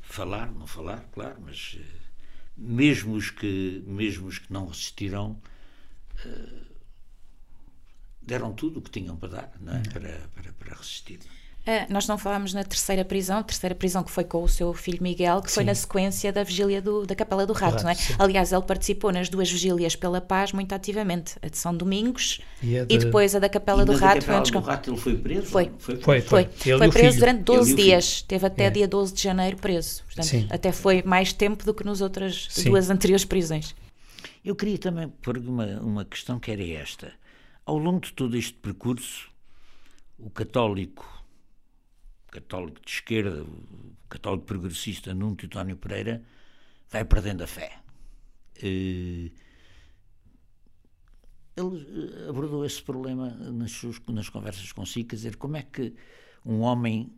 falar, 0.00 0.50
não 0.52 0.66
falar, 0.66 1.08
claro, 1.12 1.40
mas 1.40 1.78
uh, 1.78 2.00
mesmo 2.56 3.14
os 3.14 3.30
que, 3.30 3.82
mesmo 3.86 4.26
os 4.26 4.38
que 4.38 4.52
não 4.52 4.66
resistiram 4.66 5.40
uh, 6.24 6.70
deram 8.20 8.52
tudo 8.52 8.78
o 8.78 8.82
que 8.82 8.90
tinham 8.90 9.16
para 9.16 9.28
dar 9.28 9.52
não 9.60 9.72
é? 9.72 9.76
Uhum. 9.76 9.82
para, 9.84 10.28
para, 10.34 10.52
para 10.52 10.74
resistir. 10.74 11.20
Uh, 11.60 11.92
nós 11.92 12.08
não 12.08 12.16
falámos 12.16 12.54
na 12.54 12.64
terceira 12.64 13.04
prisão, 13.04 13.38
a 13.38 13.42
terceira 13.42 13.74
prisão 13.74 14.02
que 14.02 14.10
foi 14.10 14.24
com 14.24 14.42
o 14.42 14.48
seu 14.48 14.72
filho 14.72 15.02
Miguel, 15.02 15.42
que 15.42 15.50
sim. 15.50 15.56
foi 15.56 15.64
na 15.64 15.74
sequência 15.74 16.32
da 16.32 16.42
vigília 16.42 16.80
do, 16.80 17.04
da 17.04 17.14
Capela 17.14 17.46
do 17.46 17.52
Rato, 17.52 17.84
não 17.84 17.90
é? 17.90 17.96
Aliás, 18.18 18.50
ele 18.50 18.62
participou 18.62 19.12
nas 19.12 19.28
duas 19.28 19.50
vigílias 19.50 19.94
pela 19.94 20.22
paz 20.22 20.52
muito 20.52 20.72
ativamente, 20.74 21.36
a 21.42 21.48
de 21.48 21.58
São 21.58 21.76
Domingos 21.76 22.40
e, 22.62 22.66
de... 22.66 22.94
e 22.94 22.98
depois 22.98 23.34
a 23.34 23.38
da 23.38 23.48
Capela 23.48 23.82
e 23.82 23.84
do 23.84 23.92
Rato. 23.92 24.20
Capela 24.20 24.40
do 24.42 24.58
Rato 24.60 24.90
ele 24.90 24.96
foi 24.96 25.16
preso? 25.16 25.46
Foi. 25.48 25.70
Foi, 25.78 25.96
foi. 25.96 26.20
Foi, 26.22 26.44
foi. 26.44 26.78
foi 26.78 26.88
preso 26.88 27.18
durante 27.18 27.42
12 27.42 27.74
dias, 27.74 28.22
teve 28.22 28.46
até 28.46 28.64
é. 28.64 28.70
dia 28.70 28.88
12 28.88 29.12
de 29.12 29.22
janeiro 29.22 29.58
preso. 29.58 30.02
Portanto, 30.04 30.26
sim. 30.26 30.48
até 30.48 30.72
foi 30.72 31.02
mais 31.02 31.34
tempo 31.34 31.66
do 31.66 31.74
que 31.74 31.84
nos 31.84 32.00
outras 32.00 32.48
sim. 32.50 32.70
duas 32.70 32.88
anteriores 32.88 33.26
prisões. 33.26 33.74
Eu 34.42 34.56
queria 34.56 34.78
também 34.78 35.08
pôr 35.08 35.36
uma, 35.36 35.66
uma 35.80 36.04
questão 36.06 36.40
que 36.40 36.50
era 36.50 36.66
esta. 36.66 37.12
Ao 37.66 37.76
longo 37.76 38.00
de 38.00 38.14
todo 38.14 38.34
este 38.34 38.54
percurso, 38.54 39.28
o 40.18 40.30
católico 40.30 41.19
católico 42.30 42.80
de 42.84 42.90
esquerda, 42.90 43.44
católico 44.08 44.46
progressista 44.46 45.14
Nuno 45.14 45.36
Teutónio 45.36 45.76
Pereira, 45.76 46.22
vai 46.90 47.04
perdendo 47.04 47.42
a 47.44 47.46
fé. 47.46 47.80
Eh, 48.62 49.30
ele 51.56 52.24
eh, 52.26 52.28
abordou 52.28 52.64
esse 52.64 52.82
problema 52.82 53.30
nas, 53.30 53.72
suas, 53.72 54.00
nas 54.08 54.28
conversas 54.28 54.72
consigo, 54.72 55.08
quer 55.10 55.16
dizer, 55.16 55.36
como 55.36 55.56
é 55.56 55.62
que 55.62 55.94
um 56.44 56.60
homem 56.60 57.12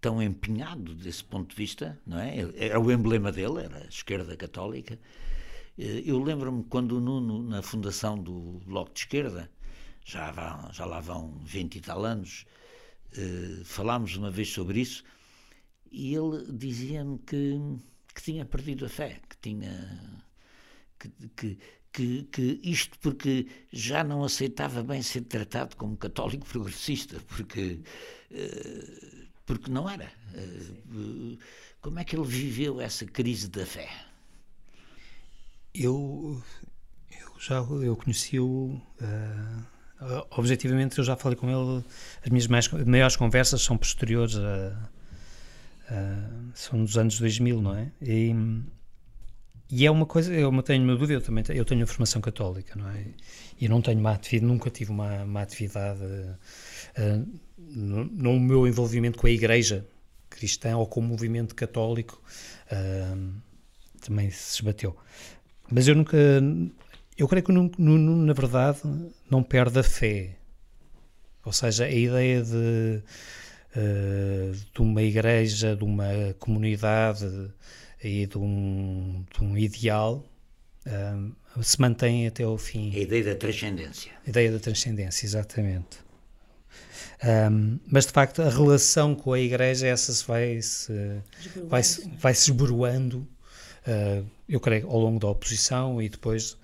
tão 0.00 0.22
empenhado 0.22 0.94
desse 0.94 1.24
ponto 1.24 1.50
de 1.50 1.56
vista, 1.56 2.00
não 2.06 2.18
é? 2.18 2.36
Era 2.56 2.80
o 2.80 2.90
emblema 2.92 3.32
dele, 3.32 3.62
era 3.64 3.78
a 3.84 3.88
esquerda 3.88 4.36
católica. 4.36 4.98
Eh, 5.78 6.02
eu 6.06 6.18
lembro-me 6.22 6.64
quando 6.64 6.98
o 6.98 7.00
Nuno, 7.00 7.42
na 7.42 7.62
fundação 7.62 8.18
do 8.18 8.60
Bloco 8.66 8.92
de 8.92 9.00
Esquerda, 9.00 9.50
já, 10.04 10.30
vão, 10.32 10.72
já 10.72 10.84
lá 10.86 11.00
vão 11.00 11.38
20 11.44 11.76
e 11.76 11.80
tal 11.80 12.04
anos, 12.04 12.46
eh, 13.16 13.62
falámos 13.64 14.16
uma 14.16 14.30
vez 14.30 14.48
sobre 14.48 14.80
isso 14.80 15.04
e 15.90 16.14
ele 16.14 16.44
dizia-me 16.52 17.18
que, 17.20 17.58
que 18.14 18.22
tinha 18.22 18.44
perdido 18.44 18.84
a 18.84 18.88
fé, 18.88 19.20
que 19.28 19.36
tinha. 19.38 20.26
Que, 20.98 21.10
que, 21.36 21.58
que, 21.92 22.22
que, 22.24 22.60
isto 22.62 22.98
porque 22.98 23.46
já 23.72 24.04
não 24.04 24.24
aceitava 24.24 24.82
bem 24.82 25.00
ser 25.00 25.22
tratado 25.22 25.76
como 25.76 25.96
católico 25.96 26.46
progressista, 26.48 27.20
porque, 27.28 27.80
uh, 28.30 29.28
porque 29.46 29.70
não 29.70 29.88
era. 29.88 30.12
Uh, 30.34 31.38
como 31.80 31.98
é 31.98 32.04
que 32.04 32.16
ele 32.16 32.26
viveu 32.26 32.80
essa 32.80 33.06
crise 33.06 33.48
da 33.48 33.64
fé? 33.64 33.88
Eu, 35.74 36.42
eu 37.10 37.40
já 37.40 37.56
eu 37.56 37.96
conheci-o. 37.96 38.80
Uh 39.00 39.77
Uh, 40.00 40.24
objetivamente, 40.30 40.96
eu 40.98 41.04
já 41.04 41.16
falei 41.16 41.36
com 41.36 41.48
ele, 41.48 41.84
as 42.22 42.30
minhas 42.30 42.46
mais, 42.46 42.68
maiores 42.68 43.16
conversas 43.16 43.62
são 43.62 43.76
posteriores 43.76 44.36
a, 44.36 44.72
são 46.54 46.84
dos 46.84 46.96
anos 46.98 47.18
2000, 47.18 47.62
não 47.62 47.74
é? 47.74 47.90
E, 48.00 48.34
e 49.70 49.86
é 49.86 49.90
uma 49.90 50.06
coisa, 50.06 50.32
eu 50.32 50.62
tenho 50.62 50.84
uma 50.84 50.94
dúvida, 50.94 51.14
eu 51.14 51.20
também 51.20 51.44
tenho, 51.44 51.58
eu 51.58 51.64
tenho 51.64 51.86
formação 51.86 52.20
católica, 52.20 52.78
não 52.78 52.88
é? 52.90 53.06
E 53.60 53.68
não 53.68 53.80
tenho 53.80 53.98
uma 53.98 54.12
atividade, 54.12 54.52
nunca 54.52 54.70
tive 54.70 54.90
uma, 54.90 55.24
uma 55.24 55.42
atividade 55.42 56.02
uh, 56.02 57.38
no, 57.58 58.04
no, 58.04 58.40
meu 58.40 58.66
envolvimento 58.66 59.18
com 59.18 59.26
a 59.26 59.30
igreja 59.30 59.86
cristã 60.28 60.76
ou 60.76 60.86
com 60.86 61.00
o 61.00 61.02
movimento 61.02 61.54
católico 61.54 62.22
uh, 62.70 63.32
também 64.00 64.30
se 64.30 64.54
esbateu. 64.56 64.96
Mas 65.70 65.86
eu 65.88 65.94
nunca, 65.94 66.16
eu 67.18 67.26
creio 67.26 67.44
que, 67.44 67.52
no, 67.52 67.70
no, 67.76 68.16
na 68.16 68.32
verdade, 68.32 68.80
não 69.28 69.42
perde 69.42 69.80
a 69.80 69.82
fé. 69.82 70.36
Ou 71.44 71.52
seja, 71.52 71.84
a 71.84 71.90
ideia 71.90 72.42
de, 72.42 73.02
uh, 73.76 74.52
de 74.52 74.80
uma 74.80 75.02
igreja, 75.02 75.74
de 75.74 75.82
uma 75.82 76.34
comunidade 76.38 77.50
e 78.02 78.26
de 78.26 78.38
um, 78.38 79.24
de 79.36 79.44
um 79.44 79.58
ideal 79.58 80.24
uh, 80.86 81.62
se 81.62 81.80
mantém 81.80 82.26
até 82.26 82.44
ao 82.44 82.56
fim. 82.56 82.94
A 82.94 82.98
ideia 83.00 83.24
da 83.24 83.34
transcendência. 83.34 84.12
A 84.24 84.30
ideia 84.30 84.52
da 84.52 84.60
transcendência, 84.60 85.26
exatamente. 85.26 85.98
Um, 87.50 87.80
mas 87.90 88.06
de 88.06 88.12
facto 88.12 88.42
a 88.42 88.48
relação 88.48 89.12
com 89.12 89.32
a 89.32 89.40
igreja 89.40 89.88
essa 89.88 90.12
se 90.12 90.24
vai 90.24 90.62
se 90.62 90.92
vai 91.64 91.82
se, 91.82 92.08
vai 92.10 92.32
se 92.32 92.52
esboroando 92.52 93.26
uh, 93.88 94.24
eu 94.48 94.60
creio 94.60 94.88
ao 94.88 95.00
longo 95.00 95.18
da 95.18 95.26
oposição 95.26 96.00
e 96.00 96.08
depois 96.08 96.56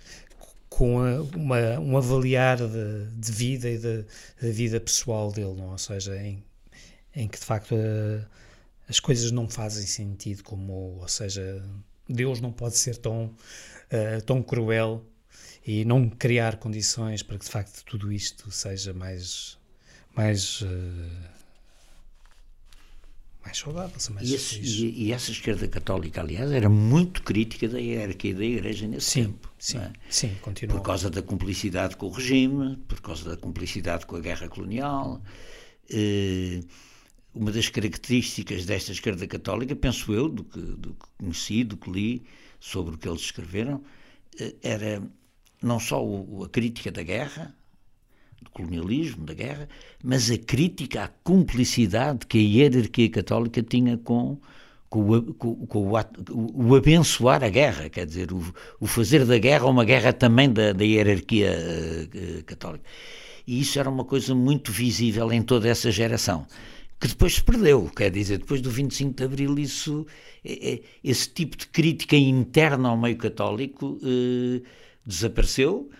com 0.75 0.99
a, 0.99 1.22
uma, 1.37 1.79
um 1.79 1.97
avaliar 1.97 2.57
de, 2.57 3.07
de 3.16 3.31
vida 3.31 3.70
e 3.70 3.79
da 3.79 4.05
vida 4.41 4.81
pessoal 4.81 5.31
dele, 5.31 5.55
não? 5.55 5.70
ou 5.70 5.79
seja, 5.79 6.16
em, 6.16 6.43
em 7.14 7.29
que 7.29 7.39
de 7.39 7.45
facto 7.45 7.77
a, 7.77 8.27
as 8.89 8.99
coisas 8.99 9.31
não 9.31 9.49
fazem 9.49 9.87
sentido, 9.87 10.43
como, 10.43 10.99
ou 11.01 11.07
seja, 11.07 11.64
Deus 12.09 12.41
não 12.41 12.51
pode 12.51 12.77
ser 12.77 12.97
tão, 12.97 13.27
uh, 13.27 14.20
tão 14.27 14.43
cruel 14.43 15.05
e 15.64 15.85
não 15.85 16.11
criar 16.11 16.57
condições 16.57 17.22
para 17.22 17.39
que 17.39 17.45
de 17.45 17.53
facto 17.53 17.85
tudo 17.85 18.11
isto 18.11 18.51
seja 18.51 18.93
mais, 18.93 19.57
mais 20.12 20.61
uh, 20.62 21.34
mais 23.45 23.59
saudáveis. 23.59 24.09
Mais 24.09 24.28
e, 24.28 24.34
esse, 24.34 24.61
e, 24.61 25.05
e, 25.05 25.12
essa 25.12 25.30
esquerda 25.30 25.68
católica, 25.68 26.20
aliás, 26.20 26.51
era 26.51 26.68
muito 26.68 27.22
crítica 27.22 27.68
da 27.68 27.78
hierarquia 27.78 28.34
da 28.34 28.45
Igreja 28.45 28.86
nesse 28.86 29.11
sim, 29.11 29.24
tempo. 29.24 29.53
Sim, 29.59 29.78
é? 29.78 29.92
sim, 30.09 30.34
continua. 30.40 30.76
Por 30.76 30.82
causa 30.82 31.11
da 31.11 31.22
cumplicidade 31.22 31.97
com 31.97 32.07
o 32.07 32.11
regime, 32.11 32.76
por 32.88 33.01
causa 33.01 33.28
da 33.28 33.36
cumplicidade 33.36 34.07
com 34.07 34.16
a 34.16 34.20
guerra 34.20 34.49
colonial. 34.49 35.22
Eh, 35.90 36.61
uma 37.34 37.53
das 37.53 37.68
características 37.68 38.64
desta 38.64 38.92
esquerda 38.92 39.26
católica, 39.26 39.76
penso 39.76 40.12
eu, 40.12 40.28
do 40.28 40.45
que, 40.45 40.61
do 40.61 40.95
que 40.95 41.07
conheci, 41.18 41.64
do 41.64 41.76
que 41.76 41.90
li 41.90 42.24
sobre 42.59 42.95
o 42.95 42.99
que 42.99 43.09
eles 43.09 43.20
escreveram, 43.20 43.82
eh, 44.40 44.55
era 44.62 45.03
não 45.61 45.78
só 45.78 46.05
o, 46.05 46.45
a 46.45 46.49
crítica 46.49 46.90
da 46.90 47.03
guerra, 47.03 47.55
colonialismo, 48.55 49.27
da 49.27 49.35
guerra, 49.35 49.69
mas 50.03 50.31
a 50.31 50.39
crítica 50.39 51.05
à 51.05 51.09
cumplicidade 51.09 52.27
que 52.27 52.39
a 52.39 52.41
hierarquia 52.41 53.11
católica 53.11 53.63
tinha 53.63 53.99
com, 53.99 54.39
com, 54.89 55.11
o, 55.11 55.35
com, 55.35 55.67
com 55.67 55.93
o, 55.93 56.69
o, 56.69 56.75
abençoar 56.75 57.45
a 57.45 57.51
guerra, 57.51 57.91
quer 57.91 58.07
dizer, 58.07 58.33
o, 58.33 58.43
o, 58.81 58.87
fazer 58.87 59.27
da 59.27 59.37
guerra 59.37 59.67
uma 59.67 59.85
guerra 59.85 60.13
também 60.13 60.51
da, 60.51 60.73
da 60.73 60.85
hierarquia 60.85 61.53
uh, 61.53 62.45
católica. 62.45 62.85
E 63.47 63.61
isso 63.61 63.79
era 63.79 63.91
uma 63.91 64.05
coisa 64.05 64.35
muito 64.35 64.73
visível 64.73 65.31
em 65.31 65.43
toda 65.43 65.69
essa 65.69 65.91
geração 65.91 66.47
que 67.05 67.09
depois 67.09 67.35
se 67.35 67.43
perdeu, 67.45 67.91
quer 67.95 68.11
dizer, 68.11 68.39
depois 68.39 68.63
do 68.63 68.71
25 68.71 69.15
de 69.15 69.25
Abril 69.25 69.59
isso, 69.59 70.07
é, 70.43 70.73
é, 70.73 70.81
esse 71.03 71.29
tipo 71.29 71.55
de 71.55 71.67
crítica 71.67 72.17
interna 72.17 72.89
ao 72.89 72.97
meio 72.97 73.19
católico 73.19 73.99
eh, 74.03 74.63
desapareceu, 75.05 75.91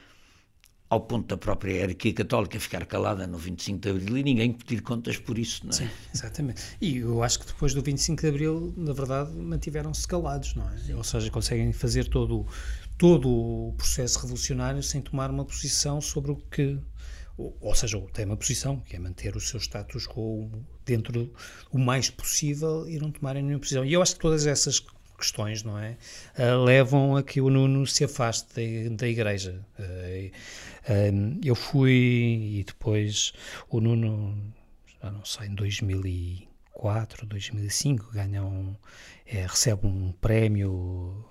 ao 0.95 1.01
ponto 1.01 1.26
da 1.26 1.36
própria 1.36 1.72
hierarquia 1.72 2.14
católica 2.14 2.59
ficar 2.59 2.86
calada 2.86 3.26
no 3.26 3.36
25 3.36 3.80
de 3.80 3.90
Abril 3.90 4.16
e 4.18 4.22
ninguém 4.22 4.53
pedir 4.53 4.80
contas 4.80 5.18
por 5.18 5.38
isso, 5.38 5.62
não 5.64 5.70
é? 5.70 5.74
Sim, 5.74 5.88
exatamente. 6.14 6.62
E 6.80 6.99
eu 6.99 7.22
acho 7.22 7.40
que 7.40 7.47
depois 7.47 7.74
do 7.74 7.82
25 7.82 8.22
de 8.22 8.28
Abril, 8.28 8.74
na 8.76 8.92
verdade, 8.92 9.32
mantiveram-se 9.32 10.07
calados, 10.07 10.55
não 10.55 10.70
é? 10.70 10.76
Sim. 10.78 10.95
Ou 10.95 11.05
seja, 11.05 11.30
conseguem 11.30 11.72
fazer 11.72 12.09
todo, 12.09 12.47
todo 12.97 13.28
o 13.28 13.74
processo 13.76 14.20
revolucionário 14.20 14.82
sem 14.82 15.01
tomar 15.01 15.30
uma 15.30 15.45
posição 15.45 16.01
sobre 16.01 16.30
o 16.30 16.36
que 16.36 16.78
ou, 17.36 17.74
seja, 17.74 18.01
tem 18.12 18.26
uma 18.26 18.36
posição, 18.36 18.78
que 18.78 18.95
é 18.95 18.99
manter 19.01 19.34
o 19.34 19.40
seu 19.40 19.59
status 19.59 20.07
quo 20.07 20.49
dentro 20.86 21.32
o 21.72 21.78
mais 21.80 22.09
possível 22.09 22.88
e 22.88 22.97
não 22.97 23.11
tomarem 23.11 23.42
nenhuma 23.42 23.59
posição. 23.59 23.84
E 23.84 23.92
eu 23.92 24.01
acho 24.01 24.14
que 24.14 24.20
todas 24.20 24.47
essas 24.47 24.78
questões, 25.17 25.62
não 25.62 25.79
é? 25.79 25.97
Uh, 26.39 26.65
levam 26.65 27.17
a 27.17 27.23
que 27.23 27.41
o 27.41 27.49
Nuno 27.51 27.87
se 27.87 28.05
afaste 28.05 28.49
da, 28.55 28.97
da 28.97 29.09
Igreja. 29.09 29.65
Uh, 29.79 30.31
uh, 30.91 31.41
eu 31.45 31.55
fui 31.55 32.59
e 32.59 32.65
depois 32.65 33.33
o 33.69 33.81
Nuno, 33.81 34.37
já 35.03 35.11
não 35.11 35.25
sei, 35.25 35.49
em 35.49 35.55
2004, 35.55 37.27
2005, 37.27 38.11
ganha 38.12 38.43
um, 38.43 38.75
é, 39.27 39.47
recebe 39.47 39.87
um 39.87 40.12
prémio 40.21 41.25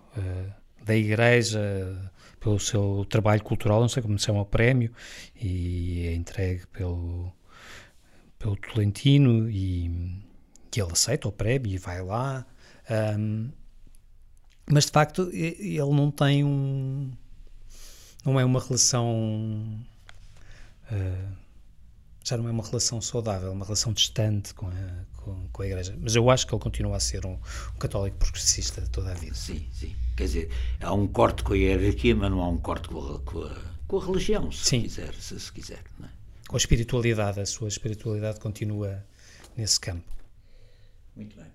da 0.86 0.96
Igreja 0.96 2.12
pelo 2.40 2.60
seu 2.60 3.06
trabalho 3.10 3.42
cultural, 3.42 3.82
não 3.82 3.88
sei 3.88 4.04
como 4.04 4.20
se 4.20 4.26
chama 4.26 4.42
o 4.42 4.46
prémio, 4.46 4.92
e 5.36 6.08
é 6.08 6.14
entregue 6.14 6.68
pelo, 6.68 7.32
pelo 8.38 8.58
Tolentino 8.58 9.50
e 9.50 10.22
que 10.70 10.82
ele 10.82 10.92
aceita 10.92 11.28
o 11.28 11.32
prémio 11.32 11.72
e 11.72 11.78
vai 11.78 12.02
lá. 12.02 12.46
Um, 13.18 13.50
mas 14.70 14.86
de 14.86 14.92
facto 14.92 15.30
ele 15.32 15.78
não 15.78 16.10
tem 16.12 16.44
um. 16.44 17.12
Não 18.26 18.40
é 18.40 18.46
uma 18.46 18.60
relação. 18.60 19.80
Uh, 20.92 21.44
já 22.24 22.38
não 22.38 22.48
é 22.48 22.52
uma 22.52 22.64
relação 22.64 23.02
saudável, 23.02 23.50
é 23.50 23.52
uma 23.52 23.66
relação 23.66 23.92
distante 23.92 24.54
com 24.54 24.68
a, 24.68 24.72
com, 25.18 25.48
com, 25.52 25.62
a 25.62 25.68
Igreja. 25.68 25.98
Mas 26.00 26.16
eu 26.16 26.30
acho 26.30 26.48
que 26.48 26.56
ele 26.56 26.62
continua 26.62 26.96
a 26.96 27.00
ser 27.00 27.26
um, 27.26 27.34
um 27.34 27.78
católico 27.78 28.18
progressista 28.18 28.82
toda 28.92 29.12
a 29.12 29.14
vida. 29.14 29.36
Sim, 29.36 29.68
sim. 29.74 29.94
Quer 30.16 30.24
dizer, 30.24 30.52
há 30.82 30.94
um 30.94 31.06
corte 31.06 31.44
com 31.44 31.54
a 31.54 31.58
hierarquia, 31.58 32.16
mas 32.16 32.32
não 32.32 32.42
há 32.42 32.48
um 32.48 32.58
corte 32.58 32.88
com 32.88 33.16
a, 33.16 33.20
com 33.20 33.44
a, 33.44 33.58
com 33.88 34.00
a 34.00 34.06
religião, 34.06 34.50
se 34.52 34.66
sim. 34.66 34.82
quiser. 34.84 35.14
Se, 35.16 35.38
se 35.38 35.52
quiser 35.52 35.84
é? 36.02 36.08
Com 36.48 36.56
a 36.56 36.58
espiritualidade, 36.58 37.42
a 37.42 37.46
sua 37.46 37.68
espiritualidade 37.68 38.40
continua 38.40 39.04
nesse 39.58 39.80
campo. 39.80 40.10
Muito 41.16 41.36
bem. 41.36 41.53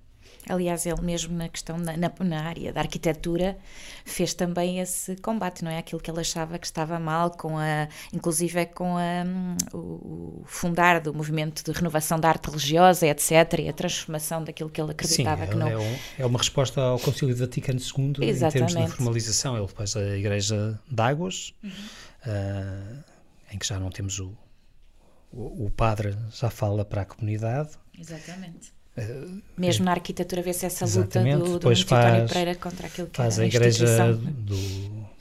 Aliás, 0.48 0.86
ele 0.86 1.00
mesmo 1.02 1.36
na 1.36 1.48
questão, 1.48 1.76
na, 1.76 1.94
na, 1.96 2.40
área 2.40 2.72
da 2.72 2.80
arquitetura, 2.80 3.58
fez 4.04 4.32
também 4.32 4.80
esse 4.80 5.16
combate, 5.16 5.62
não 5.62 5.70
é? 5.70 5.78
Aquilo 5.78 6.00
que 6.00 6.10
ele 6.10 6.20
achava 6.20 6.58
que 6.58 6.66
estava 6.66 6.98
mal, 6.98 7.30
com 7.30 7.58
a, 7.58 7.88
inclusive 8.12 8.66
com 8.66 8.96
a, 8.96 9.24
o, 9.74 10.42
fundar 10.46 11.00
do 11.00 11.12
movimento 11.12 11.62
de 11.62 11.70
renovação 11.72 12.18
da 12.18 12.28
arte 12.28 12.46
religiosa, 12.46 13.06
etc., 13.06 13.30
e 13.60 13.68
a 13.68 13.72
transformação 13.72 14.42
daquilo 14.42 14.70
que 14.70 14.80
ele 14.80 14.92
acreditava 14.92 15.44
Sim, 15.44 15.50
que 15.50 15.56
não... 15.56 15.68
É, 15.68 15.76
um, 15.76 15.96
é 16.18 16.26
uma 16.26 16.38
resposta 16.38 16.80
ao 16.80 16.98
Concílio 16.98 17.36
Vaticano 17.36 17.78
II 17.78 18.26
Exatamente. 18.26 18.72
em 18.72 18.74
termos 18.74 18.90
de 18.90 18.96
formalização. 18.96 19.56
Ele 19.56 19.68
faz 19.68 19.96
a 19.96 20.16
Igreja 20.16 20.80
de 20.90 21.02
Águas, 21.02 21.54
uhum. 21.62 21.70
uh, 21.70 23.04
em 23.52 23.58
que 23.58 23.66
já 23.66 23.78
não 23.78 23.90
temos 23.90 24.18
o, 24.18 24.36
o, 25.30 25.66
o 25.66 25.70
padre, 25.70 26.16
já 26.32 26.48
fala 26.48 26.84
para 26.84 27.02
a 27.02 27.04
comunidade. 27.04 27.70
Exatamente 27.98 28.77
mesmo 29.56 29.84
na 29.84 29.92
arquitetura 29.92 30.42
vê-se 30.42 30.66
essa 30.66 30.84
luta 30.86 31.22
do, 31.22 31.44
do 31.44 31.58
Depois 31.58 31.80
faz, 31.82 32.30
Pereira 32.30 32.54
contra 32.54 32.86
aquilo 32.86 33.08
que 33.08 33.16
faz 33.16 33.38
a, 33.38 33.42
a 33.42 33.46
igreja 33.46 33.86
do 34.26 34.56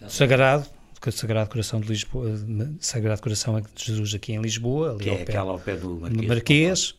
Sagrado, 0.09 0.65
do 1.01 1.11
Sagrado 1.11 1.49
Coração 1.49 1.79
de 1.79 1.87
Lisboa, 1.87 2.35
Sagrado 2.79 3.21
Coração 3.21 3.61
de 3.61 3.85
Jesus 3.85 4.13
aqui 4.13 4.33
em 4.33 4.41
Lisboa, 4.41 4.91
ali 4.91 5.03
que 5.03 5.09
ao, 5.09 5.15
é 5.15 5.25
pé, 5.25 5.37
ao 5.37 5.59
pé 5.59 5.75
do 5.75 5.95
Marquês. 5.95 6.27
Marquês 6.27 6.95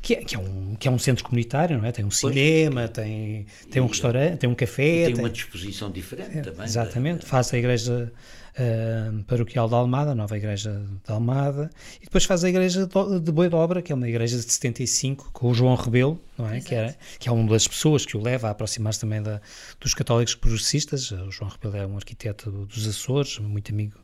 que 0.00 0.14
é, 0.14 0.24
que, 0.24 0.36
é 0.36 0.38
um, 0.38 0.74
que 0.76 0.88
é 0.88 0.90
um 0.90 0.98
centro 0.98 1.24
comunitário, 1.24 1.78
não 1.78 1.84
é? 1.84 1.92
Tem 1.92 2.04
um 2.04 2.10
cinema, 2.10 2.88
tem, 2.88 3.46
tem 3.70 3.82
um 3.82 3.86
restaurante, 3.86 4.38
tem 4.38 4.48
um 4.48 4.54
café. 4.54 5.06
tem, 5.06 5.14
tem 5.14 5.24
uma 5.24 5.30
disposição 5.30 5.90
diferente 5.90 6.38
é, 6.38 6.42
também. 6.42 6.64
Exatamente, 6.64 7.20
da, 7.20 7.26
faz 7.26 7.52
a 7.52 7.58
igreja 7.58 8.12
uh, 8.58 9.24
paroquial 9.24 9.68
de 9.68 9.74
Almada, 9.74 10.12
a 10.12 10.14
nova 10.14 10.36
igreja 10.36 10.82
de 11.04 11.12
Almada, 11.12 11.70
e 12.00 12.04
depois 12.04 12.24
faz 12.24 12.44
a 12.44 12.48
igreja 12.48 12.88
de 13.22 13.32
Boi 13.32 13.48
de 13.48 13.54
Obra, 13.54 13.82
que 13.82 13.92
é 13.92 13.94
uma 13.94 14.08
igreja 14.08 14.36
de 14.36 14.42
75, 14.42 15.30
com 15.32 15.50
o 15.50 15.54
João 15.54 15.74
Rebelo, 15.74 16.20
não 16.36 16.48
é? 16.48 16.60
Que, 16.60 16.74
é 16.74 16.94
que 17.18 17.28
é 17.28 17.32
uma 17.32 17.48
das 17.50 17.66
pessoas 17.66 18.06
que 18.06 18.16
o 18.16 18.22
leva 18.22 18.48
a 18.48 18.50
aproximar-se 18.50 19.00
também 19.00 19.22
da, 19.22 19.40
dos 19.80 19.94
católicos 19.94 20.34
progressistas. 20.34 21.10
O 21.10 21.30
João 21.30 21.50
Rebelo 21.50 21.76
é 21.76 21.86
um 21.86 21.96
arquiteto 21.96 22.50
dos 22.50 22.86
Açores, 22.86 23.38
muito 23.38 23.72
amigo 23.72 23.98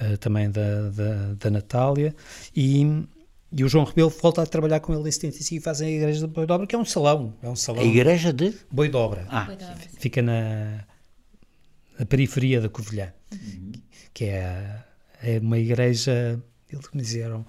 uh, 0.00 0.16
também 0.18 0.50
da, 0.50 0.90
da, 0.90 1.34
da 1.38 1.50
Natália, 1.50 2.14
e 2.54 3.06
e 3.50 3.64
o 3.64 3.68
João 3.68 3.84
Rebelo 3.84 4.10
volta 4.10 4.42
a 4.42 4.46
trabalhar 4.46 4.80
com 4.80 4.92
ele 4.92 5.08
em 5.08 5.12
75 5.12 5.54
e 5.54 5.60
fazem 5.60 5.88
a 5.88 5.90
Igreja 5.90 6.26
de 6.26 6.32
Boi 6.32 6.46
de 6.46 6.52
Obra, 6.52 6.66
que 6.66 6.74
é 6.74 6.78
um 6.78 6.84
salão. 6.84 7.34
É 7.42 7.48
um 7.48 7.56
salão 7.56 7.82
a 7.82 7.84
Igreja 7.84 8.32
de? 8.32 8.54
Boi 8.70 8.88
de 8.88 8.96
Obra. 8.96 9.26
Ah. 9.30 9.48
Fica 9.98 10.20
na, 10.20 10.84
na 11.98 12.04
periferia 12.06 12.60
da 12.60 12.68
Covilhã. 12.68 13.12
Uhum 13.32 13.72
que 14.18 14.24
é, 14.24 14.82
é 15.22 15.38
uma 15.38 15.56
igreja, 15.60 16.42
eles 16.68 16.88
me 16.92 17.02
disseram, 17.02 17.46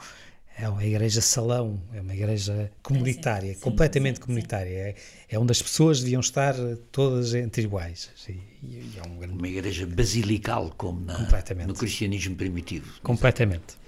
é 0.55 0.69
uma 0.69 0.85
igreja 0.85 1.19
salão, 1.19 1.81
é 1.91 1.99
uma 1.99 2.13
igreja 2.13 2.71
comunitária, 2.83 3.55
sim, 3.55 3.59
completamente 3.59 4.17
sim, 4.17 4.21
comunitária. 4.21 4.69
É, 4.69 4.95
é 5.29 5.39
onde 5.39 5.51
as 5.51 5.63
pessoas 5.63 5.99
deviam 6.01 6.19
estar 6.19 6.53
todas 6.91 7.33
entre 7.33 7.63
iguais. 7.63 8.11
E, 8.27 8.33
e 8.61 8.93
é 9.03 9.07
um 9.07 9.17
grande... 9.17 9.33
Uma 9.33 9.47
igreja 9.47 9.87
basilical, 9.87 10.71
como 10.77 11.01
na, 11.01 11.27
no 11.65 11.73
cristianismo 11.73 12.35
primitivo. 12.35 13.01
Completamente. 13.01 13.79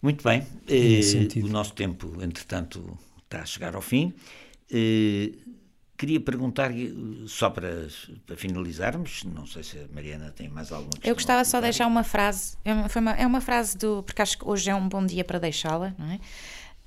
Muito 0.00 0.22
bem. 0.22 0.46
Eh, 0.68 1.00
o 1.42 1.48
nosso 1.48 1.72
tempo, 1.72 2.22
entretanto, 2.22 2.96
está 3.24 3.42
a 3.42 3.46
chegar 3.46 3.74
ao 3.74 3.82
fim. 3.82 4.12
Eh, 4.70 5.32
Queria 5.96 6.20
perguntar, 6.20 6.70
só 7.26 7.48
para, 7.48 7.88
para, 8.26 8.36
finalizarmos, 8.36 9.24
não 9.24 9.46
sei 9.46 9.62
se 9.62 9.78
a 9.78 9.86
Mariana 9.94 10.30
tem 10.30 10.46
mais 10.46 10.70
alguma 10.70 10.90
questão. 10.90 11.08
Eu 11.10 11.14
gostava 11.14 11.42
só 11.42 11.56
de 11.58 11.62
deixar 11.62 11.86
uma 11.86 12.04
frase, 12.04 12.58
é 12.66 12.74
uma, 12.74 12.86
uma, 12.94 13.10
é 13.12 13.26
uma 13.26 13.40
frase 13.40 13.78
do. 13.78 14.02
porque 14.02 14.20
acho 14.20 14.36
que 14.36 14.46
hoje 14.46 14.68
é 14.68 14.74
um 14.74 14.88
bom 14.88 15.04
dia 15.06 15.24
para 15.24 15.38
deixá-la, 15.38 15.94
não 15.98 16.10
é? 16.10 16.20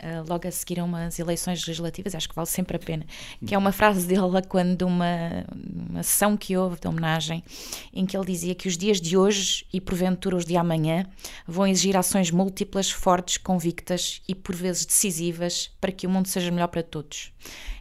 Uh, 0.02 0.24
logo 0.30 0.48
a 0.48 0.52
seguir 0.52 0.80
a 0.80 0.86
umas 0.86 1.20
eleições 1.20 1.66
legislativas, 1.68 2.16
acho 2.16 2.30
que 2.30 2.36
vale 2.36 2.48
sempre 2.48 2.78
a 2.78 2.80
pena, 2.80 3.06
que 3.46 3.54
é 3.54 3.58
uma 3.58 3.74
frase 3.74 4.08
dele 4.08 4.42
quando 4.48 4.84
uma, 4.84 5.46
uma 5.54 6.02
sessão 6.04 6.38
que 6.38 6.56
houve 6.56 6.80
de 6.80 6.88
homenagem, 6.88 7.44
em 7.92 8.06
que 8.06 8.16
ele 8.16 8.26
dizia 8.26 8.56
que 8.56 8.70
os 8.70 8.78
dias 8.78 9.02
de 9.02 9.18
hoje 9.18 9.66
e 9.74 9.82
porventura 9.82 10.38
os 10.38 10.46
de 10.46 10.56
amanhã 10.56 11.06
vão 11.46 11.68
exigir 11.68 11.98
ações 11.98 12.32
múltiplas, 12.32 12.90
fortes, 12.90 13.36
convictas 13.38 14.22
e 14.26 14.34
por 14.34 14.56
vezes 14.56 14.86
decisivas 14.86 15.70
para 15.82 15.92
que 15.92 16.08
o 16.08 16.10
mundo 16.10 16.28
seja 16.28 16.50
melhor 16.50 16.68
para 16.68 16.82
todos. 16.82 17.34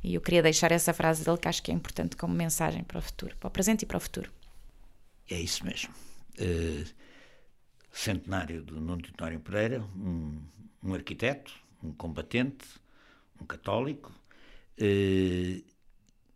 E 0.02 0.14
eu 0.14 0.20
queria 0.20 0.42
deixar 0.42 0.72
essa 0.72 0.92
frase 0.92 1.24
dele 1.24 1.38
que 1.38 1.46
acho 1.46 1.62
que 1.62 1.70
é 1.70 1.74
importante 1.74 2.16
como 2.16 2.34
mensagem 2.34 2.82
para 2.82 2.98
o 2.98 3.02
futuro, 3.02 3.36
para 3.36 3.46
o 3.46 3.50
presente 3.50 3.82
e 3.82 3.86
para 3.86 3.96
o 3.96 4.00
futuro. 4.00 4.32
É 5.30 5.40
isso 5.40 5.64
mesmo. 5.64 5.94
Uh, 6.40 6.84
centenário 7.92 8.62
do 8.62 8.80
Nuno 8.80 9.02
Titório 9.02 9.38
Pereira, 9.40 9.80
um, 9.96 10.40
um 10.82 10.94
arquiteto, 10.94 11.52
um 11.82 11.92
combatente, 11.92 12.66
um 13.40 13.46
católico, 13.46 14.12
eh, 14.76 15.62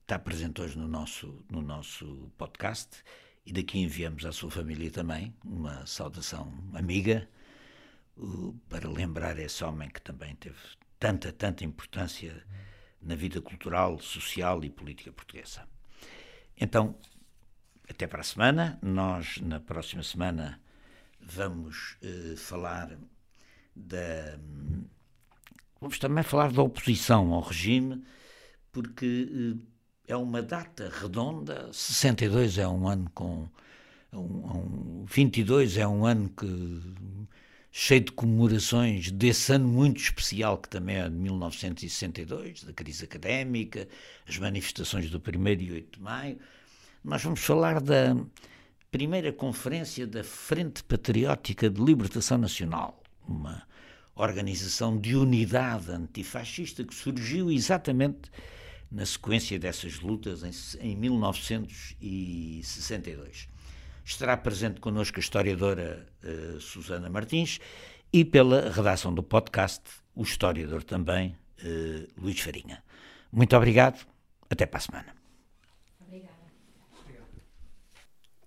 está 0.03 0.19
presente 0.19 0.61
hoje 0.61 0.79
no 0.79 0.89
nosso, 0.89 1.45
no 1.51 1.63
nosso 1.63 2.31
podcast 2.37 3.03
e 3.45 3.53
daqui 3.53 3.79
enviamos 3.79 4.25
à 4.25 4.33
sua 4.33 4.51
família 4.51 4.91
também 4.91 5.35
uma 5.45 5.87
saudação 5.87 6.53
amiga 6.75 7.29
para 8.69 8.89
lembrar 8.89 9.39
esse 9.39 9.65
homem 9.65 9.89
que 9.89 10.01
também 10.01 10.35
teve 10.37 10.59
tanta, 10.99 11.33
tanta 11.33 11.65
importância 11.65 12.45
na 13.01 13.15
vida 13.15 13.41
cultural, 13.41 13.99
social 13.99 14.63
e 14.65 14.71
política 14.71 15.11
portuguesa. 15.13 15.67
Então, 16.57 16.97
até 17.89 18.07
para 18.07 18.21
a 18.21 18.25
semana. 18.25 18.79
Nós, 18.83 19.39
na 19.39 19.61
próxima 19.61 20.03
semana, 20.03 20.61
vamos 21.21 21.97
uh, 22.03 22.37
falar 22.37 22.99
da 23.75 24.39
Vamos 25.83 25.99
também 25.99 26.23
falar 26.23 26.53
da 26.53 26.63
oposição 26.63 27.33
ao 27.33 27.41
regime, 27.41 28.05
porque 28.71 29.59
eh, 30.07 30.13
é 30.13 30.17
uma 30.17 30.41
data 30.41 30.89
redonda. 30.89 31.73
62 31.73 32.57
é 32.59 32.69
um 32.69 32.87
ano 32.87 33.11
com. 33.13 33.49
Um, 34.13 35.01
um, 35.01 35.05
22 35.09 35.79
é 35.79 35.89
um 35.89 36.07
ano 36.07 36.29
que 36.29 36.47
cheio 37.73 38.03
de 38.03 38.13
comemorações 38.13 39.11
desse 39.11 39.55
ano 39.55 39.67
muito 39.67 39.97
especial 40.01 40.57
que 40.57 40.69
também 40.69 40.99
é 40.99 41.09
de 41.09 41.17
1962, 41.17 42.63
da 42.63 42.73
crise 42.73 43.05
académica, 43.05 43.89
as 44.25 44.39
manifestações 44.39 45.11
do 45.11 45.19
1 45.19 45.49
e 45.49 45.73
8 45.73 45.99
de 45.99 46.01
maio. 46.01 46.39
Nós 47.03 47.25
vamos 47.25 47.41
falar 47.41 47.81
da 47.81 48.17
primeira 48.89 49.33
conferência 49.33 50.07
da 50.07 50.23
Frente 50.23 50.85
Patriótica 50.85 51.69
de 51.69 51.83
Libertação 51.83 52.39
Nacional, 52.39 53.03
uma 53.27 53.67
organização 54.15 54.99
de 54.99 55.17
unidade 55.17 55.91
antifascista 55.91 56.85
que 56.85 56.95
surgiu 56.95 57.51
exatamente 57.51 58.31
na 58.91 59.07
sequência 59.07 59.59
dessas 59.59 60.01
lutas 60.01 60.43
em, 60.43 60.51
em 60.91 60.95
1962. 60.97 63.49
Estará 64.05 64.37
presente 64.37 64.81
connosco 64.81 65.19
a 65.19 65.21
historiadora 65.21 66.07
uh, 66.23 66.61
Susana 66.61 67.09
Martins 67.09 67.59
e 68.13 68.23
pela 68.25 68.71
redação 68.71 69.15
do 69.15 69.23
podcast, 69.23 69.81
o 70.15 70.23
historiador 70.23 70.83
também, 70.83 71.35
uh, 71.65 72.07
Luís 72.21 72.41
Farinha. 72.41 72.83
Muito 73.33 73.57
obrigado, 73.57 74.05
até 74.51 74.67
para 74.67 74.79
a 74.79 74.81
semana. 74.81 75.22